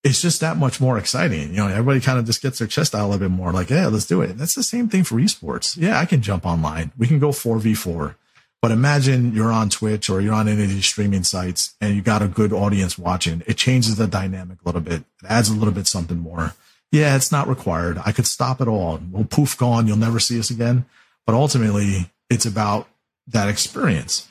it's 0.03 0.21
just 0.21 0.39
that 0.41 0.57
much 0.57 0.79
more 0.79 0.99
exciting. 0.99 1.49
You 1.49 1.55
know, 1.55 1.67
everybody 1.67 1.99
kind 1.99 2.19
of 2.19 2.25
just 2.25 2.43
gets 2.43 2.59
their 2.59 2.67
chest 2.67 2.93
out 2.93 3.05
a 3.05 3.07
little 3.07 3.27
bit 3.27 3.35
more 3.35 3.51
like, 3.51 3.71
yeah, 3.71 3.87
let's 3.87 4.05
do 4.05 4.21
it. 4.21 4.29
And 4.29 4.39
that's 4.39 4.53
the 4.53 4.61
same 4.61 4.87
thing 4.87 5.03
for 5.03 5.15
esports. 5.15 5.75
Yeah, 5.77 5.99
I 5.99 6.05
can 6.05 6.21
jump 6.21 6.45
online. 6.45 6.91
We 6.95 7.07
can 7.07 7.17
go 7.17 7.29
4v4. 7.29 8.13
But 8.61 8.69
imagine 8.69 9.33
you're 9.33 9.51
on 9.51 9.71
Twitch 9.71 10.11
or 10.11 10.21
you're 10.21 10.35
on 10.35 10.47
any 10.47 10.61
of 10.61 10.69
these 10.69 10.85
streaming 10.85 11.23
sites 11.23 11.73
and 11.81 11.95
you 11.95 12.03
got 12.03 12.21
a 12.21 12.27
good 12.27 12.53
audience 12.53 12.99
watching. 12.99 13.41
It 13.47 13.57
changes 13.57 13.95
the 13.95 14.05
dynamic 14.05 14.59
a 14.61 14.69
little 14.69 14.79
bit. 14.79 15.01
It 15.23 15.27
adds 15.27 15.49
a 15.49 15.55
little 15.55 15.73
bit 15.73 15.87
something 15.87 16.19
more 16.19 16.53
yeah, 16.93 17.15
it's 17.15 17.31
not 17.31 17.47
required. 17.47 17.99
I 18.05 18.11
could 18.11 18.27
stop 18.27 18.61
it 18.61 18.67
all. 18.67 18.99
We'll 19.11 19.25
poof 19.25 19.57
gone. 19.57 19.87
You'll 19.87 19.97
never 19.97 20.19
see 20.19 20.39
us 20.39 20.51
again. 20.51 20.85
But 21.25 21.33
ultimately, 21.33 22.11
it's 22.29 22.45
about 22.45 22.87
that 23.25 23.49
experience. 23.49 24.27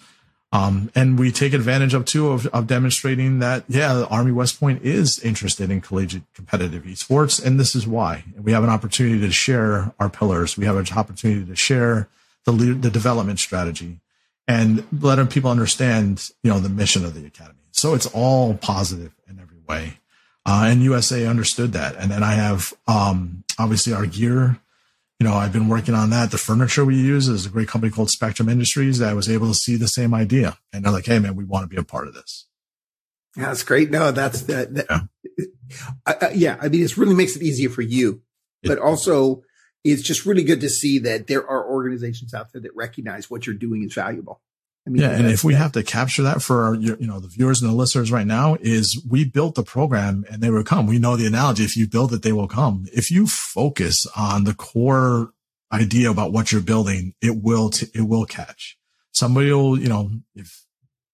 Um, 0.52 0.88
and 0.94 1.18
we 1.18 1.32
take 1.32 1.54
advantage 1.54 1.92
of 1.92 2.04
too 2.04 2.28
of, 2.28 2.46
of 2.48 2.68
demonstrating 2.68 3.40
that, 3.40 3.64
yeah, 3.66 4.04
Army 4.08 4.30
West 4.30 4.60
Point 4.60 4.82
is 4.82 5.18
interested 5.18 5.72
in 5.72 5.80
collegiate 5.80 6.22
competitive 6.34 6.84
esports. 6.84 7.44
And 7.44 7.58
this 7.58 7.74
is 7.74 7.84
why 7.84 8.22
we 8.40 8.52
have 8.52 8.62
an 8.62 8.70
opportunity 8.70 9.18
to 9.18 9.32
share 9.32 9.92
our 9.98 10.08
pillars. 10.08 10.56
We 10.56 10.66
have 10.66 10.76
an 10.76 10.86
opportunity 10.96 11.44
to 11.44 11.56
share 11.56 12.08
the, 12.44 12.52
the 12.52 12.90
development 12.90 13.40
strategy 13.40 13.98
and 14.46 14.86
letting 15.00 15.26
people 15.26 15.50
understand, 15.50 16.30
you 16.44 16.50
know, 16.52 16.60
the 16.60 16.68
mission 16.68 17.04
of 17.04 17.14
the 17.14 17.26
academy. 17.26 17.58
So 17.72 17.94
it's 17.94 18.06
all 18.06 18.54
positive 18.54 19.12
in 19.28 19.40
every 19.40 19.58
way. 19.66 19.98
Uh, 20.44 20.66
and 20.66 20.82
USAA 20.82 21.28
understood 21.28 21.72
that. 21.72 21.96
And 21.96 22.10
then 22.10 22.22
I 22.22 22.32
have, 22.32 22.74
um, 22.88 23.44
obviously 23.58 23.92
our 23.92 24.06
gear. 24.06 24.58
You 25.20 25.28
know, 25.28 25.34
I've 25.34 25.52
been 25.52 25.68
working 25.68 25.94
on 25.94 26.10
that. 26.10 26.32
The 26.32 26.38
furniture 26.38 26.84
we 26.84 26.96
use 26.96 27.28
is 27.28 27.46
a 27.46 27.50
great 27.50 27.68
company 27.68 27.92
called 27.92 28.10
Spectrum 28.10 28.48
Industries 28.48 28.98
that 28.98 29.10
I 29.10 29.14
was 29.14 29.30
able 29.30 29.46
to 29.46 29.54
see 29.54 29.76
the 29.76 29.86
same 29.86 30.12
idea. 30.14 30.58
And 30.72 30.84
they're 30.84 30.92
like, 30.92 31.06
Hey, 31.06 31.20
man, 31.20 31.36
we 31.36 31.44
want 31.44 31.62
to 31.62 31.68
be 31.68 31.80
a 31.80 31.84
part 31.84 32.08
of 32.08 32.14
this. 32.14 32.46
Yeah, 33.36 33.46
that's 33.46 33.62
great. 33.62 33.90
No, 33.90 34.10
that's 34.10 34.42
that. 34.42 34.74
that 34.74 34.86
yeah. 34.88 35.00
Uh, 36.04 36.28
yeah. 36.34 36.58
I 36.60 36.68
mean, 36.68 36.82
it 36.82 36.96
really 36.96 37.14
makes 37.14 37.36
it 37.36 37.42
easier 37.42 37.70
for 37.70 37.82
you, 37.82 38.20
but 38.62 38.78
also 38.78 39.42
it's 39.84 40.02
just 40.02 40.26
really 40.26 40.44
good 40.44 40.60
to 40.60 40.68
see 40.68 40.98
that 41.00 41.26
there 41.26 41.46
are 41.48 41.66
organizations 41.66 42.34
out 42.34 42.52
there 42.52 42.60
that 42.62 42.76
recognize 42.76 43.30
what 43.30 43.46
you're 43.46 43.54
doing 43.54 43.82
is 43.84 43.94
valuable. 43.94 44.40
I 44.86 44.90
mean, 44.90 45.02
yeah, 45.02 45.10
and 45.10 45.26
if 45.28 45.44
we 45.44 45.54
have 45.54 45.72
to 45.72 45.84
capture 45.84 46.24
that 46.24 46.42
for 46.42 46.64
our, 46.64 46.74
you 46.74 46.96
know, 47.00 47.20
the 47.20 47.28
viewers 47.28 47.62
and 47.62 47.70
the 47.70 47.76
listeners 47.76 48.10
right 48.10 48.26
now 48.26 48.56
is 48.60 49.00
we 49.08 49.24
built 49.24 49.54
the 49.54 49.62
program 49.62 50.24
and 50.28 50.42
they 50.42 50.50
will 50.50 50.64
come. 50.64 50.86
We 50.86 50.98
know 50.98 51.16
the 51.16 51.26
analogy. 51.26 51.62
If 51.62 51.76
you 51.76 51.86
build 51.86 52.12
it, 52.12 52.22
they 52.22 52.32
will 52.32 52.48
come. 52.48 52.86
If 52.92 53.08
you 53.08 53.28
focus 53.28 54.06
on 54.16 54.42
the 54.42 54.54
core 54.54 55.32
idea 55.72 56.10
about 56.10 56.32
what 56.32 56.50
you're 56.50 56.60
building, 56.60 57.14
it 57.22 57.36
will, 57.42 57.70
t- 57.70 57.86
it 57.94 58.02
will 58.02 58.24
catch 58.24 58.76
somebody 59.12 59.52
will, 59.52 59.78
you 59.78 59.88
know, 59.88 60.10
if, 60.34 60.64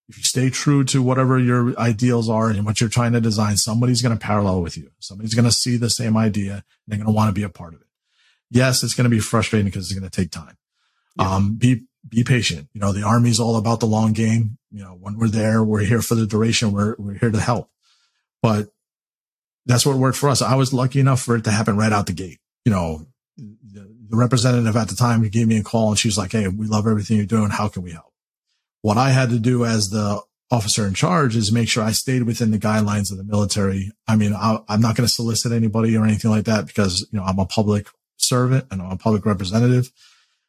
if 0.07 0.17
you 0.17 0.23
stay 0.23 0.49
true 0.49 0.83
to 0.85 1.03
whatever 1.03 1.37
your 1.37 1.77
ideals 1.77 2.29
are 2.29 2.49
and 2.49 2.65
what 2.65 2.81
you're 2.81 2.89
trying 2.89 3.13
to 3.13 3.21
design, 3.21 3.57
somebody's 3.57 4.01
going 4.01 4.17
to 4.17 4.25
parallel 4.25 4.61
with 4.61 4.75
you. 4.75 4.89
Somebody's 4.99 5.35
going 5.35 5.45
to 5.45 5.51
see 5.51 5.77
the 5.77 5.89
same 5.89 6.17
idea. 6.17 6.53
And 6.53 6.63
they're 6.87 6.97
going 6.97 7.07
to 7.07 7.13
want 7.13 7.29
to 7.29 7.39
be 7.39 7.43
a 7.43 7.49
part 7.49 7.75
of 7.75 7.81
it. 7.81 7.87
Yes, 8.49 8.81
it's 8.81 8.95
going 8.95 9.03
to 9.03 9.15
be 9.15 9.19
frustrating 9.19 9.67
because 9.67 9.91
it's 9.91 9.99
going 9.99 10.09
to 10.09 10.15
take 10.21 10.31
time. 10.31 10.57
Yeah. 11.19 11.35
Um, 11.35 11.55
be 11.55 11.85
be 12.09 12.23
patient. 12.23 12.67
You 12.73 12.81
know, 12.81 12.91
the 12.91 13.03
army's 13.03 13.39
all 13.39 13.55
about 13.55 13.79
the 13.79 13.85
long 13.85 14.13
game. 14.13 14.57
You 14.71 14.83
know, 14.83 14.97
when 14.99 15.17
we're 15.17 15.27
there, 15.27 15.63
we're 15.63 15.83
here 15.83 16.01
for 16.01 16.15
the 16.15 16.27
duration. 16.27 16.71
We're, 16.71 16.95
we're 16.97 17.17
here 17.17 17.31
to 17.31 17.39
help, 17.39 17.69
but 18.41 18.69
that's 19.65 19.85
what 19.85 19.97
worked 19.97 20.17
for 20.17 20.29
us. 20.29 20.41
I 20.41 20.55
was 20.55 20.73
lucky 20.73 20.99
enough 20.99 21.21
for 21.21 21.35
it 21.35 21.43
to 21.43 21.51
happen 21.51 21.77
right 21.77 21.93
out 21.93 22.07
the 22.07 22.13
gate. 22.13 22.39
You 22.65 22.71
know, 22.71 23.05
the, 23.37 23.95
the 24.09 24.17
representative 24.17 24.75
at 24.75 24.89
the 24.89 24.95
time 24.95 25.27
gave 25.29 25.47
me 25.47 25.57
a 25.57 25.63
call 25.63 25.89
and 25.89 25.99
she 25.99 26.07
was 26.07 26.17
like, 26.17 26.31
Hey, 26.31 26.47
we 26.47 26.65
love 26.65 26.87
everything 26.87 27.17
you're 27.17 27.25
doing. 27.25 27.49
How 27.49 27.67
can 27.67 27.83
we 27.83 27.91
help? 27.91 28.11
What 28.81 28.97
I 28.97 29.11
had 29.11 29.29
to 29.29 29.39
do 29.39 29.65
as 29.65 29.89
the 29.89 30.21
officer 30.51 30.87
in 30.87 30.93
charge 30.93 31.35
is 31.35 31.51
make 31.51 31.69
sure 31.69 31.83
I 31.83 31.91
stayed 31.91 32.23
within 32.23 32.51
the 32.51 32.57
guidelines 32.57 33.11
of 33.11 33.17
the 33.17 33.23
military. 33.23 33.91
I 34.07 34.15
mean, 34.15 34.33
I, 34.33 34.59
am 34.67 34.81
not 34.81 34.95
going 34.95 35.07
to 35.07 35.13
solicit 35.13 35.51
anybody 35.51 35.95
or 35.95 36.05
anything 36.05 36.31
like 36.31 36.45
that 36.45 36.65
because, 36.65 37.07
you 37.11 37.19
know, 37.19 37.25
I'm 37.25 37.39
a 37.39 37.45
public 37.45 37.87
servant 38.17 38.65
and 38.71 38.81
I'm 38.81 38.91
a 38.91 38.97
public 38.97 39.25
representative. 39.25 39.91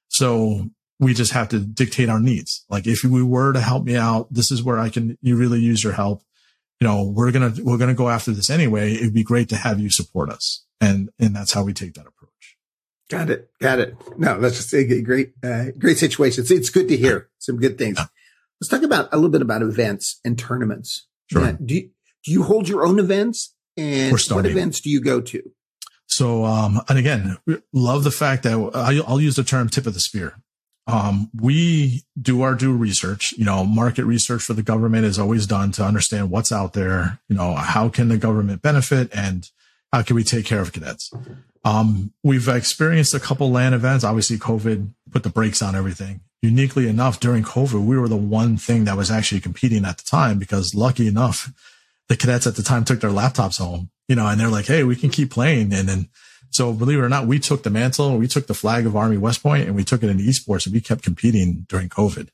So 0.09 0.71
we 1.01 1.15
just 1.15 1.33
have 1.33 1.49
to 1.49 1.59
dictate 1.59 2.11
our 2.11 2.21
needs. 2.21 2.65
Like 2.69 2.87
if 2.87 3.03
we 3.03 3.23
were 3.23 3.53
to 3.55 3.61
help 3.61 3.85
me 3.85 3.97
out, 3.97 4.33
this 4.33 4.53
is 4.53 4.63
where 4.63 4.79
I 4.79 4.91
can, 4.91 5.17
you 5.23 5.35
really 5.35 5.59
use 5.59 5.83
your 5.83 5.95
help. 5.95 6.23
You 6.79 6.87
know, 6.87 7.05
we're 7.05 7.33
going 7.33 7.53
to, 7.53 7.63
we're 7.65 7.79
going 7.79 7.89
to 7.89 7.95
go 7.95 8.11
after 8.11 8.31
this 8.33 8.51
anyway. 8.51 8.93
It'd 8.93 9.15
be 9.15 9.25
great 9.25 9.49
to 9.49 9.57
have 9.57 9.81
you 9.81 9.91
support 9.91 10.31
us. 10.31 10.65
And, 10.81 11.09
and 11.19 11.35
that's 11.35 11.53
how 11.53 11.65
we 11.65 11.73
take 11.73 11.95
that 11.95 12.07
approach. 12.07 12.57
Got 13.09 13.31
it. 13.31 13.51
Got 13.61 13.81
it. 13.81 13.97
No, 14.19 14.37
let's 14.37 14.57
just 14.57 14.71
say 14.71 14.81
a 14.81 15.03
great, 15.03 15.33
uh, 15.43 15.73
great 15.79 15.99
situation. 15.99 16.43
It's, 16.43 16.51
it's 16.51 16.71
good 16.71 16.89
to 16.89 16.97
hear 16.97 17.29
some 17.39 17.57
good 17.57 17.77
things. 17.79 17.99
Yeah. 17.99 18.07
Let's 18.61 18.69
talk 18.69 18.83
about 18.83 19.09
a 19.11 19.17
little 19.17 19.31
bit 19.31 19.43
about 19.43 19.63
events 19.63 20.21
and 20.25 20.39
tournaments. 20.39 21.09
Sure. 21.33 21.53
Do 21.53 21.75
you, 21.75 21.91
do 22.25 22.33
you 22.33 22.43
hold 22.43 22.69
your 22.69 22.85
own 22.87 22.99
events 22.99 23.55
and 23.77 24.13
what 24.13 24.47
events 24.47 24.81
do 24.81 24.91
you 24.91 25.01
go 25.01 25.21
to? 25.23 25.43
So, 26.07 26.45
um, 26.45 26.81
and 26.89 26.99
again, 26.99 27.39
love 27.73 28.05
the 28.05 28.11
fact 28.11 28.43
that 28.43 28.53
I'll 29.07 29.21
use 29.21 29.37
the 29.37 29.45
term 29.45 29.71
tip 29.71 29.87
of 29.87 29.95
the 29.95 30.01
spear 30.01 30.43
um, 30.91 31.31
we 31.39 32.03
do 32.21 32.43
our 32.43 32.55
due 32.55 32.77
research. 32.77 33.33
You 33.37 33.45
know, 33.45 33.65
market 33.65 34.05
research 34.05 34.43
for 34.43 34.55
the 34.55 34.63
government 34.63 35.05
is 35.05 35.19
always 35.19 35.47
done 35.47 35.73
to 35.73 35.85
understand 35.85 36.31
what's 36.31 36.53
out 36.53 36.73
there. 36.73 37.21
You 37.29 37.37
know, 37.37 37.55
how 37.55 37.89
can 37.89 38.09
the 38.09 38.19
government 38.19 38.63
benefit 38.63 39.09
and 39.15 39.49
how 39.93 40.03
can 40.03 40.17
we 40.17 40.25
take 40.25 40.47
care 40.47 40.61
of 40.61 40.73
cadets? 40.73 41.13
Um, 41.65 42.13
we've 42.25 42.49
experienced 42.49 43.15
a 43.15 43.21
couple 43.21 43.51
LAN 43.51 43.75
events. 43.75 44.05
Obviously, 44.05 44.39
COVID 44.39 44.93
put 45.11 45.23
the 45.23 45.29
brakes 45.31 45.63
on 45.63 45.77
everything. 45.77 46.21
Uniquely 46.43 46.89
enough, 46.89 47.21
during 47.21 47.43
COVID, 47.43 47.85
we 47.85 47.99
were 47.99 48.09
the 48.09 48.17
one 48.17 48.57
thing 48.57 48.85
that 48.85 48.97
was 48.97 49.11
actually 49.11 49.43
competing 49.43 49.85
at 49.85 49.99
the 49.99 50.05
time 50.05 50.39
because 50.39 50.75
lucky 50.75 51.07
enough, 51.07 51.53
the 52.09 52.17
cadets 52.17 52.47
at 52.47 52.57
the 52.57 52.63
time 52.63 52.85
took 52.85 53.01
their 53.01 53.11
laptops 53.11 53.59
home, 53.59 53.91
you 54.09 54.17
know, 54.17 54.27
and 54.27 54.41
they're 54.41 54.49
like, 54.49 54.67
Hey, 54.67 54.83
we 54.85 54.97
can 54.97 55.11
keep 55.11 55.31
playing. 55.31 55.73
And 55.73 55.89
then 55.89 56.09
so 56.51 56.73
believe 56.73 56.99
it 56.99 57.03
or 57.03 57.09
not, 57.09 57.27
we 57.27 57.39
took 57.39 57.63
the 57.63 57.71
mantle, 57.71 58.17
we 58.19 58.27
took 58.29 58.47
the 58.47 58.55
flag 58.55 58.85
of 58.85 58.97
Army 58.97 59.17
West 59.17 59.43
Point 59.43 59.67
and 59.67 59.77
we 59.77 59.85
took 59.85 60.03
it 60.03 60.11
into 60.11 60.25
esports 60.25 60.67
and 60.67 60.75
we 60.75 60.81
kept 60.81 61.03
competing 61.03 61.67
during 61.69 61.89
COVID. 61.89 62.29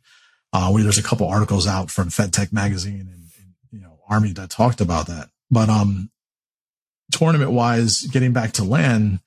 Uh, 0.53 0.71
we, 0.75 0.83
there's 0.83 0.99
a 0.99 1.03
couple 1.03 1.29
articles 1.29 1.67
out 1.67 1.91
from 1.91 2.09
FedTech 2.09 2.53
magazine 2.53 3.01
and, 3.13 3.31
and, 3.39 3.55
you 3.71 3.81
know, 3.81 3.99
Army 4.09 4.33
that 4.33 4.49
talked 4.49 4.81
about 4.81 5.07
that. 5.07 5.29
But, 5.51 5.69
um, 5.69 6.11
tournament 7.13 7.53
wise, 7.53 8.03
getting 8.03 8.33
back 8.33 8.53
to 8.53 8.65
LAN, 8.65 9.21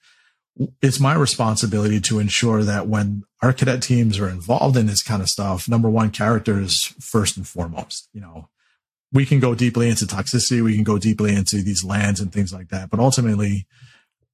it's 0.82 1.00
my 1.00 1.14
responsibility 1.14 2.02
to 2.02 2.20
ensure 2.20 2.64
that 2.64 2.88
when 2.88 3.24
our 3.42 3.54
cadet 3.54 3.82
teams 3.82 4.20
are 4.20 4.28
involved 4.28 4.76
in 4.76 4.88
this 4.88 5.04
kind 5.04 5.22
of 5.22 5.30
stuff, 5.30 5.70
number 5.70 5.90
one, 5.90 6.10
characters 6.10 6.94
first 7.00 7.38
and 7.38 7.48
foremost. 7.48 8.10
You 8.12 8.22
know, 8.22 8.50
we 9.14 9.26
can 9.26 9.40
go 9.40 9.56
deeply 9.56 9.88
into 9.88 10.06
toxicity, 10.06 10.62
we 10.62 10.76
can 10.76 10.84
go 10.84 10.98
deeply 10.98 11.34
into 11.34 11.58
these 11.62 11.84
LANs 11.84 12.20
and 12.20 12.34
things 12.34 12.52
like 12.52 12.70
that, 12.70 12.90
but 12.90 13.00
ultimately, 13.00 13.68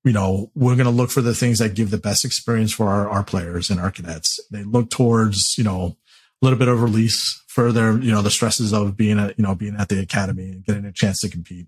you 0.06 0.14
know, 0.14 0.52
we're 0.56 0.76
going 0.76 0.86
to 0.86 0.92
look 0.92 1.10
for 1.10 1.22
the 1.22 1.34
things 1.34 1.60
that 1.60 1.74
give 1.74 1.90
the 1.90 1.98
best 1.98 2.24
experience 2.24 2.72
for 2.72 2.88
our, 2.88 3.10
our 3.10 3.24
players 3.24 3.70
and 3.70 3.80
our 3.80 3.92
cadets. 3.92 4.40
They 4.52 4.64
look 4.64 4.92
towards, 4.92 5.58
you 5.58 5.64
know, 5.64 5.98
a 6.42 6.46
little 6.46 6.60
bit 6.60 6.68
of 6.68 6.82
release 6.82 7.44
for 7.48 7.72
their, 7.72 7.98
you 7.98 8.12
know, 8.12 8.22
the 8.22 8.30
stresses 8.30 8.72
of 8.72 8.96
being 8.96 9.20
at, 9.20 9.38
you 9.38 9.44
know, 9.44 9.56
being 9.56 9.76
at 9.78 9.90
the 9.90 10.00
academy 10.00 10.52
and 10.52 10.64
getting 10.64 10.86
a 10.86 10.92
chance 10.92 11.22
to 11.22 11.30
compete. 11.30 11.66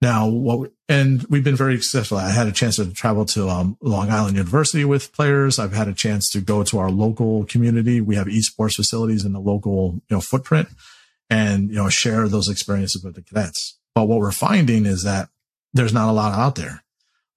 Now, 0.00 0.28
what, 0.28 0.70
and 0.88 1.24
we've 1.28 1.44
been 1.44 1.56
very 1.56 1.76
successful. 1.78 2.18
I 2.18 2.30
had 2.30 2.46
a 2.46 2.52
chance 2.52 2.76
to 2.76 2.90
travel 2.92 3.26
to 3.26 3.48
um, 3.48 3.76
Long 3.82 4.10
Island 4.10 4.36
University 4.36 4.84
with 4.84 5.12
players. 5.12 5.58
I've 5.58 5.72
had 5.72 5.88
a 5.88 5.92
chance 5.92 6.30
to 6.30 6.40
go 6.40 6.62
to 6.62 6.78
our 6.78 6.90
local 6.90 7.44
community. 7.44 8.00
We 8.00 8.14
have 8.14 8.28
esports 8.28 8.76
facilities 8.76 9.24
in 9.24 9.32
the 9.32 9.40
local, 9.40 10.00
you 10.08 10.16
know, 10.16 10.20
footprint 10.20 10.68
and, 11.28 11.68
you 11.68 11.76
know, 11.76 11.88
share 11.88 12.28
those 12.28 12.48
experiences 12.48 13.02
with 13.02 13.16
the 13.16 13.22
cadets. 13.22 13.76
But 13.94 14.06
what 14.06 14.20
we're 14.20 14.30
finding 14.30 14.86
is 14.86 15.02
that 15.02 15.28
there's 15.74 15.92
not 15.92 16.08
a 16.08 16.12
lot 16.12 16.32
out 16.32 16.54
there, 16.54 16.84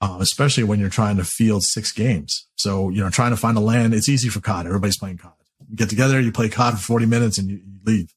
uh, 0.02 0.18
especially 0.20 0.64
when 0.64 0.80
you're 0.80 0.90
trying 0.90 1.18
to 1.18 1.24
field 1.24 1.64
six 1.64 1.92
games. 1.92 2.48
So, 2.56 2.90
you 2.90 3.04
know, 3.04 3.10
trying 3.10 3.32
to 3.32 3.38
find 3.38 3.56
a 3.56 3.62
LAN, 3.62 3.94
it's 3.94 4.10
easy 4.10 4.30
for 4.30 4.42
COD. 4.42 4.66
Everybody's 4.66 4.98
playing 4.98 5.18
COD. 5.18 5.34
You 5.70 5.78
get 5.78 5.90
together, 5.90 6.20
you 6.20 6.32
play 6.32 6.50
COD 6.50 6.74
for 6.74 6.80
40 6.80 7.06
minutes 7.06 7.38
and 7.38 7.50
you, 7.50 7.58
you 7.58 7.80
leave. 7.86 8.14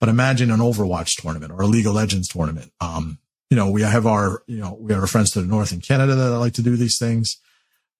But 0.00 0.08
imagine 0.08 0.50
an 0.50 0.60
Overwatch 0.60 1.20
tournament 1.20 1.52
or 1.52 1.62
a 1.62 1.66
League 1.66 1.86
of 1.86 1.94
Legends 1.94 2.28
tournament. 2.28 2.72
Um, 2.80 3.18
you 3.50 3.56
know, 3.56 3.70
we 3.70 3.82
have 3.82 4.06
our, 4.06 4.42
you 4.46 4.58
know, 4.58 4.76
we 4.78 4.92
have 4.92 5.00
our 5.00 5.06
friends 5.06 5.30
to 5.32 5.40
the 5.40 5.46
north 5.46 5.72
in 5.72 5.80
Canada 5.80 6.14
that 6.14 6.38
like 6.38 6.52
to 6.54 6.62
do 6.62 6.76
these 6.76 6.98
things, 6.98 7.38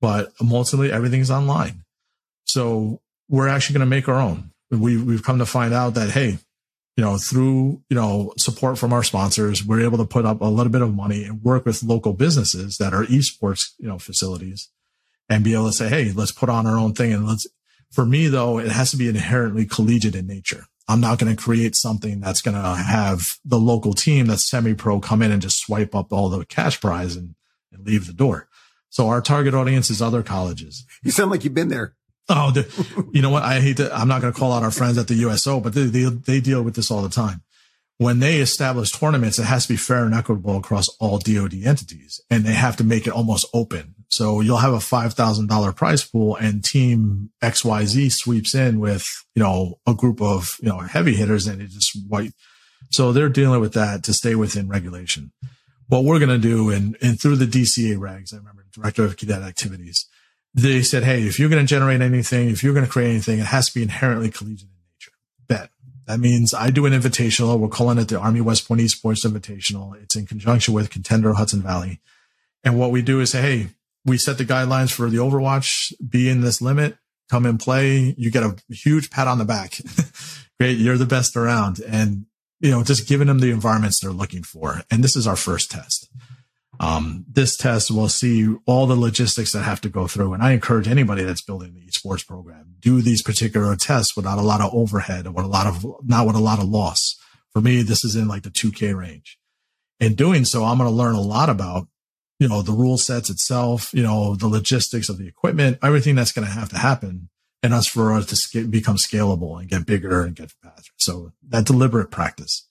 but 0.00 0.32
ultimately 0.40 0.92
everything's 0.92 1.30
online. 1.30 1.84
So 2.44 3.00
we're 3.28 3.48
actually 3.48 3.74
going 3.74 3.86
to 3.86 3.96
make 3.96 4.08
our 4.08 4.20
own. 4.20 4.50
We, 4.70 5.00
we've 5.00 5.22
come 5.22 5.38
to 5.38 5.46
find 5.46 5.72
out 5.72 5.94
that, 5.94 6.10
hey, 6.10 6.38
you 6.98 7.04
know, 7.04 7.16
through, 7.16 7.80
you 7.88 7.94
know, 7.94 8.32
support 8.36 8.76
from 8.76 8.92
our 8.92 9.04
sponsors, 9.04 9.64
we're 9.64 9.84
able 9.84 9.98
to 9.98 10.04
put 10.04 10.26
up 10.26 10.40
a 10.40 10.46
little 10.46 10.72
bit 10.72 10.82
of 10.82 10.92
money 10.92 11.22
and 11.22 11.40
work 11.44 11.64
with 11.64 11.84
local 11.84 12.12
businesses 12.12 12.76
that 12.78 12.92
are 12.92 13.04
esports, 13.04 13.70
you 13.78 13.86
know, 13.86 14.00
facilities 14.00 14.68
and 15.28 15.44
be 15.44 15.54
able 15.54 15.68
to 15.68 15.72
say, 15.72 15.88
Hey, 15.88 16.10
let's 16.10 16.32
put 16.32 16.48
on 16.48 16.66
our 16.66 16.76
own 16.76 16.94
thing. 16.94 17.12
And 17.12 17.24
let's, 17.24 17.46
for 17.92 18.04
me 18.04 18.26
though, 18.26 18.58
it 18.58 18.72
has 18.72 18.90
to 18.90 18.96
be 18.96 19.08
inherently 19.08 19.64
collegiate 19.64 20.16
in 20.16 20.26
nature. 20.26 20.64
I'm 20.88 21.00
not 21.00 21.20
going 21.20 21.34
to 21.34 21.40
create 21.40 21.76
something 21.76 22.18
that's 22.18 22.42
going 22.42 22.60
to 22.60 22.82
have 22.82 23.22
the 23.44 23.60
local 23.60 23.92
team 23.92 24.26
that's 24.26 24.50
semi 24.50 24.74
pro 24.74 24.98
come 24.98 25.22
in 25.22 25.30
and 25.30 25.40
just 25.40 25.60
swipe 25.60 25.94
up 25.94 26.12
all 26.12 26.28
the 26.28 26.44
cash 26.46 26.80
prize 26.80 27.14
and, 27.14 27.36
and 27.70 27.86
leave 27.86 28.08
the 28.08 28.12
door. 28.12 28.48
So 28.90 29.06
our 29.06 29.20
target 29.20 29.54
audience 29.54 29.88
is 29.88 30.02
other 30.02 30.24
colleges. 30.24 30.84
You 31.04 31.12
sound 31.12 31.30
like 31.30 31.44
you've 31.44 31.54
been 31.54 31.68
there. 31.68 31.94
Oh, 32.28 32.50
the, 32.50 33.08
you 33.12 33.22
know 33.22 33.30
what? 33.30 33.42
I 33.42 33.60
hate 33.60 33.78
to, 33.78 33.94
I'm 33.94 34.08
not 34.08 34.20
going 34.20 34.32
to 34.32 34.38
call 34.38 34.52
out 34.52 34.62
our 34.62 34.70
friends 34.70 34.98
at 34.98 35.08
the 35.08 35.14
USO, 35.14 35.60
but 35.60 35.72
they, 35.72 35.84
they, 35.84 36.04
they 36.04 36.40
deal 36.40 36.62
with 36.62 36.74
this 36.74 36.90
all 36.90 37.02
the 37.02 37.08
time. 37.08 37.42
When 37.96 38.20
they 38.20 38.36
establish 38.36 38.92
tournaments, 38.92 39.38
it 39.38 39.44
has 39.44 39.64
to 39.66 39.72
be 39.72 39.76
fair 39.76 40.04
and 40.04 40.14
equitable 40.14 40.56
across 40.56 40.88
all 41.00 41.18
DOD 41.18 41.54
entities 41.64 42.20
and 42.30 42.44
they 42.44 42.52
have 42.52 42.76
to 42.76 42.84
make 42.84 43.06
it 43.06 43.12
almost 43.12 43.46
open. 43.52 43.94
So 44.08 44.40
you'll 44.40 44.58
have 44.58 44.72
a 44.72 44.78
$5,000 44.78 45.76
prize 45.76 46.04
pool 46.04 46.36
and 46.36 46.64
team 46.64 47.30
XYZ 47.42 48.12
sweeps 48.12 48.54
in 48.54 48.78
with, 48.78 49.06
you 49.34 49.42
know, 49.42 49.80
a 49.86 49.94
group 49.94 50.22
of, 50.22 50.50
you 50.60 50.68
know, 50.68 50.78
heavy 50.78 51.14
hitters 51.14 51.46
and 51.46 51.60
it 51.60 51.70
just 51.70 51.96
white. 52.08 52.32
So 52.90 53.12
they're 53.12 53.28
dealing 53.28 53.60
with 53.60 53.72
that 53.74 54.04
to 54.04 54.12
stay 54.12 54.34
within 54.34 54.68
regulation. 54.68 55.32
What 55.88 56.04
we're 56.04 56.20
going 56.20 56.28
to 56.28 56.38
do 56.38 56.70
and, 56.70 56.96
and 57.02 57.20
through 57.20 57.36
the 57.36 57.46
DCA 57.46 57.96
regs, 57.96 58.32
I 58.32 58.36
remember 58.36 58.58
director 58.72 59.04
of 59.04 59.16
cadet 59.16 59.42
activities, 59.42 60.06
they 60.54 60.82
said, 60.82 61.04
Hey, 61.04 61.22
if 61.22 61.38
you're 61.38 61.48
going 61.48 61.64
to 61.64 61.68
generate 61.68 62.00
anything, 62.00 62.48
if 62.48 62.62
you're 62.62 62.74
going 62.74 62.86
to 62.86 62.90
create 62.90 63.10
anything, 63.10 63.38
it 63.38 63.46
has 63.46 63.68
to 63.68 63.74
be 63.74 63.82
inherently 63.82 64.30
collegiate 64.30 64.62
in 64.62 64.68
nature. 64.92 65.12
Bet. 65.46 65.70
That 66.06 66.20
means 66.20 66.54
I 66.54 66.70
do 66.70 66.86
an 66.86 66.92
invitational. 66.92 67.58
We're 67.58 67.68
calling 67.68 67.98
it 67.98 68.08
the 68.08 68.18
Army 68.18 68.40
West 68.40 68.66
Point 68.66 68.80
Esports 68.80 69.26
Invitational. 69.26 70.00
It's 70.02 70.16
in 70.16 70.26
conjunction 70.26 70.72
with 70.72 70.90
Contender 70.90 71.34
Hudson 71.34 71.60
Valley. 71.60 72.00
And 72.64 72.78
what 72.78 72.90
we 72.90 73.02
do 73.02 73.20
is 73.20 73.30
say, 73.30 73.42
Hey, 73.42 73.68
we 74.04 74.16
set 74.16 74.38
the 74.38 74.44
guidelines 74.44 74.92
for 74.92 75.10
the 75.10 75.18
Overwatch, 75.18 75.92
be 76.08 76.28
in 76.28 76.40
this 76.40 76.62
limit, 76.62 76.96
come 77.28 77.46
and 77.46 77.60
play. 77.60 78.14
You 78.16 78.30
get 78.30 78.42
a 78.42 78.56
huge 78.68 79.10
pat 79.10 79.28
on 79.28 79.38
the 79.38 79.44
back. 79.44 79.80
Great. 80.60 80.78
You're 80.78 80.98
the 80.98 81.06
best 81.06 81.36
around. 81.36 81.80
And, 81.80 82.26
you 82.60 82.70
know, 82.70 82.82
just 82.82 83.06
giving 83.06 83.28
them 83.28 83.38
the 83.38 83.50
environments 83.50 84.00
they're 84.00 84.10
looking 84.10 84.42
for. 84.42 84.82
And 84.90 85.04
this 85.04 85.14
is 85.14 85.26
our 85.26 85.36
first 85.36 85.70
test. 85.70 86.08
Um, 86.80 87.24
this 87.28 87.56
test 87.56 87.90
will 87.90 88.08
see 88.08 88.54
all 88.66 88.86
the 88.86 88.94
logistics 88.94 89.52
that 89.52 89.62
have 89.62 89.80
to 89.80 89.88
go 89.88 90.06
through. 90.06 90.32
And 90.32 90.42
I 90.42 90.52
encourage 90.52 90.86
anybody 90.86 91.24
that's 91.24 91.42
building 91.42 91.74
the 91.74 91.80
esports 91.80 92.26
program, 92.26 92.74
do 92.78 93.02
these 93.02 93.22
particular 93.22 93.74
tests 93.74 94.16
without 94.16 94.38
a 94.38 94.42
lot 94.42 94.60
of 94.60 94.72
overhead 94.72 95.26
or 95.26 95.42
a 95.42 95.46
lot 95.46 95.66
of, 95.66 95.84
not 96.04 96.26
with 96.26 96.36
a 96.36 96.40
lot 96.40 96.60
of 96.60 96.68
loss. 96.68 97.16
For 97.52 97.60
me, 97.60 97.82
this 97.82 98.04
is 98.04 98.14
in 98.14 98.28
like 98.28 98.44
the 98.44 98.50
2K 98.50 98.96
range. 98.96 99.38
In 99.98 100.14
doing 100.14 100.44
so, 100.44 100.64
I'm 100.64 100.78
going 100.78 100.88
to 100.88 100.94
learn 100.94 101.16
a 101.16 101.20
lot 101.20 101.50
about 101.50 101.88
you 102.38 102.48
know, 102.48 102.62
the 102.62 102.72
rule 102.72 102.98
sets 102.98 103.30
itself, 103.30 103.90
you 103.92 104.02
know, 104.02 104.34
the 104.36 104.46
logistics 104.46 105.08
of 105.08 105.18
the 105.18 105.26
equipment, 105.26 105.78
everything 105.82 106.14
that's 106.14 106.32
going 106.32 106.46
to 106.46 106.52
have 106.52 106.68
to 106.68 106.78
happen 106.78 107.30
and 107.62 107.74
us 107.74 107.88
for 107.88 108.12
us 108.12 108.48
to 108.50 108.66
become 108.66 108.96
scalable 108.96 109.58
and 109.58 109.68
get 109.68 109.86
bigger 109.86 110.22
and 110.22 110.36
get 110.36 110.52
faster. 110.62 110.92
So 110.96 111.32
that 111.48 111.66
deliberate 111.66 112.10
practice. 112.10 112.67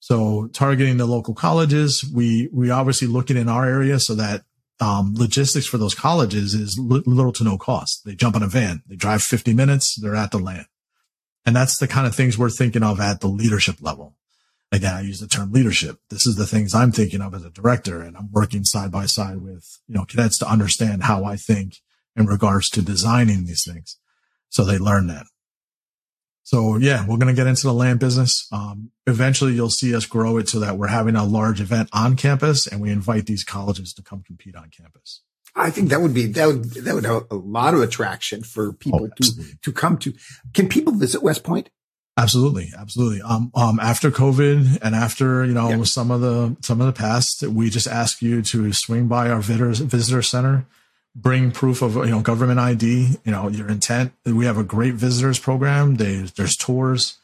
So 0.00 0.48
targeting 0.52 0.96
the 0.96 1.06
local 1.06 1.34
colleges, 1.34 2.04
we, 2.14 2.48
we 2.52 2.70
obviously 2.70 3.08
looking 3.08 3.36
in 3.36 3.48
our 3.48 3.66
area 3.66 3.98
so 3.98 4.14
that 4.14 4.44
um, 4.80 5.14
logistics 5.16 5.66
for 5.66 5.78
those 5.78 5.94
colleges 5.94 6.54
is 6.54 6.78
li- 6.78 7.02
little 7.04 7.32
to 7.32 7.44
no 7.44 7.58
cost. 7.58 8.04
They 8.04 8.14
jump 8.14 8.36
on 8.36 8.42
a 8.42 8.46
van, 8.46 8.82
they 8.86 8.96
drive 8.96 9.22
50 9.22 9.52
minutes, 9.54 9.96
they're 10.00 10.14
at 10.14 10.30
the 10.30 10.38
LAN. 10.38 10.66
And 11.44 11.56
that's 11.56 11.78
the 11.78 11.88
kind 11.88 12.06
of 12.06 12.14
things 12.14 12.38
we're 12.38 12.50
thinking 12.50 12.82
of 12.82 13.00
at 13.00 13.20
the 13.20 13.26
leadership 13.26 13.76
level. 13.80 14.14
Again, 14.70 14.94
I 14.94 15.00
use 15.00 15.18
the 15.18 15.26
term 15.26 15.50
leadership. 15.50 15.98
This 16.10 16.26
is 16.26 16.36
the 16.36 16.46
things 16.46 16.74
I'm 16.74 16.92
thinking 16.92 17.22
of 17.22 17.34
as 17.34 17.44
a 17.44 17.50
director 17.50 18.02
and 18.02 18.16
I'm 18.16 18.30
working 18.30 18.64
side 18.64 18.92
by 18.92 19.06
side 19.06 19.38
with, 19.38 19.80
you 19.88 19.94
know, 19.94 20.04
cadets 20.04 20.38
to 20.38 20.48
understand 20.48 21.04
how 21.04 21.24
I 21.24 21.36
think 21.36 21.76
in 22.14 22.26
regards 22.26 22.68
to 22.70 22.82
designing 22.82 23.46
these 23.46 23.64
things. 23.64 23.96
So 24.50 24.64
they 24.64 24.78
learn 24.78 25.06
that. 25.06 25.26
So 26.48 26.78
yeah, 26.78 27.06
we're 27.06 27.18
going 27.18 27.28
to 27.28 27.34
get 27.34 27.46
into 27.46 27.66
the 27.66 27.74
LAN 27.74 27.98
business. 27.98 28.48
Um, 28.50 28.90
eventually 29.06 29.52
you'll 29.52 29.68
see 29.68 29.94
us 29.94 30.06
grow 30.06 30.38
it 30.38 30.48
so 30.48 30.60
that 30.60 30.78
we're 30.78 30.86
having 30.86 31.14
a 31.14 31.22
large 31.22 31.60
event 31.60 31.90
on 31.92 32.16
campus 32.16 32.66
and 32.66 32.80
we 32.80 32.90
invite 32.90 33.26
these 33.26 33.44
colleges 33.44 33.92
to 33.92 34.02
come 34.02 34.22
compete 34.22 34.56
on 34.56 34.70
campus. 34.70 35.20
I 35.54 35.68
think 35.68 35.90
that 35.90 36.00
would 36.00 36.14
be 36.14 36.24
that 36.24 36.46
would 36.46 36.64
that 36.64 36.94
would 36.94 37.04
have 37.04 37.26
a 37.30 37.34
lot 37.34 37.74
of 37.74 37.82
attraction 37.82 38.42
for 38.42 38.72
people 38.72 39.10
oh, 39.12 39.14
to 39.20 39.58
to 39.60 39.72
come 39.72 39.98
to. 39.98 40.14
Can 40.54 40.70
people 40.70 40.94
visit 40.94 41.22
West 41.22 41.44
Point? 41.44 41.68
Absolutely. 42.16 42.70
Absolutely. 42.74 43.20
Um, 43.20 43.50
um, 43.54 43.78
after 43.78 44.10
COVID 44.10 44.78
and 44.80 44.94
after, 44.94 45.44
you 45.44 45.52
know, 45.52 45.84
some 45.84 46.10
of 46.10 46.20
the, 46.22 46.56
some 46.62 46.80
of 46.80 46.88
the 46.88 46.92
past, 46.92 47.42
we 47.46 47.70
just 47.70 47.86
ask 47.86 48.20
you 48.22 48.42
to 48.42 48.72
swing 48.72 49.06
by 49.06 49.30
our 49.30 49.40
visitors, 49.40 49.78
visitor 49.78 50.22
center, 50.22 50.66
bring 51.14 51.50
proof 51.50 51.82
of, 51.82 51.96
you 51.96 52.06
know, 52.06 52.20
government 52.20 52.60
ID, 52.60 53.18
you 53.24 53.32
know, 53.32 53.48
your 53.48 53.68
intent. 53.68 54.12
We 54.24 54.44
have 54.44 54.58
a 54.58 54.64
great 54.64 54.94
visitors 54.94 55.38
program. 55.38 55.96
They, 55.96 56.16
there's 56.36 56.56
tours, 56.56 57.18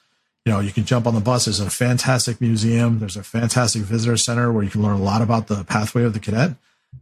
you 0.44 0.52
know, 0.52 0.60
you 0.60 0.72
can 0.72 0.84
jump 0.84 1.06
on 1.06 1.14
the 1.14 1.20
bus. 1.20 1.44
There's 1.44 1.60
a 1.60 1.70
fantastic 1.70 2.40
museum. 2.40 2.98
There's 2.98 3.16
a 3.16 3.22
fantastic 3.22 3.82
visitor 3.82 4.16
center 4.16 4.52
where 4.52 4.64
you 4.64 4.70
can 4.70 4.82
learn 4.82 5.00
a 5.00 5.02
lot 5.02 5.22
about 5.22 5.46
the 5.46 5.64
pathway 5.64 6.04
of 6.04 6.12
the 6.12 6.20
cadet. 6.20 6.56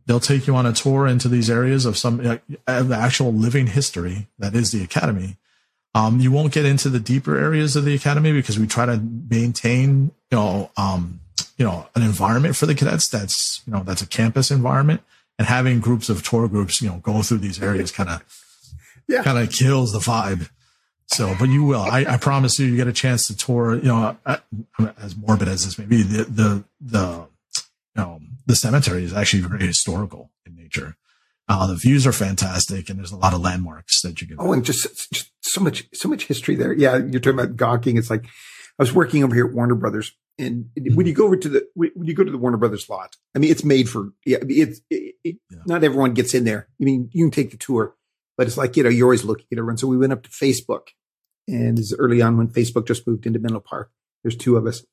They'll 0.06 0.20
take 0.20 0.46
you 0.46 0.54
on 0.54 0.66
a 0.66 0.72
tour 0.72 1.06
into 1.06 1.28
these 1.28 1.50
areas 1.50 1.84
of 1.84 1.96
some 1.96 2.20
of 2.20 2.40
the 2.66 2.96
actual 2.96 3.32
living 3.32 3.68
history 3.68 4.28
that 4.38 4.54
is 4.54 4.72
the 4.72 4.82
academy 4.82 5.36
um, 5.94 6.20
you 6.20 6.32
won't 6.32 6.52
get 6.52 6.64
into 6.64 6.88
the 6.88 7.00
deeper 7.00 7.36
areas 7.36 7.76
of 7.76 7.84
the 7.84 7.94
academy 7.94 8.32
because 8.32 8.58
we 8.58 8.66
try 8.66 8.86
to 8.86 8.98
maintain, 8.98 10.10
you 10.30 10.38
know, 10.38 10.70
um, 10.76 11.20
you 11.58 11.66
know, 11.66 11.86
an 11.94 12.02
environment 12.02 12.56
for 12.56 12.66
the 12.66 12.74
cadets 12.74 13.08
that's, 13.08 13.62
you 13.66 13.72
know, 13.72 13.82
that's 13.82 14.02
a 14.02 14.06
campus 14.06 14.50
environment 14.50 15.02
and 15.42 15.48
having 15.48 15.80
groups 15.80 16.08
of 16.08 16.22
tour 16.22 16.46
groups, 16.46 16.80
you 16.80 16.88
know, 16.88 16.98
go 16.98 17.20
through 17.20 17.38
these 17.38 17.60
areas 17.60 17.90
kind 17.98 18.08
of, 18.08 18.22
yeah. 19.08 19.24
kind 19.24 19.38
of 19.38 19.50
kills 19.50 19.92
the 19.92 19.98
vibe. 19.98 20.48
So, 21.06 21.34
but 21.36 21.48
you 21.48 21.64
will, 21.64 21.80
I, 21.80 22.04
I, 22.08 22.16
promise 22.16 22.60
you, 22.60 22.66
you 22.66 22.76
get 22.76 22.86
a 22.86 22.92
chance 22.92 23.26
to 23.26 23.36
tour, 23.36 23.74
you 23.74 23.88
know, 23.88 24.16
as 25.02 25.16
morbid 25.16 25.48
as 25.48 25.64
this 25.64 25.78
may 25.80 25.84
be, 25.84 26.04
the, 26.04 26.24
the, 26.24 26.64
the, 26.80 27.26
you 27.96 28.02
know, 28.02 28.20
the 28.46 28.54
cemetery 28.54 29.02
is 29.02 29.12
actually 29.12 29.42
very 29.42 29.66
historical 29.66 30.30
in 30.46 30.54
nature. 30.54 30.96
Uh, 31.48 31.66
the 31.66 31.74
views 31.74 32.06
are 32.06 32.12
fantastic 32.12 32.88
and 32.88 33.00
there's 33.00 33.10
a 33.10 33.16
lot 33.16 33.34
of 33.34 33.40
landmarks 33.40 34.00
that 34.02 34.20
you 34.22 34.28
can. 34.28 34.36
Oh, 34.38 34.52
and 34.52 34.64
just, 34.64 35.12
just 35.12 35.32
so 35.40 35.60
much, 35.60 35.88
so 35.92 36.08
much 36.08 36.26
history 36.28 36.54
there. 36.54 36.72
Yeah. 36.72 36.98
You're 36.98 37.20
talking 37.20 37.40
about 37.40 37.56
gawking. 37.56 37.98
It's 37.98 38.10
like 38.10 38.24
I 38.24 38.28
was 38.78 38.92
working 38.92 39.24
over 39.24 39.34
here 39.34 39.48
at 39.48 39.52
Warner 39.52 39.74
Brothers 39.74 40.12
and 40.42 40.64
mm-hmm. 40.76 40.96
when 40.96 41.06
you 41.06 41.14
go 41.14 41.24
over 41.24 41.36
to 41.36 41.48
the, 41.48 41.68
when 41.74 41.90
you 42.02 42.14
go 42.14 42.24
to 42.24 42.30
the 42.30 42.38
Warner 42.38 42.56
Brothers 42.56 42.88
lot, 42.88 43.16
I 43.34 43.38
mean, 43.38 43.50
it's 43.50 43.64
made 43.64 43.88
for, 43.88 44.12
yeah, 44.26 44.38
it's, 44.42 44.80
it, 44.90 45.14
it, 45.22 45.36
yeah. 45.50 45.58
not 45.66 45.84
everyone 45.84 46.14
gets 46.14 46.34
in 46.34 46.44
there. 46.44 46.68
I 46.80 46.84
mean, 46.84 47.08
you 47.12 47.24
can 47.24 47.30
take 47.30 47.52
the 47.52 47.56
tour, 47.56 47.94
but 48.36 48.48
it's 48.48 48.56
like, 48.56 48.76
you 48.76 48.82
know, 48.82 48.88
you're 48.88 49.06
always 49.06 49.24
looking 49.24 49.46
at 49.52 49.58
everyone. 49.58 49.76
So 49.76 49.86
we 49.86 49.96
went 49.96 50.12
up 50.12 50.24
to 50.24 50.30
Facebook 50.30 50.88
and 51.46 51.78
this 51.78 51.92
is 51.92 51.98
early 51.98 52.20
on 52.22 52.36
when 52.36 52.48
Facebook 52.48 52.88
just 52.88 53.06
moved 53.06 53.24
into 53.24 53.38
Menlo 53.38 53.60
Park. 53.60 53.90
There's 54.24 54.36
two 54.36 54.56
of 54.56 54.66
us. 54.66 54.84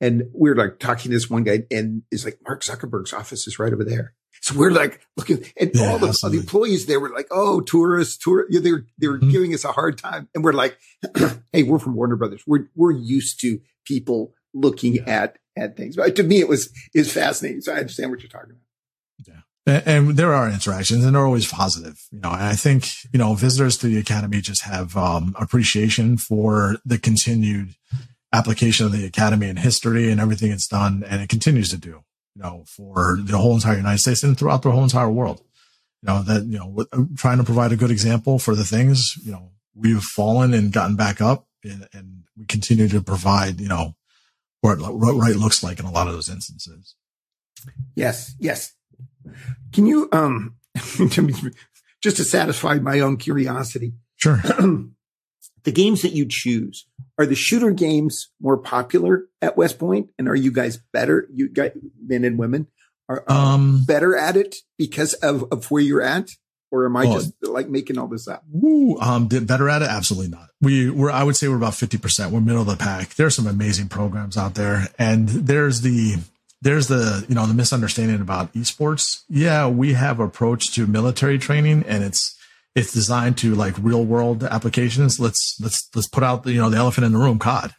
And 0.00 0.30
we're 0.32 0.54
like 0.54 0.78
talking 0.78 1.10
to 1.10 1.16
this 1.16 1.28
one 1.28 1.42
guy 1.42 1.64
and 1.70 2.02
it's 2.12 2.24
like 2.24 2.38
Mark 2.46 2.62
Zuckerberg's 2.62 3.12
office 3.12 3.46
is 3.48 3.58
right 3.58 3.72
over 3.72 3.84
there. 3.84 4.14
So 4.42 4.56
we're 4.56 4.70
like 4.70 5.02
looking 5.18 5.44
and 5.58 5.70
yeah, 5.74 5.90
all 5.90 5.98
the, 5.98 6.16
the, 6.30 6.38
employees 6.38 6.86
there 6.86 6.98
were 7.00 7.10
like, 7.10 7.26
Oh, 7.30 7.60
tourists, 7.60 8.16
tour. 8.16 8.46
Yeah, 8.48 8.60
they're 8.60 8.86
they 8.98 9.08
were 9.08 9.18
mm-hmm. 9.18 9.30
giving 9.30 9.52
us 9.52 9.64
a 9.64 9.72
hard 9.72 9.98
time. 9.98 10.28
And 10.34 10.42
we're 10.42 10.54
like, 10.54 10.78
Hey, 11.52 11.64
we're 11.64 11.78
from 11.78 11.94
Warner 11.94 12.16
Brothers. 12.16 12.44
We're, 12.46 12.68
we're 12.74 12.92
used 12.92 13.40
to 13.40 13.60
people 13.84 14.32
looking 14.54 14.94
yeah. 14.94 15.02
at, 15.06 15.38
at 15.56 15.76
things. 15.76 15.96
But 15.96 16.16
to 16.16 16.22
me, 16.22 16.40
it 16.40 16.48
was, 16.48 16.70
is 16.94 17.12
fascinating. 17.12 17.60
So 17.60 17.72
I 17.72 17.78
understand 17.78 18.10
what 18.10 18.20
you're 18.20 18.30
talking 18.30 18.50
about. 18.52 19.36
Yeah. 19.66 19.82
And, 19.86 20.16
there 20.16 20.34
are 20.34 20.50
interactions 20.50 21.04
and 21.04 21.14
they're 21.14 21.26
always 21.26 21.50
positive, 21.50 22.00
you 22.10 22.20
know, 22.20 22.30
and 22.30 22.42
I 22.42 22.54
think, 22.54 22.88
you 23.12 23.18
know, 23.18 23.34
visitors 23.34 23.76
to 23.78 23.86
the 23.86 23.98
academy 23.98 24.40
just 24.40 24.62
have, 24.62 24.96
um, 24.96 25.34
appreciation 25.38 26.16
for 26.16 26.78
the 26.84 26.98
continued 26.98 27.76
application 28.32 28.86
of 28.86 28.92
the 28.92 29.04
academy 29.04 29.48
and 29.48 29.58
history 29.58 30.10
and 30.10 30.20
everything 30.20 30.50
it's 30.50 30.66
done. 30.66 31.04
And 31.06 31.20
it 31.20 31.28
continues 31.28 31.68
to 31.70 31.76
do, 31.76 32.02
you 32.34 32.42
know, 32.42 32.64
for 32.66 33.18
the 33.20 33.38
whole 33.38 33.54
entire 33.54 33.76
United 33.76 33.98
States 33.98 34.22
and 34.22 34.36
throughout 34.36 34.62
the 34.62 34.70
whole 34.70 34.82
entire 34.82 35.10
world. 35.10 35.42
You 36.02 36.06
know, 36.06 36.22
that, 36.22 36.44
you 36.46 36.58
know, 36.58 36.86
trying 37.16 37.38
to 37.38 37.44
provide 37.44 37.72
a 37.72 37.76
good 37.76 37.90
example 37.90 38.38
for 38.38 38.54
the 38.54 38.64
things, 38.64 39.18
you 39.22 39.32
know, 39.32 39.50
we've 39.74 40.02
fallen 40.02 40.54
and 40.54 40.72
gotten 40.72 40.96
back 40.96 41.20
up 41.20 41.46
and, 41.62 41.86
and 41.92 42.22
we 42.36 42.46
continue 42.46 42.88
to 42.88 43.02
provide, 43.02 43.60
you 43.60 43.68
know, 43.68 43.94
what, 44.60 44.78
what 44.80 45.14
right 45.14 45.36
looks 45.36 45.62
like 45.62 45.78
in 45.78 45.86
a 45.86 45.90
lot 45.90 46.06
of 46.06 46.12
those 46.12 46.28
instances. 46.28 46.94
Yes. 47.94 48.34
Yes. 48.38 48.72
Can 49.72 49.86
you, 49.86 50.08
um, 50.12 50.56
just 52.02 52.16
to 52.16 52.24
satisfy 52.24 52.74
my 52.74 53.00
own 53.00 53.16
curiosity. 53.16 53.92
Sure. 54.16 54.36
the 55.64 55.72
games 55.72 56.02
that 56.02 56.12
you 56.12 56.26
choose 56.26 56.86
are 57.18 57.26
the 57.26 57.34
shooter 57.34 57.70
games 57.70 58.30
more 58.40 58.56
popular 58.56 59.26
at 59.42 59.56
West 59.56 59.78
Point, 59.78 60.10
and 60.18 60.28
are 60.28 60.36
you 60.36 60.52
guys 60.52 60.78
better? 60.92 61.28
You 61.32 61.48
guys, 61.48 61.72
men 62.02 62.24
and 62.24 62.38
women, 62.38 62.68
are 63.08 63.24
um, 63.28 63.84
better 63.84 64.16
at 64.16 64.36
it 64.36 64.56
because 64.78 65.14
of 65.14 65.44
of 65.52 65.70
where 65.70 65.82
you're 65.82 66.02
at, 66.02 66.30
or 66.70 66.86
am 66.86 66.96
I 66.96 67.06
oh, 67.06 67.14
just 67.14 67.34
like 67.42 67.68
making 67.68 67.98
all 67.98 68.06
this 68.06 68.28
up? 68.28 68.44
Woo, 68.50 68.98
um, 68.98 69.28
better 69.28 69.68
at 69.68 69.82
it? 69.82 69.88
Absolutely 69.88 70.28
not. 70.28 70.50
We 70.60 70.90
we're 70.90 71.10
I 71.10 71.24
would 71.24 71.36
say 71.36 71.48
we're 71.48 71.56
about 71.56 71.74
fifty 71.74 71.98
percent. 71.98 72.32
We're 72.32 72.40
middle 72.40 72.62
of 72.62 72.68
the 72.68 72.76
pack. 72.76 73.14
There's 73.14 73.34
some 73.34 73.46
amazing 73.46 73.88
programs 73.88 74.36
out 74.36 74.54
there, 74.54 74.88
and 74.98 75.28
there's 75.28 75.80
the 75.80 76.16
there's 76.62 76.88
the 76.88 77.24
you 77.28 77.34
know 77.34 77.46
the 77.46 77.54
misunderstanding 77.54 78.20
about 78.20 78.52
esports. 78.54 79.22
Yeah, 79.28 79.68
we 79.68 79.94
have 79.94 80.20
approach 80.20 80.72
to 80.74 80.86
military 80.86 81.38
training, 81.38 81.84
and 81.86 82.04
it's 82.04 82.38
it's 82.74 82.92
designed 82.92 83.38
to 83.38 83.54
like 83.54 83.74
real 83.80 84.04
world 84.04 84.44
applications. 84.44 85.18
Let's 85.18 85.58
let's 85.60 85.88
let's 85.94 86.08
put 86.08 86.22
out 86.22 86.44
the 86.44 86.52
you 86.52 86.60
know 86.60 86.70
the 86.70 86.78
elephant 86.78 87.04
in 87.04 87.12
the 87.12 87.18
room, 87.18 87.38
COD. 87.38 87.74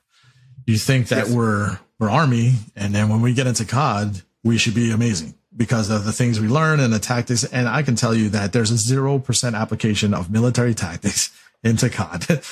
You 0.66 0.78
think 0.78 1.08
that 1.08 1.28
yes. 1.28 1.36
we're 1.36 1.80
we're 2.00 2.10
army, 2.10 2.56
and 2.76 2.94
then 2.94 3.10
when 3.10 3.22
we 3.22 3.34
get 3.34 3.48
into 3.48 3.66
COD, 3.66 4.22
we 4.44 4.58
should 4.58 4.76
be 4.76 4.92
amazing 4.92 5.36
because 5.56 5.89
of 5.89 6.06
the 6.06 6.12
things 6.12 6.39
we 6.39 6.47
learn 6.47 6.80
and 6.80 6.93
the 6.93 6.99
tactics. 6.99 7.43
And 7.43 7.68
I 7.68 7.84
can 7.84 7.95
tell 7.95 8.16
you 8.16 8.30
that 8.30 8.54
there's 8.54 8.72
a 8.72 8.78
zero 8.78 9.20
percent 9.20 9.56
application 9.56 10.14
of 10.14 10.32
military 10.32 10.74
tactics 10.74 11.32
into 11.64 11.89
COD. 11.89 12.41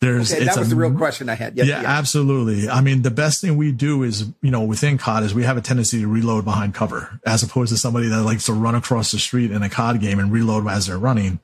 There's 0.00 0.32
okay, 0.32 0.44
that 0.44 0.56
was 0.56 0.68
a, 0.68 0.70
the 0.70 0.80
real 0.80 0.96
question 0.96 1.28
I 1.28 1.34
had. 1.34 1.58
Yes, 1.58 1.66
yeah, 1.66 1.82
yeah, 1.82 1.88
absolutely. 1.98 2.70
I 2.70 2.80
mean, 2.80 3.02
the 3.02 3.10
best 3.10 3.42
thing 3.42 3.58
we 3.58 3.70
do 3.70 4.02
is, 4.02 4.22
you 4.40 4.50
know, 4.50 4.62
within 4.62 4.96
COD 4.96 5.24
is 5.24 5.34
we 5.34 5.42
have 5.42 5.58
a 5.58 5.60
tendency 5.60 6.00
to 6.00 6.06
reload 6.06 6.46
behind 6.46 6.72
cover 6.72 7.20
as 7.26 7.42
opposed 7.42 7.70
to 7.72 7.76
somebody 7.76 8.08
that 8.08 8.22
likes 8.22 8.46
to 8.46 8.54
run 8.54 8.74
across 8.74 9.12
the 9.12 9.18
street 9.18 9.50
in 9.50 9.62
a 9.62 9.68
COD 9.68 10.00
game 10.00 10.18
and 10.18 10.32
reload 10.32 10.66
as 10.68 10.86
they're 10.86 10.96
running 10.96 11.38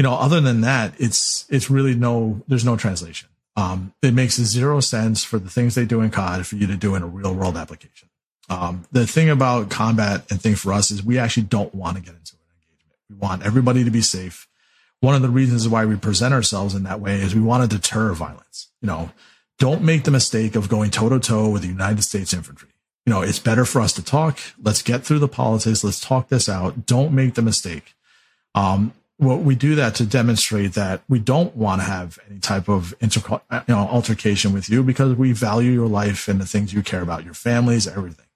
you 0.00 0.02
know, 0.02 0.14
other 0.14 0.40
than 0.40 0.62
that, 0.62 0.94
it's, 0.96 1.44
it's 1.50 1.68
really 1.68 1.94
no, 1.94 2.40
there's 2.48 2.64
no 2.64 2.74
translation. 2.74 3.28
Um, 3.54 3.92
it 4.00 4.14
makes 4.14 4.36
zero 4.36 4.80
sense 4.80 5.24
for 5.24 5.38
the 5.38 5.50
things 5.50 5.74
they 5.74 5.84
do 5.84 6.00
in 6.00 6.10
COD 6.10 6.46
for 6.46 6.56
you 6.56 6.66
to 6.68 6.74
do 6.74 6.94
in 6.94 7.02
a 7.02 7.06
real 7.06 7.34
world 7.34 7.58
application. 7.58 8.08
Um, 8.50 8.84
the 8.90 9.06
thing 9.06 9.30
about 9.30 9.70
combat 9.70 10.28
and 10.28 10.42
thing 10.42 10.56
for 10.56 10.72
us 10.72 10.90
is 10.90 11.04
we 11.04 11.18
actually 11.18 11.44
don't 11.44 11.72
want 11.72 11.96
to 11.96 12.02
get 12.02 12.14
into 12.14 12.34
an 12.34 12.40
engagement. 12.60 12.98
We 13.08 13.16
want 13.16 13.42
everybody 13.44 13.84
to 13.84 13.90
be 13.90 14.02
safe. 14.02 14.48
One 14.98 15.14
of 15.14 15.22
the 15.22 15.30
reasons 15.30 15.68
why 15.68 15.86
we 15.86 15.96
present 15.96 16.34
ourselves 16.34 16.74
in 16.74 16.82
that 16.82 17.00
way 17.00 17.20
is 17.20 17.34
we 17.34 17.40
want 17.40 17.62
to 17.62 17.76
deter 17.76 18.12
violence. 18.12 18.68
You 18.82 18.88
know, 18.88 19.12
don't 19.58 19.82
make 19.82 20.02
the 20.02 20.10
mistake 20.10 20.56
of 20.56 20.68
going 20.68 20.90
toe 20.90 21.08
to 21.08 21.20
toe 21.20 21.48
with 21.48 21.62
the 21.62 21.68
United 21.68 22.02
States 22.02 22.34
infantry. 22.34 22.70
You 23.06 23.12
know, 23.12 23.22
it's 23.22 23.38
better 23.38 23.64
for 23.64 23.80
us 23.80 23.92
to 23.94 24.04
talk. 24.04 24.38
Let's 24.60 24.82
get 24.82 25.04
through 25.04 25.20
the 25.20 25.28
politics. 25.28 25.84
Let's 25.84 26.00
talk 26.00 26.28
this 26.28 26.48
out. 26.48 26.86
Don't 26.86 27.12
make 27.12 27.34
the 27.34 27.42
mistake. 27.42 27.94
Um, 28.54 28.92
well, 29.18 29.38
we 29.38 29.54
do 29.54 29.74
that 29.76 29.94
to 29.96 30.06
demonstrate 30.06 30.72
that 30.72 31.02
we 31.08 31.18
don't 31.18 31.54
want 31.54 31.82
to 31.82 31.86
have 31.86 32.18
any 32.28 32.40
type 32.40 32.68
of 32.68 32.94
inter- 33.00 33.40
you 33.52 33.62
know, 33.68 33.86
altercation 33.88 34.52
with 34.52 34.68
you 34.68 34.82
because 34.82 35.14
we 35.14 35.32
value 35.32 35.70
your 35.70 35.88
life 35.88 36.26
and 36.26 36.40
the 36.40 36.46
things 36.46 36.72
you 36.72 36.82
care 36.82 37.02
about, 37.02 37.24
your 37.24 37.34
families, 37.34 37.86
everything. 37.86 38.26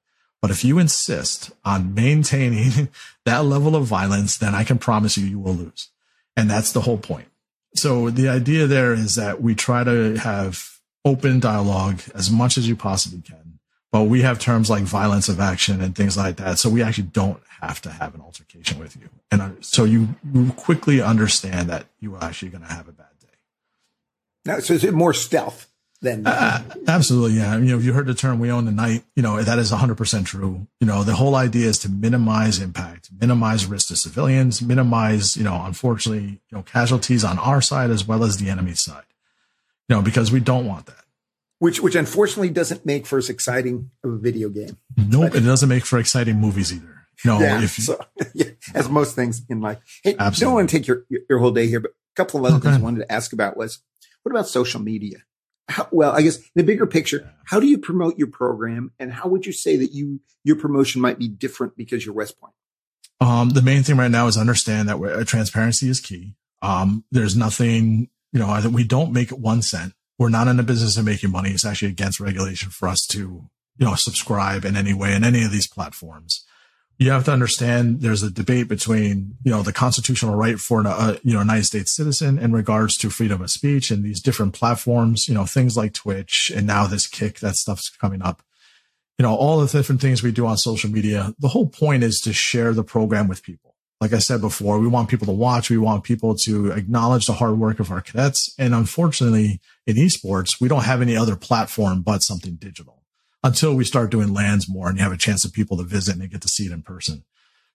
But 0.45 0.51
if 0.51 0.63
you 0.63 0.79
insist 0.79 1.53
on 1.65 1.95
maintaining 1.95 2.91
that 3.25 3.47
level 3.47 3.75
of 3.75 3.87
violence, 3.87 4.37
then 4.37 4.55
I 4.55 4.63
can 4.63 4.77
promise 4.77 5.17
you, 5.17 5.25
you 5.25 5.39
will 5.39 5.55
lose. 5.55 5.89
And 6.37 6.51
that's 6.51 6.71
the 6.71 6.83
whole 6.83 6.99
point. 6.99 7.29
So 7.75 8.11
the 8.11 8.29
idea 8.29 8.67
there 8.67 8.93
is 8.93 9.15
that 9.15 9.41
we 9.41 9.55
try 9.55 9.85
to 9.85 10.17
have 10.17 10.81
open 11.03 11.41
dialogue 11.41 12.03
as 12.15 12.31
much 12.31 12.59
as 12.59 12.69
you 12.69 12.77
possibly 12.77 13.23
can 13.23 13.45
but 13.91 14.03
we 14.03 14.23
have 14.23 14.39
terms 14.41 14.69
like 14.69 14.83
violence 14.83 15.29
of 15.29 15.39
action 15.39 15.81
and 15.81 15.95
things 15.95 16.17
like 16.17 16.35
that. 16.35 16.59
So 16.59 16.69
we 16.69 16.83
actually 16.83 17.05
don't 17.05 17.41
have 17.61 17.81
to 17.83 17.91
have 17.91 18.13
an 18.15 18.21
altercation 18.23 18.81
with 18.81 18.97
you. 18.97 19.09
And 19.31 19.65
so 19.65 19.85
you 19.85 20.17
quickly 20.57 21.01
understand 21.01 21.71
that 21.71 21.87
you 22.01 22.17
are 22.17 22.25
actually 22.25 22.49
going 22.49 22.65
to 22.65 22.73
have 22.73 22.89
a 22.89 22.93
bad 22.93 23.07
day. 23.21 23.29
Now, 24.45 24.59
so 24.59 24.75
is 24.75 24.83
it 24.83 24.95
more 24.95 25.15
stealth 25.15 25.69
than? 26.05 26.27
Uh, 26.27 26.63
absolutely. 26.87 27.39
Yeah. 27.39 27.57
You 27.57 27.65
know, 27.65 27.79
if 27.79 27.85
you 27.85 27.93
heard 27.93 28.07
the 28.07 28.15
term 28.15 28.39
we 28.39 28.51
own 28.51 28.65
the 28.65 28.73
night, 28.73 29.05
you 29.17 29.23
know, 29.23 29.43
that 29.43 29.59
is 29.59 29.73
100% 29.73 30.25
true. 30.25 30.67
You 30.81 30.87
know, 30.87 31.03
the 31.03 31.15
whole 31.15 31.35
idea 31.35 31.67
is 31.67 31.79
to 31.81 31.89
minimize 31.89 32.61
impact, 32.61 33.11
minimize 33.21 33.67
risk 33.67 33.89
to 33.89 33.97
civilians, 33.97 34.63
minimize, 34.63 35.37
you 35.37 35.45
know, 35.45 35.63
unfortunately, 35.65 36.41
you 36.49 36.57
know, 36.57 36.63
casualties 36.63 37.25
on 37.25 37.39
our 37.39 37.61
side 37.61 37.91
as 37.91 38.07
well 38.07 38.23
as 38.23 38.37
the 38.37 38.49
enemy 38.49 38.75
side, 38.75 39.05
you 39.89 39.97
know, 39.97 40.03
because 40.03 40.31
we 40.31 40.41
don't 40.41 40.67
want 40.67 40.87
that 40.87 41.05
which 41.65 41.81
which 41.81 41.95
unfortunately 41.95 42.51
doesn't 42.51 42.85
make 42.85 43.07
for 43.07 43.17
as 43.17 43.31
exciting 43.31 43.91
of 44.03 44.13
a 44.13 44.19
video 44.19 44.51
game. 44.51 44.77
Nope, 44.99 45.33
but, 45.33 45.37
it 45.37 45.47
doesn't 45.47 45.69
make 45.69 45.87
for 45.87 45.99
exciting 45.99 46.37
movies 46.37 46.73
either. 46.73 47.07
No, 47.25 47.39
yeah, 47.41 47.63
if 47.63 47.79
you, 47.79 47.85
so, 47.85 47.99
yeah, 48.35 48.51
as 48.75 48.89
most 48.89 49.15
things 49.15 49.43
in 49.49 49.63
life. 49.63 49.79
Hey, 50.03 50.15
absolutely. 50.19 50.45
don't 50.45 50.55
want 50.55 50.71
to 50.71 50.77
take 50.77 50.87
your 50.87 51.05
your 51.09 51.39
whole 51.39 51.53
day 51.53 51.67
here, 51.67 51.81
but 51.81 51.93
a 51.93 52.15
couple 52.17 52.41
of 52.41 52.47
other 52.47 52.57
okay. 52.57 52.69
things 52.69 52.77
I 52.77 52.85
wanted 52.85 53.01
to 53.01 53.13
ask 53.13 53.33
about 53.33 53.57
was 53.57 53.81
what 54.23 54.33
about 54.33 54.47
social 54.47 54.81
media? 54.81 55.19
How, 55.69 55.89
well, 55.91 56.13
I 56.13 56.23
guess 56.23 56.39
the 56.55 56.63
bigger 56.63 56.87
picture, 56.87 57.33
how 57.45 57.59
do 57.59 57.67
you 57.67 57.79
promote 57.79 58.19
your 58.19 58.29
program, 58.29 58.93
and 58.99 59.13
how 59.13 59.29
would 59.29 59.47
you 59.47 59.53
say 59.53 59.77
that 59.77 59.93
you 59.93 60.21
your 60.43 60.57
promotion 60.57 61.01
might 61.01 61.19
be 61.19 61.29
different 61.29 61.77
because 61.77 62.05
you're 62.05 62.15
West 62.15 62.39
Point? 62.39 62.53
Um, 63.21 63.51
the 63.51 63.63
main 63.63 63.83
thing 63.83 63.97
right 63.97 64.11
now 64.11 64.27
is 64.27 64.37
understand 64.37 64.89
that 64.89 64.97
uh, 64.97 65.25
transparency 65.25 65.89
is 65.89 66.01
key. 66.01 66.35
Um, 66.61 67.05
there's 67.11 67.37
nothing, 67.37 68.09
you 68.33 68.41
know, 68.41 68.61
we 68.71 68.85
don't 68.85 69.13
make 69.13 69.31
one 69.31 69.63
cent 69.63 69.95
we're 70.19 70.29
not 70.29 70.49
in 70.49 70.57
the 70.57 70.63
business 70.63 70.97
of 70.97 71.05
making 71.05 71.31
money. 71.31 71.51
It's 71.51 71.65
actually 71.65 71.89
against 71.89 72.21
regulation 72.21 72.71
for 72.71 72.89
us 72.89 73.07
to, 73.09 73.19
you 73.77 73.87
know, 73.87 73.95
subscribe 73.95 74.65
in 74.65 74.77
any 74.77 74.95
way 74.95 75.15
in 75.15 75.25
any 75.25 75.43
of 75.45 75.51
these 75.51 75.67
platforms. 75.67 76.45
You 76.99 77.11
have 77.11 77.25
to 77.25 77.33
understand 77.33 78.01
there's 78.01 78.23
a 78.23 78.31
debate 78.31 78.69
between, 78.69 79.37
you 79.43 79.51
know, 79.51 79.63
the 79.63 79.73
constitutional 79.73 80.37
right 80.37 80.61
for 80.61 80.81
a, 80.81 80.89
uh, 80.89 81.17
you 81.25 81.35
know, 81.35 81.41
United 81.41 81.65
States 81.65 81.91
citizen 81.91 82.39
in 82.39 82.53
regards 82.53 82.97
to 82.99 83.11
freedom 83.11 83.43
of 83.43 83.51
speech 83.51 83.91
and 83.91 84.05
these 84.05 84.21
different 84.21 84.55
platforms, 84.55 85.29
you 85.29 85.35
know, 85.35 85.45
things 85.45 85.77
like 85.77 85.93
Twitch 85.93 86.53
and 86.55 86.67
now 86.67 86.87
this 86.87 87.07
kick, 87.07 87.41
that 87.41 87.57
stuff's 87.57 87.91
coming 87.91 88.23
up. 88.23 88.43
You 89.19 89.25
know, 89.25 89.35
all 89.35 89.61
the 89.61 89.67
different 89.67 90.01
things 90.01 90.23
we 90.23 90.33
do 90.33 90.47
on 90.47 90.57
social 90.57 90.91
media. 90.91 91.35
The 91.39 91.49
whole 91.49 91.69
point 91.69 92.03
is 92.03 92.21
to 92.23 92.33
share 92.33 92.73
the 92.73 92.85
program 92.85 93.29
with 93.29 93.43
people 93.43 93.75
like 94.01 94.13
I 94.13 94.19
said 94.19 94.41
before, 94.41 94.79
we 94.79 94.87
want 94.87 95.09
people 95.09 95.27
to 95.27 95.33
watch. 95.33 95.71
We 95.71 95.79
want 95.79 96.05
people 96.05 96.35
to 96.37 96.73
acknowledge 96.73 97.27
the 97.27 97.33
hard 97.33 97.59
work 97.59 97.81
of 97.81 97.91
our 97.91 98.03
cadets. 98.03 98.55
And 98.59 98.75
unfortunately, 98.75 99.61
in 99.87 99.97
esports, 99.97 100.61
we 100.61 100.69
don't 100.69 100.85
have 100.85 101.01
any 101.01 101.17
other 101.17 101.37
platform 101.37 102.03
but 102.03 102.23
something 102.23 102.57
digital 102.57 103.04
until 103.45 103.75
we 103.75 103.85
start 103.85 104.11
doing 104.11 104.33
LANs 104.33 104.69
more 104.69 104.89
and 104.89 104.97
you 104.97 105.05
have 105.05 105.13
a 105.13 105.19
chance 105.19 105.45
of 105.45 105.53
people 105.53 105.77
to 105.77 105.85
visit 105.85 106.17
and 106.17 106.31
get 106.31 106.41
to 106.41 106.49
see 106.49 106.65
it 106.65 106.73
in 106.73 106.83
person. 106.83 107.23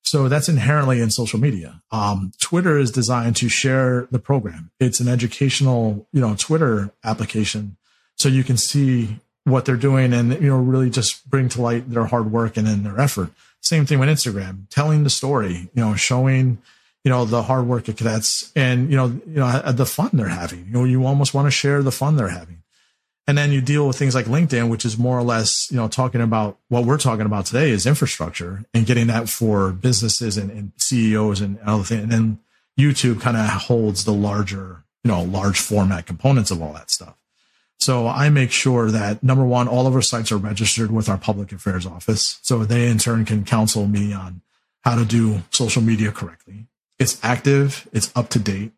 So 0.02 0.28
that's 0.28 0.50
inherently 0.50 1.00
in 1.00 1.12
social 1.12 1.40
media. 1.40 1.84
Um, 1.92 2.32
Twitter 2.40 2.80
is 2.80 2.90
designed 2.90 3.36
to 3.38 3.50
share 3.50 4.08
the 4.10 4.18
program. 4.18 4.72
It's 4.80 5.00
an 5.00 5.08
educational, 5.08 6.08
you 6.12 6.20
know, 6.20 6.36
Twitter 6.36 6.92
application. 7.04 7.78
So 8.16 8.28
you 8.28 8.44
can 8.44 8.58
see 8.58 9.20
what 9.44 9.66
they're 9.66 9.78
doing 9.78 10.12
and, 10.12 10.34
you 10.34 10.50
know, 10.50 10.58
really 10.58 10.90
just 10.90 11.30
bring 11.30 11.50
to 11.50 11.62
light 11.62 11.90
their 11.90 12.06
hard 12.06 12.32
work 12.32 12.58
and 12.58 12.66
then 12.66 12.84
their 12.84 13.00
effort. 13.00 13.30
Same 13.62 13.86
thing 13.86 14.00
with 14.00 14.10
Instagram, 14.10 14.68
telling 14.70 15.04
the 15.04 15.10
story, 15.10 15.70
you 15.74 15.84
know, 15.84 15.94
showing, 15.94 16.58
you 17.04 17.12
know, 17.12 17.26
the 17.26 17.44
hard 17.44 17.68
work 17.68 17.88
of 17.88 17.98
cadets 17.98 18.52
and, 18.56 18.90
you 18.90 18.98
know, 18.98 19.08
you 19.28 19.36
know, 19.36 19.72
the 19.72 19.86
fun 19.86 20.10
they're 20.14 20.30
having. 20.30 20.66
You 20.66 20.72
know, 20.72 20.84
you 20.86 21.06
almost 21.06 21.36
want 21.36 21.46
to 21.46 21.52
share 21.52 21.84
the 21.84 21.92
fun 21.92 22.16
they're 22.16 22.30
having. 22.30 22.64
And 23.30 23.38
then 23.38 23.52
you 23.52 23.62
deal 23.62 23.86
with 23.86 23.96
things 23.96 24.16
like 24.16 24.26
LinkedIn, 24.26 24.70
which 24.70 24.84
is 24.84 24.98
more 24.98 25.16
or 25.16 25.22
less, 25.22 25.70
you 25.70 25.78
know, 25.78 25.88
talking 25.88 26.20
about 26.20 26.58
what 26.70 26.86
we're 26.86 26.98
talking 26.98 27.28
about 27.28 27.46
today 27.46 27.70
is 27.70 27.86
infrastructure 27.86 28.66
and 28.74 28.88
getting 28.88 29.06
that 29.06 29.30
for 29.30 29.72
businesses 29.72 30.36
and, 30.36 30.50
and 30.50 30.72
CEOs 30.78 31.40
and 31.40 31.60
other 31.60 31.84
things. 31.84 32.02
And 32.02 32.12
then 32.12 32.40
YouTube 32.76 33.22
kind 33.22 33.38
of 33.38 33.48
holds 33.48 34.04
the 34.04 34.14
larger, 34.14 34.84
you 35.04 35.12
know, 35.12 35.22
large 35.22 35.60
format 35.60 36.08
components 36.08 36.50
of 36.50 36.60
all 36.60 36.74
that 36.74 36.90
stuff. 36.90 37.14
So 37.78 38.08
I 38.08 38.32
make 38.32 38.50
sure 38.50 38.90
that 38.90 39.22
number 39.22 39.46
one, 39.46 39.68
all 39.68 39.86
of 39.86 39.94
our 39.94 40.02
sites 40.02 40.32
are 40.32 40.38
registered 40.38 40.90
with 40.90 41.08
our 41.08 41.20
public 41.20 41.52
affairs 41.52 41.86
office. 41.86 42.40
So 42.42 42.66
they 42.66 42.88
in 42.88 42.98
turn 42.98 43.26
can 43.26 43.46
counsel 43.46 43.86
me 43.86 44.12
on 44.12 44.42
how 44.82 44.96
to 44.96 45.06
do 45.06 45.44
social 45.52 45.84
media 45.84 46.12
correctly. 46.12 46.66
It's 46.98 47.24
active. 47.24 47.88
It's 47.94 48.12
up 48.16 48.30
to 48.30 48.40
date. 48.40 48.72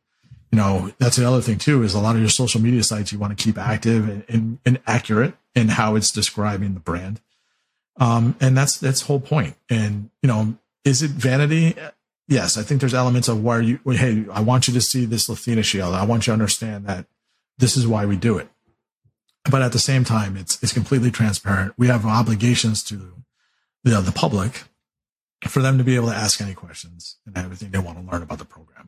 You 0.52 0.58
know, 0.58 0.92
that's 0.98 1.16
the 1.16 1.28
other 1.28 1.42
thing 1.42 1.58
too, 1.58 1.84
is 1.84 1.94
a 1.94 2.00
lot 2.00 2.16
of 2.16 2.22
your 2.22 2.30
social 2.30 2.62
media 2.62 2.84
sites, 2.84 3.12
you 3.12 3.20
want 3.20 3.38
to 3.38 3.42
keep 3.42 3.58
active 3.58 4.10
and, 4.10 4.26
and, 4.28 4.60
and 4.66 4.80
accurate 4.86 5.34
in 5.56 5.70
how 5.70 5.96
it's 5.96 6.12
describing 6.12 6.74
the 6.74 6.80
brand. 6.80 7.22
Um, 7.98 8.36
and 8.42 8.58
that's, 8.58 8.78
that's 8.78 9.02
whole 9.02 9.20
point. 9.20 9.56
And, 9.70 10.10
you 10.22 10.28
know, 10.28 10.58
is 10.84 11.02
it 11.04 11.12
vanity? 11.12 11.76
Yes. 12.28 12.58
I 12.58 12.64
think 12.64 12.82
there's 12.82 12.94
elements 12.94 13.28
of 13.28 13.44
where 13.44 13.62
you, 13.62 13.80
Hey, 13.86 14.26
I 14.32 14.42
want 14.42 14.68
you 14.68 14.74
to 14.74 14.82
see 14.82 15.06
this 15.06 15.30
Lathina 15.30 15.64
shield. 15.64 15.96
I 15.96 16.06
want 16.06 16.28
you 16.28 16.32
to 16.32 16.34
understand 16.34 16.86
that 16.86 17.06
this 17.58 17.78
is 17.78 17.88
why 17.88 18.06
we 18.06 18.18
do 18.18 18.38
it 18.38 18.50
but 19.50 19.62
at 19.62 19.72
the 19.72 19.80
same 19.80 20.04
time, 20.04 20.38
it's 20.38 20.62
it's 20.62 20.74
completely 20.74 21.10
transparent. 21.10 21.74
We 21.78 21.88
have 21.88 22.06
obligations 22.06 22.84
to 22.86 23.14
the 23.84 24.02
the 24.02 24.12
public 24.12 24.64
for 25.48 25.62
them 25.62 25.80
to 25.80 25.84
be 25.84 25.96
able 25.96 26.10
to 26.10 26.16
ask 26.16 26.40
any 26.40 26.54
questions 26.54 27.18
and 27.26 27.36
everything 27.36 27.72
they 27.72 27.80
want 27.80 27.98
to 27.98 28.12
learn 28.12 28.22
about 28.22 28.38
the 28.38 28.46
program. 28.46 28.81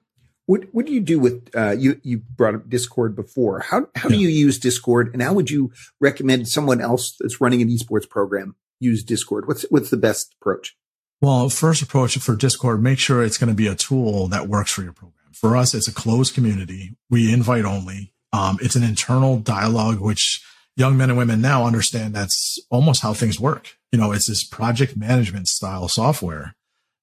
What 0.46 0.66
what 0.72 0.86
do 0.86 0.94
you 0.94 1.00
do 1.00 1.20
with 1.20 1.50
uh, 1.56 1.72
you? 1.72 2.00
You 2.04 2.18
brought 2.18 2.56
up 2.56 2.70
Discord 2.70 3.16
before. 3.16 3.62
How 3.62 3.88
how 3.96 4.10
yeah. 4.10 4.18
do 4.18 4.22
you 4.22 4.28
use 4.28 4.60
Discord, 4.60 5.12
and 5.14 5.22
how 5.22 5.34
would 5.34 5.50
you 5.50 5.72
recommend 6.02 6.50
someone 6.50 6.82
else 6.82 7.16
that's 7.20 7.40
running 7.40 7.62
an 7.62 7.70
esports 7.70 8.10
program 8.10 8.56
use 8.80 9.04
Discord? 9.04 9.48
What's 9.48 9.64
what's 9.70 9.90
the 9.90 9.98
best 9.98 10.36
approach? 10.42 10.76
Well, 11.22 11.48
first 11.50 11.82
approach 11.82 12.18
for 12.18 12.36
Discord, 12.36 12.84
make 12.84 13.00
sure 13.00 13.24
it's 13.24 13.38
going 13.38 13.50
to 13.50 13.56
be 13.56 13.68
a 13.68 13.76
tool 13.76 14.28
that 14.28 14.50
works 14.50 14.72
for 14.72 14.84
your 14.84 14.92
program. 14.92 15.32
For 15.32 15.56
us, 15.56 15.74
it's 15.74 15.88
a 15.88 15.94
closed 15.94 16.34
community. 16.36 16.98
We 17.10 17.34
invite 17.34 17.64
only. 17.64 18.14
Um, 18.34 18.58
it's 18.62 18.76
an 18.76 18.84
internal 18.84 19.40
dialogue, 19.40 20.02
which 20.02 20.44
young 20.76 20.98
men 20.98 21.10
and 21.10 21.18
women 21.18 21.40
now 21.40 21.66
understand 21.66 22.14
that's 22.14 22.60
almost 22.70 23.02
how 23.02 23.14
things 23.14 23.40
work. 23.40 23.78
You 23.92 24.00
know, 24.00 24.12
it's 24.12 24.28
this 24.28 24.44
project 24.44 24.98
management 24.98 25.48
style 25.48 25.88
software 25.88 26.56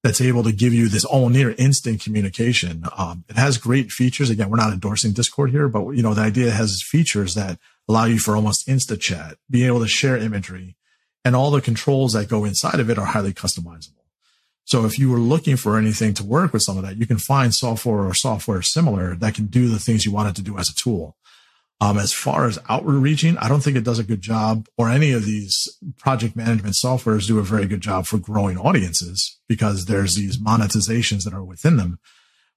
that's 0.03 0.21
able 0.21 0.43
to 0.43 0.51
give 0.51 0.73
you 0.73 0.87
this 0.87 1.05
all 1.05 1.29
near 1.29 1.53
instant 1.57 2.01
communication. 2.01 2.83
Um, 2.97 3.23
it 3.29 3.35
has 3.35 3.57
great 3.57 3.91
features. 3.91 4.29
Again, 4.29 4.49
we're 4.49 4.57
not 4.57 4.73
endorsing 4.73 5.13
Discord 5.13 5.51
here, 5.51 5.67
but 5.67 5.91
you 5.91 6.01
know, 6.01 6.13
the 6.13 6.21
idea 6.21 6.51
has 6.51 6.81
features 6.81 7.35
that 7.35 7.59
allow 7.87 8.05
you 8.05 8.17
for 8.17 8.35
almost 8.35 8.67
insta 8.67 8.99
chat, 8.99 9.37
being 9.49 9.67
able 9.67 9.81
to 9.81 9.87
share 9.87 10.17
imagery 10.17 10.75
and 11.23 11.35
all 11.35 11.51
the 11.51 11.61
controls 11.61 12.13
that 12.13 12.29
go 12.29 12.45
inside 12.45 12.79
of 12.79 12.89
it 12.89 12.97
are 12.97 13.05
highly 13.05 13.33
customizable. 13.33 13.95
So 14.63 14.85
if 14.85 14.97
you 14.97 15.09
were 15.09 15.19
looking 15.19 15.57
for 15.57 15.77
anything 15.77 16.13
to 16.15 16.23
work 16.23 16.53
with 16.53 16.61
some 16.61 16.77
of 16.77 16.83
that, 16.83 16.97
you 16.97 17.05
can 17.05 17.17
find 17.17 17.53
software 17.53 18.05
or 18.05 18.13
software 18.13 18.61
similar 18.61 19.15
that 19.15 19.35
can 19.35 19.47
do 19.47 19.67
the 19.67 19.79
things 19.79 20.05
you 20.05 20.11
wanted 20.11 20.35
to 20.37 20.41
do 20.41 20.57
as 20.57 20.69
a 20.69 20.75
tool. 20.75 21.15
Um, 21.81 21.97
as 21.97 22.13
far 22.13 22.45
as 22.45 22.59
outward 22.69 22.99
reaching, 22.99 23.39
I 23.39 23.49
don't 23.49 23.61
think 23.61 23.75
it 23.75 23.83
does 23.83 23.97
a 23.97 24.03
good 24.03 24.21
job 24.21 24.67
or 24.77 24.87
any 24.87 25.13
of 25.13 25.25
these 25.25 25.67
project 25.97 26.35
management 26.35 26.75
softwares 26.75 27.25
do 27.25 27.39
a 27.39 27.43
very 27.43 27.65
good 27.65 27.81
job 27.81 28.05
for 28.05 28.19
growing 28.19 28.55
audiences 28.55 29.39
because 29.49 29.85
there's 29.85 30.13
these 30.13 30.37
monetizations 30.37 31.23
that 31.23 31.33
are 31.33 31.43
within 31.43 31.77
them. 31.77 31.97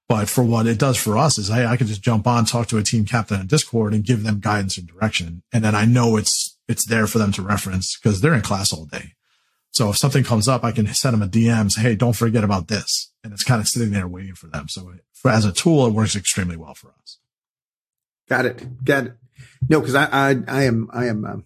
But 0.07 0.29
for 0.29 0.43
what 0.43 0.67
it 0.67 0.77
does 0.77 0.97
for 0.97 1.17
us 1.17 1.39
is, 1.39 1.47
hey, 1.47 1.65
I 1.65 1.75
can 1.75 1.87
just 1.87 2.03
jump 2.03 2.27
on, 2.27 2.45
talk 2.45 2.67
to 2.67 2.77
a 2.77 2.83
team 2.83 3.03
captain 3.05 3.39
on 3.39 3.47
Discord 3.47 3.95
and 3.95 4.03
give 4.03 4.21
them 4.21 4.39
guidance 4.39 4.77
and 4.77 4.87
direction. 4.87 5.41
And 5.51 5.63
then 5.63 5.73
I 5.73 5.85
know 5.85 6.17
it's, 6.17 6.55
it's 6.67 6.85
there 6.85 7.07
for 7.07 7.17
them 7.17 7.31
to 7.31 7.41
reference 7.41 7.97
because 7.97 8.21
they're 8.21 8.35
in 8.35 8.41
class 8.41 8.71
all 8.71 8.85
day. 8.85 9.13
So 9.71 9.89
if 9.89 9.97
something 9.97 10.23
comes 10.23 10.47
up, 10.47 10.63
I 10.63 10.71
can 10.71 10.85
send 10.93 11.15
them 11.15 11.23
a 11.23 11.27
DM, 11.27 11.71
say, 11.71 11.81
Hey, 11.81 11.95
don't 11.95 12.15
forget 12.15 12.43
about 12.43 12.67
this. 12.67 13.11
And 13.23 13.33
it's 13.33 13.43
kind 13.43 13.59
of 13.59 13.67
sitting 13.67 13.91
there 13.91 14.07
waiting 14.07 14.35
for 14.35 14.47
them. 14.47 14.69
So 14.69 14.93
for, 15.13 15.31
as 15.31 15.45
a 15.45 15.51
tool, 15.51 15.87
it 15.87 15.93
works 15.93 16.15
extremely 16.15 16.55
well 16.55 16.75
for 16.75 16.93
us. 17.01 17.17
Got 18.27 18.45
it. 18.45 18.83
Got 18.83 19.07
it. 19.07 19.13
No, 19.67 19.79
because 19.79 19.95
I, 19.95 20.05
I, 20.05 20.35
I 20.47 20.63
am, 20.63 20.89
I 20.93 21.05
am, 21.05 21.25
um, 21.25 21.45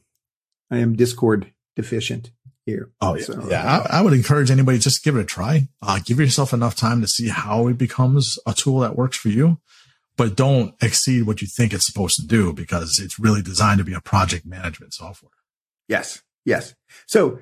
I 0.72 0.78
am 0.78 0.96
Discord 0.96 1.52
deficient 1.76 2.32
here. 2.66 2.92
Oh 3.02 3.16
yeah, 3.16 3.24
so, 3.24 3.48
yeah. 3.50 3.64
Uh, 3.64 3.88
I, 3.90 4.00
I, 4.00 4.02
would 4.02 4.14
encourage 4.14 4.52
anybody 4.52 4.78
just 4.78 5.04
give 5.04 5.16
it 5.16 5.22
a 5.22 5.26
try. 5.26 5.68
Uh, 5.82 6.00
give 6.04 6.20
yourself 6.20 6.54
enough 6.54 6.76
time 6.76 7.02
to 7.02 7.08
see 7.08 7.30
how 7.30 7.68
it 7.68 7.78
becomes 7.78 8.38
a 8.46 8.54
tool 8.54 8.80
that 8.80 8.96
works 8.96 9.18
for 9.18 9.30
you, 9.30 9.60
but 10.18 10.36
don't 10.36 10.76
exceed 10.82 11.24
what 11.24 11.42
you 11.42 11.48
think 11.48 11.74
it's 11.74 11.86
supposed 11.86 12.18
to 12.18 12.28
do 12.28 12.54
because 12.54 13.00
it's 13.00 13.20
really 13.20 13.42
designed 13.42 13.80
to 13.80 13.84
be 13.84 13.94
a 13.94 14.02
project 14.02 14.46
management 14.46 14.94
software. 14.94 15.32
Yes, 15.88 16.22
yes. 16.46 16.76
So 17.08 17.40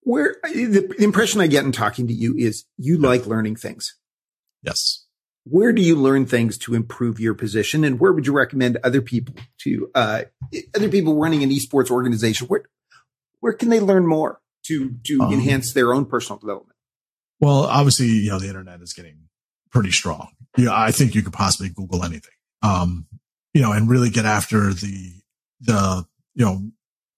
where 0.00 0.36
the, 0.44 0.92
the 0.96 1.04
impression 1.04 1.40
I 1.40 1.46
get 1.46 1.64
in 1.64 1.72
talking 1.72 2.06
to 2.06 2.14
you 2.14 2.34
is 2.36 2.64
you 2.76 2.98
like 2.98 3.26
learning 3.26 3.56
things. 3.56 3.96
Yes 4.62 5.01
where 5.44 5.72
do 5.72 5.82
you 5.82 5.96
learn 5.96 6.26
things 6.26 6.56
to 6.58 6.74
improve 6.74 7.18
your 7.18 7.34
position? 7.34 7.84
And 7.84 7.98
where 7.98 8.12
would 8.12 8.26
you 8.26 8.32
recommend 8.32 8.78
other 8.84 9.02
people 9.02 9.34
to 9.58 9.90
uh, 9.94 10.22
other 10.74 10.88
people 10.88 11.16
running 11.16 11.42
an 11.42 11.50
esports 11.50 11.90
organization? 11.90 12.46
Where 12.46 12.64
where 13.40 13.52
can 13.52 13.68
they 13.68 13.80
learn 13.80 14.06
more 14.06 14.40
to 14.66 14.94
to 15.04 15.20
um, 15.20 15.32
enhance 15.32 15.72
their 15.72 15.92
own 15.92 16.06
personal 16.06 16.38
development? 16.38 16.76
well 17.40 17.64
obviously 17.64 18.06
you 18.06 18.30
know 18.30 18.38
the 18.38 18.46
internet 18.46 18.80
is 18.80 18.92
getting 18.92 19.28
pretty 19.70 19.90
strong. 19.90 20.28
Yeah 20.56 20.72
i 20.72 20.90
think 20.92 21.14
you 21.14 21.22
could 21.22 21.32
possibly 21.32 21.68
google 21.68 22.04
anything. 22.04 22.34
Um 22.62 23.06
you 23.52 23.60
know 23.60 23.72
and 23.72 23.90
really 23.90 24.10
get 24.10 24.24
after 24.24 24.72
the 24.72 25.12
the 25.60 26.06
you 26.34 26.44
know 26.44 26.70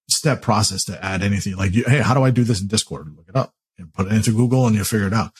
step 0.09 0.41
process 0.43 0.85
to 0.85 1.05
add 1.05 1.23
anything. 1.23 1.57
Like 1.57 1.73
hey 1.73 1.99
how 1.99 2.15
do 2.15 2.23
i 2.23 2.31
do 2.31 2.45
this 2.45 2.61
in 2.61 2.69
discord? 2.69 3.07
Look 3.15 3.29
it 3.29 3.37
up 3.37 3.55
and 3.77 3.93
put 3.93 4.07
it 4.07 4.13
into 4.13 4.33
google 4.33 4.67
and 4.67 4.75
you'll 4.75 4.85
figure 4.85 5.07
it 5.07 5.13
out 5.13 5.33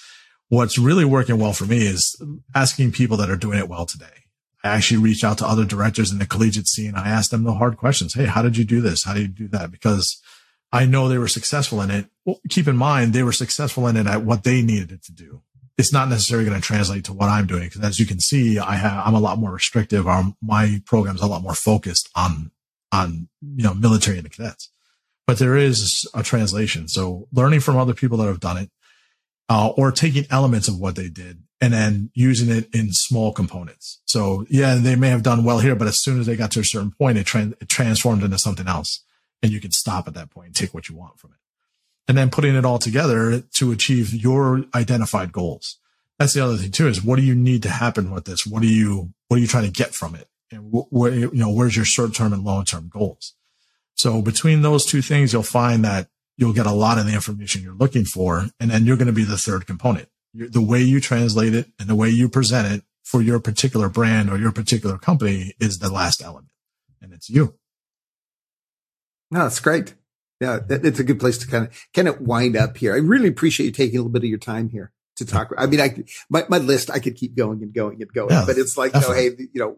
what's 0.55 0.79
really 0.79 1.05
working 1.05 1.39
well 1.39 1.53
for 1.53 1.65
me 1.65 1.87
is 1.87 2.21
asking 2.55 2.93
people 2.93 3.17
that 3.19 3.31
are 3.31 3.37
doing 3.37 3.59
it 3.59 3.69
well 3.69 3.87
today. 3.87 4.07
I 4.63 4.69
actually 4.69 5.03
reach 5.03 5.23
out 5.23 5.39
to 5.39 5.47
other 5.47 5.65
directors 5.65 6.11
in 6.11 6.19
the 6.19 6.27
collegiate 6.27 6.69
scene. 6.69 6.95
I 6.95 7.09
ask 7.09 7.31
them 7.31 7.45
the 7.45 7.53
hard 7.53 7.77
questions. 7.77 8.15
Hey, 8.15 8.25
how 8.25 8.41
did 8.43 8.57
you 8.57 8.65
do 8.65 8.81
this? 8.81 9.05
How 9.05 9.13
did 9.13 9.23
you 9.23 9.29
do 9.47 9.49
that? 9.49 9.71
Because 9.71 10.23
I 10.73 10.87
know 10.87 11.07
they 11.07 11.19
were 11.19 11.29
successful 11.29 11.83
in 11.83 11.91
it. 11.91 12.07
Well, 12.25 12.41
keep 12.49 12.67
in 12.67 12.77
mind, 12.77 13.13
they 13.13 13.23
were 13.23 13.33
successful 13.33 13.87
in 13.87 13.97
it 13.97 14.07
at 14.07 14.23
what 14.23 14.43
they 14.43 14.63
needed 14.63 14.91
it 14.91 15.05
to 15.05 15.13
do. 15.13 15.43
It's 15.77 15.93
not 15.93 16.09
necessarily 16.09 16.49
going 16.49 16.61
to 16.61 16.67
translate 16.67 17.05
to 17.05 17.13
what 17.13 17.29
I'm 17.29 17.47
doing. 17.47 17.69
Cause 17.69 17.83
as 17.83 18.01
you 18.01 18.07
can 18.07 18.21
see, 18.21 18.59
I 18.59 18.77
have, 18.77 19.07
I'm 19.07 19.15
a 19.15 19.21
lot 19.21 19.39
more 19.39 19.53
restrictive. 19.53 20.07
Our, 20.07 20.33
my 20.41 20.81
program's 20.87 21.21
a 21.21 21.27
lot 21.27 21.43
more 21.43 21.55
focused 21.55 22.09
on, 22.17 22.51
on, 22.91 23.29
you 23.43 23.65
know, 23.65 23.75
military 23.75 24.17
and 24.17 24.25
the 24.25 24.31
cadets, 24.31 24.71
but 25.27 25.39
there 25.39 25.57
is 25.57 26.09
a 26.15 26.23
translation. 26.23 26.89
So 26.89 27.29
learning 27.33 27.61
from 27.61 27.77
other 27.77 27.95
people 27.95 28.19
that 28.19 28.27
have 28.27 28.41
done 28.41 28.57
it, 28.57 28.71
uh, 29.49 29.69
or 29.77 29.93
taking 29.93 30.27
elements 30.31 30.69
of 30.69 30.79
what 30.79 30.97
they 30.97 31.09
did 31.09 31.43
and 31.61 31.73
then 31.73 32.11
using 32.15 32.55
it 32.55 32.69
in 32.75 32.93
small 32.93 33.33
components. 33.33 34.01
So 34.07 34.45
yeah, 34.49 34.75
they 34.75 34.97
may 34.97 35.09
have 35.09 35.23
done 35.23 35.45
well 35.45 35.61
here, 35.61 35.75
but 35.75 35.89
as 35.89 35.99
soon 35.99 36.21
as 36.21 36.27
they 36.27 36.37
got 36.37 36.51
to 36.53 36.61
a 36.61 36.65
certain 36.65 36.91
point, 36.91 37.19
it, 37.19 37.25
tra- 37.25 37.55
it 37.61 37.69
transformed 37.69 38.23
into 38.23 38.39
something 38.39 38.69
else 38.69 39.03
and 39.43 39.53
you 39.53 39.61
can 39.61 39.71
stop 39.71 40.09
at 40.09 40.15
that 40.15 40.31
point 40.31 40.49
and 40.49 40.57
take 40.57 40.75
what 40.75 40.89
you 40.89 40.97
want 40.97 41.19
from 41.19 41.31
it. 41.31 41.39
And 42.07 42.19
then 42.19 42.31
putting 42.31 42.55
it 42.55 42.67
all 42.67 42.79
together 42.79 43.41
to 43.41 43.73
achieve 43.73 44.13
your 44.13 44.65
identified 44.75 45.33
goals. 45.33 45.79
That's 46.19 46.35
the 46.35 46.45
other 46.45 46.57
thing 46.57 46.71
too, 46.71 46.87
is 46.87 47.03
what 47.03 47.17
do 47.17 47.23
you 47.23 47.35
need 47.35 47.63
to 47.63 47.71
happen 47.71 48.11
with 48.11 48.25
this? 48.25 48.47
What 48.47 48.63
do 48.63 48.69
you, 48.69 49.15
what 49.29 49.39
are 49.39 49.41
you 49.41 49.47
trying 49.47 49.65
to 49.65 49.71
get 49.71 49.95
from 49.95 50.15
it? 50.15 50.29
And 50.51 50.71
what, 50.71 51.13
you 51.13 51.31
know, 51.33 51.51
where's 51.51 51.77
your 51.77 51.85
short 51.85 52.15
term 52.15 52.33
and 52.33 52.45
long 52.45 52.65
term 52.65 52.89
goals? 52.89 53.35
So 53.95 54.21
between 54.21 54.63
those 54.63 54.85
two 54.85 55.03
things, 55.03 55.33
you'll 55.33 55.43
find 55.43 55.85
that 55.85 56.09
you'll 56.37 56.53
get 56.53 56.67
a 56.67 56.73
lot 56.73 56.99
of 56.99 57.07
the 57.07 57.15
information 57.15 57.63
you're 57.63 57.75
looking 57.75 58.05
for. 58.05 58.47
And 58.59 58.71
then 58.71 58.87
you're 58.87 58.97
going 58.97 59.07
to 59.07 59.13
be 59.13 59.25
the 59.25 59.39
third 59.39 59.67
component. 59.67 60.09
The 60.35 60.63
way 60.63 60.83
you 60.83 61.01
translate 61.01 61.55
it 61.55 61.69
and 61.79 61.89
the 61.89 61.95
way 61.95 62.09
you 62.11 62.29
present 62.29 62.73
it 62.73 62.83
for 63.05 63.23
your 63.23 63.39
particular 63.39 63.89
brand 63.89 64.31
or 64.31 64.39
your 64.39 64.51
particular 64.51 64.99
company 64.99 65.55
is 65.61 65.79
the 65.79 65.91
last 65.91 66.23
element 66.23 66.51
and 67.05 67.13
it's 67.13 67.31
you. 67.31 67.55
No, 69.31 69.41
that's 69.41 69.61
great. 69.61 69.95
Yeah, 70.41 70.59
it's 70.69 70.99
a 70.99 71.05
good 71.05 71.21
place 71.21 71.39
to 71.39 71.47
kind 71.47 71.67
of 71.67 71.87
kind 71.95 72.09
of 72.09 72.21
wind 72.21 72.57
up 72.57 72.77
here. 72.77 72.95
I 72.95 72.99
really 72.99 73.29
appreciate 73.29 73.67
you 73.67 73.73
taking 73.73 73.97
a 73.97 74.01
little 74.01 74.13
bit 74.13 74.25
of 74.25 74.29
your 74.29 74.39
time 74.39 74.69
here 74.69 74.93
to 75.17 75.25
talk. 75.25 75.53
I 75.57 75.67
mean, 75.67 75.81
I 75.81 76.05
my, 76.29 76.45
my 76.49 76.59
list 76.59 76.91
I 76.91 76.99
could 76.99 77.15
keep 77.15 77.37
going 77.37 77.63
and 77.63 77.73
going 77.73 78.03
and 78.03 78.13
going, 78.13 78.31
yeah, 78.31 78.45
but 78.47 78.59
it's 78.59 78.77
like, 78.77 78.93
oh, 78.95 79.13
hey, 79.13 79.31
you 79.39 79.61
know, 79.61 79.77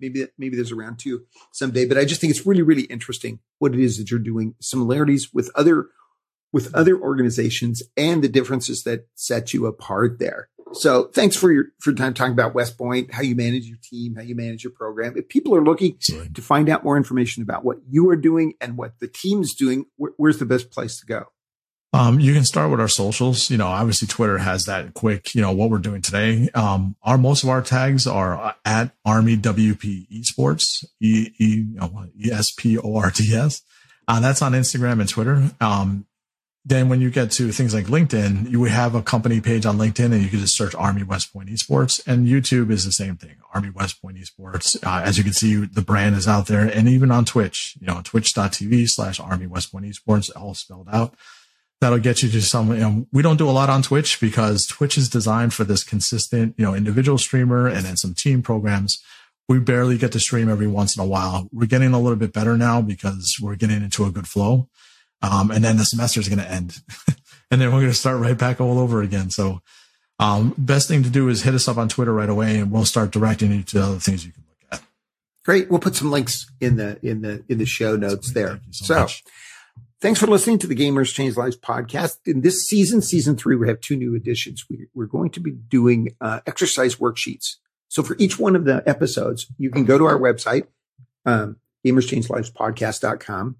maybe 0.00 0.26
maybe 0.38 0.54
there's 0.54 0.70
a 0.70 0.76
round 0.76 1.00
two 1.00 1.24
someday. 1.52 1.86
But 1.86 1.98
I 1.98 2.04
just 2.04 2.20
think 2.20 2.30
it's 2.30 2.46
really 2.46 2.62
really 2.62 2.84
interesting 2.84 3.40
what 3.58 3.74
it 3.74 3.80
is 3.80 3.98
that 3.98 4.10
you're 4.10 4.20
doing, 4.20 4.54
similarities 4.60 5.34
with 5.34 5.50
other 5.54 5.88
with 6.56 6.74
other 6.74 6.98
organizations 6.98 7.82
and 7.98 8.24
the 8.24 8.30
differences 8.30 8.82
that 8.84 9.06
set 9.14 9.52
you 9.52 9.66
apart 9.66 10.18
there. 10.18 10.48
So 10.72 11.08
thanks 11.08 11.36
for 11.36 11.52
your 11.52 11.66
for 11.80 11.92
time 11.92 12.14
talking 12.14 12.32
about 12.32 12.54
West 12.54 12.78
Point, 12.78 13.12
how 13.12 13.20
you 13.20 13.36
manage 13.36 13.66
your 13.66 13.76
team, 13.82 14.14
how 14.14 14.22
you 14.22 14.34
manage 14.34 14.64
your 14.64 14.72
program. 14.72 15.18
If 15.18 15.28
people 15.28 15.54
are 15.54 15.62
looking 15.62 15.98
Sorry. 16.00 16.30
to 16.30 16.40
find 16.40 16.70
out 16.70 16.82
more 16.82 16.96
information 16.96 17.42
about 17.42 17.62
what 17.62 17.76
you 17.86 18.08
are 18.08 18.16
doing 18.16 18.54
and 18.58 18.78
what 18.78 18.98
the 19.00 19.06
team's 19.06 19.54
doing, 19.54 19.84
wh- 20.00 20.16
where's 20.16 20.38
the 20.38 20.46
best 20.46 20.70
place 20.70 20.98
to 21.00 21.04
go? 21.04 21.26
Um, 21.92 22.20
you 22.20 22.32
can 22.32 22.46
start 22.46 22.70
with 22.70 22.80
our 22.80 22.88
socials. 22.88 23.50
You 23.50 23.58
know, 23.58 23.66
obviously 23.66 24.08
Twitter 24.08 24.38
has 24.38 24.64
that 24.64 24.94
quick, 24.94 25.34
you 25.34 25.42
know, 25.42 25.52
what 25.52 25.68
we're 25.68 25.76
doing 25.76 26.00
today. 26.00 26.48
Um, 26.54 26.96
our, 27.02 27.18
most 27.18 27.42
of 27.42 27.50
our 27.50 27.60
tags 27.60 28.06
are 28.06 28.56
at 28.64 28.92
Army 29.04 29.36
WP 29.36 30.08
Esports, 30.10 30.86
E, 31.02 31.32
E, 31.38 31.66
you 31.68 31.74
know, 31.74 32.06
E 32.18 32.32
S 32.32 32.50
P 32.50 32.78
O 32.78 32.96
R 32.96 33.10
T 33.10 33.34
S. 33.34 33.60
Uh, 34.08 34.20
that's 34.20 34.40
on 34.40 34.52
Instagram 34.52 35.00
and 35.00 35.08
Twitter. 35.08 35.50
Um, 35.60 36.06
then 36.68 36.88
when 36.88 37.00
you 37.00 37.10
get 37.10 37.30
to 37.30 37.52
things 37.52 37.72
like 37.72 37.86
LinkedIn, 37.86 38.50
you 38.50 38.58
would 38.58 38.72
have 38.72 38.96
a 38.96 39.02
company 39.02 39.40
page 39.40 39.64
on 39.64 39.78
LinkedIn 39.78 40.12
and 40.12 40.20
you 40.20 40.28
could 40.28 40.40
just 40.40 40.56
search 40.56 40.74
Army 40.74 41.04
West 41.04 41.32
Point 41.32 41.48
Esports 41.48 42.04
and 42.08 42.26
YouTube 42.26 42.72
is 42.72 42.84
the 42.84 42.90
same 42.90 43.16
thing. 43.16 43.36
Army 43.54 43.70
West 43.70 44.02
Point 44.02 44.16
Esports. 44.16 44.76
Uh, 44.84 45.00
as 45.04 45.16
you 45.16 45.22
can 45.22 45.32
see, 45.32 45.54
the 45.54 45.80
brand 45.80 46.16
is 46.16 46.26
out 46.26 46.48
there 46.48 46.66
and 46.66 46.88
even 46.88 47.12
on 47.12 47.24
Twitch, 47.24 47.78
you 47.80 47.86
know, 47.86 48.00
twitch.tv 48.02 48.90
slash 48.90 49.20
Army 49.20 49.46
West 49.46 49.70
Point 49.70 49.84
Esports, 49.84 50.28
all 50.34 50.54
spelled 50.54 50.88
out. 50.90 51.14
That'll 51.80 52.00
get 52.00 52.24
you 52.24 52.30
to 52.30 52.42
some, 52.42 52.72
you 52.72 52.80
know, 52.80 53.06
we 53.12 53.22
don't 53.22 53.36
do 53.36 53.48
a 53.48 53.52
lot 53.52 53.70
on 53.70 53.82
Twitch 53.82 54.20
because 54.20 54.66
Twitch 54.66 54.98
is 54.98 55.08
designed 55.08 55.54
for 55.54 55.62
this 55.62 55.84
consistent, 55.84 56.56
you 56.58 56.64
know, 56.64 56.74
individual 56.74 57.16
streamer 57.16 57.68
and 57.68 57.86
then 57.86 57.96
some 57.96 58.12
team 58.12 58.42
programs. 58.42 59.00
We 59.48 59.60
barely 59.60 59.98
get 59.98 60.10
to 60.12 60.20
stream 60.20 60.48
every 60.48 60.66
once 60.66 60.96
in 60.96 61.02
a 61.02 61.06
while. 61.06 61.48
We're 61.52 61.68
getting 61.68 61.92
a 61.92 62.00
little 62.00 62.18
bit 62.18 62.32
better 62.32 62.56
now 62.56 62.82
because 62.82 63.38
we're 63.40 63.54
getting 63.54 63.84
into 63.84 64.04
a 64.04 64.10
good 64.10 64.26
flow. 64.26 64.68
Um, 65.22 65.50
and 65.50 65.64
then 65.64 65.76
the 65.76 65.84
semester 65.84 66.20
is 66.20 66.28
going 66.28 66.38
to 66.38 66.50
end 66.50 66.80
and 67.50 67.60
then 67.60 67.72
we're 67.72 67.80
going 67.80 67.92
to 67.92 67.94
start 67.94 68.20
right 68.20 68.36
back 68.36 68.60
all 68.60 68.78
over 68.78 69.02
again. 69.02 69.30
So, 69.30 69.60
um, 70.18 70.54
best 70.56 70.88
thing 70.88 71.02
to 71.02 71.10
do 71.10 71.28
is 71.28 71.42
hit 71.42 71.54
us 71.54 71.68
up 71.68 71.76
on 71.76 71.88
Twitter 71.88 72.12
right 72.12 72.28
away 72.28 72.58
and 72.58 72.70
we'll 72.70 72.86
start 72.86 73.10
directing 73.10 73.52
you 73.52 73.62
to 73.64 73.82
other 73.82 73.98
things 73.98 74.24
you 74.24 74.32
can 74.32 74.44
look 74.48 74.80
at. 74.80 74.82
Great. 75.44 75.70
We'll 75.70 75.78
put 75.78 75.94
some 75.94 76.10
links 76.10 76.46
in 76.60 76.76
the, 76.76 76.98
in 77.02 77.20
the, 77.20 77.44
in 77.48 77.58
the 77.58 77.66
show 77.66 77.96
notes 77.96 78.32
there. 78.32 78.60
so, 78.70 79.06
so 79.06 79.14
thanks 80.00 80.18
for 80.18 80.26
listening 80.26 80.58
to 80.60 80.66
the 80.66 80.74
Gamers 80.74 81.12
Change 81.12 81.36
Lives 81.36 81.58
podcast. 81.58 82.16
In 82.24 82.40
this 82.40 82.66
season, 82.66 83.02
season 83.02 83.36
three, 83.36 83.56
we 83.56 83.68
have 83.68 83.80
two 83.80 83.96
new 83.96 84.14
additions. 84.14 84.64
We, 84.70 84.86
are 84.98 85.06
going 85.06 85.30
to 85.30 85.40
be 85.40 85.50
doing 85.50 86.16
uh, 86.20 86.40
exercise 86.46 86.96
worksheets. 86.96 87.56
So 87.88 88.02
for 88.02 88.16
each 88.18 88.38
one 88.38 88.56
of 88.56 88.64
the 88.64 88.82
episodes, 88.88 89.46
you 89.58 89.70
can 89.70 89.84
go 89.84 89.98
to 89.98 90.06
our 90.06 90.18
website, 90.18 90.66
um, 91.26 91.56
gamerschangelivespodcast.com 91.84 93.56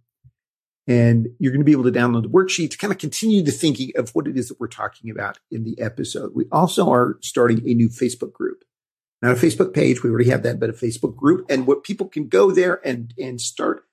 and 0.87 1.29
you're 1.39 1.53
going 1.53 1.61
to 1.61 1.65
be 1.65 1.73
able 1.73 1.85
to 1.85 1.93
download 1.93 2.23
the 2.23 2.29
worksheet 2.29 2.71
to 2.71 2.79
kind 2.79 2.93
of 2.93 2.99
continue 2.99 3.43
the 3.43 3.51
thinking 3.51 3.91
of 3.97 4.11
what 4.11 4.29
it 4.29 4.37
is 4.37 4.49
that 4.49 4.61
we're 4.61 4.69
talking 4.69 5.11
about 5.11 5.39
in 5.51 5.65
the 5.65 5.81
episode. 5.81 6.33
We 6.35 6.45
also 6.53 6.91
are 6.91 7.19
starting 7.23 7.59
a 7.69 7.75
new 7.75 7.89
Facebook 7.89 8.33
group. 8.33 8.63
Not 9.23 9.33
a 9.33 9.41
Facebook 9.41 9.73
page, 9.73 10.03
we 10.03 10.11
already 10.11 10.31
have 10.31 10.43
that, 10.43 10.61
but 10.61 10.71
a 10.71 10.75
Facebook 10.75 11.17
group. 11.17 11.47
And 11.49 11.67
what 11.67 11.83
people 11.83 12.07
can 12.07 12.29
go 12.29 12.51
there 12.51 12.81
and, 12.87 13.13
and 13.19 13.41
start 13.41 13.85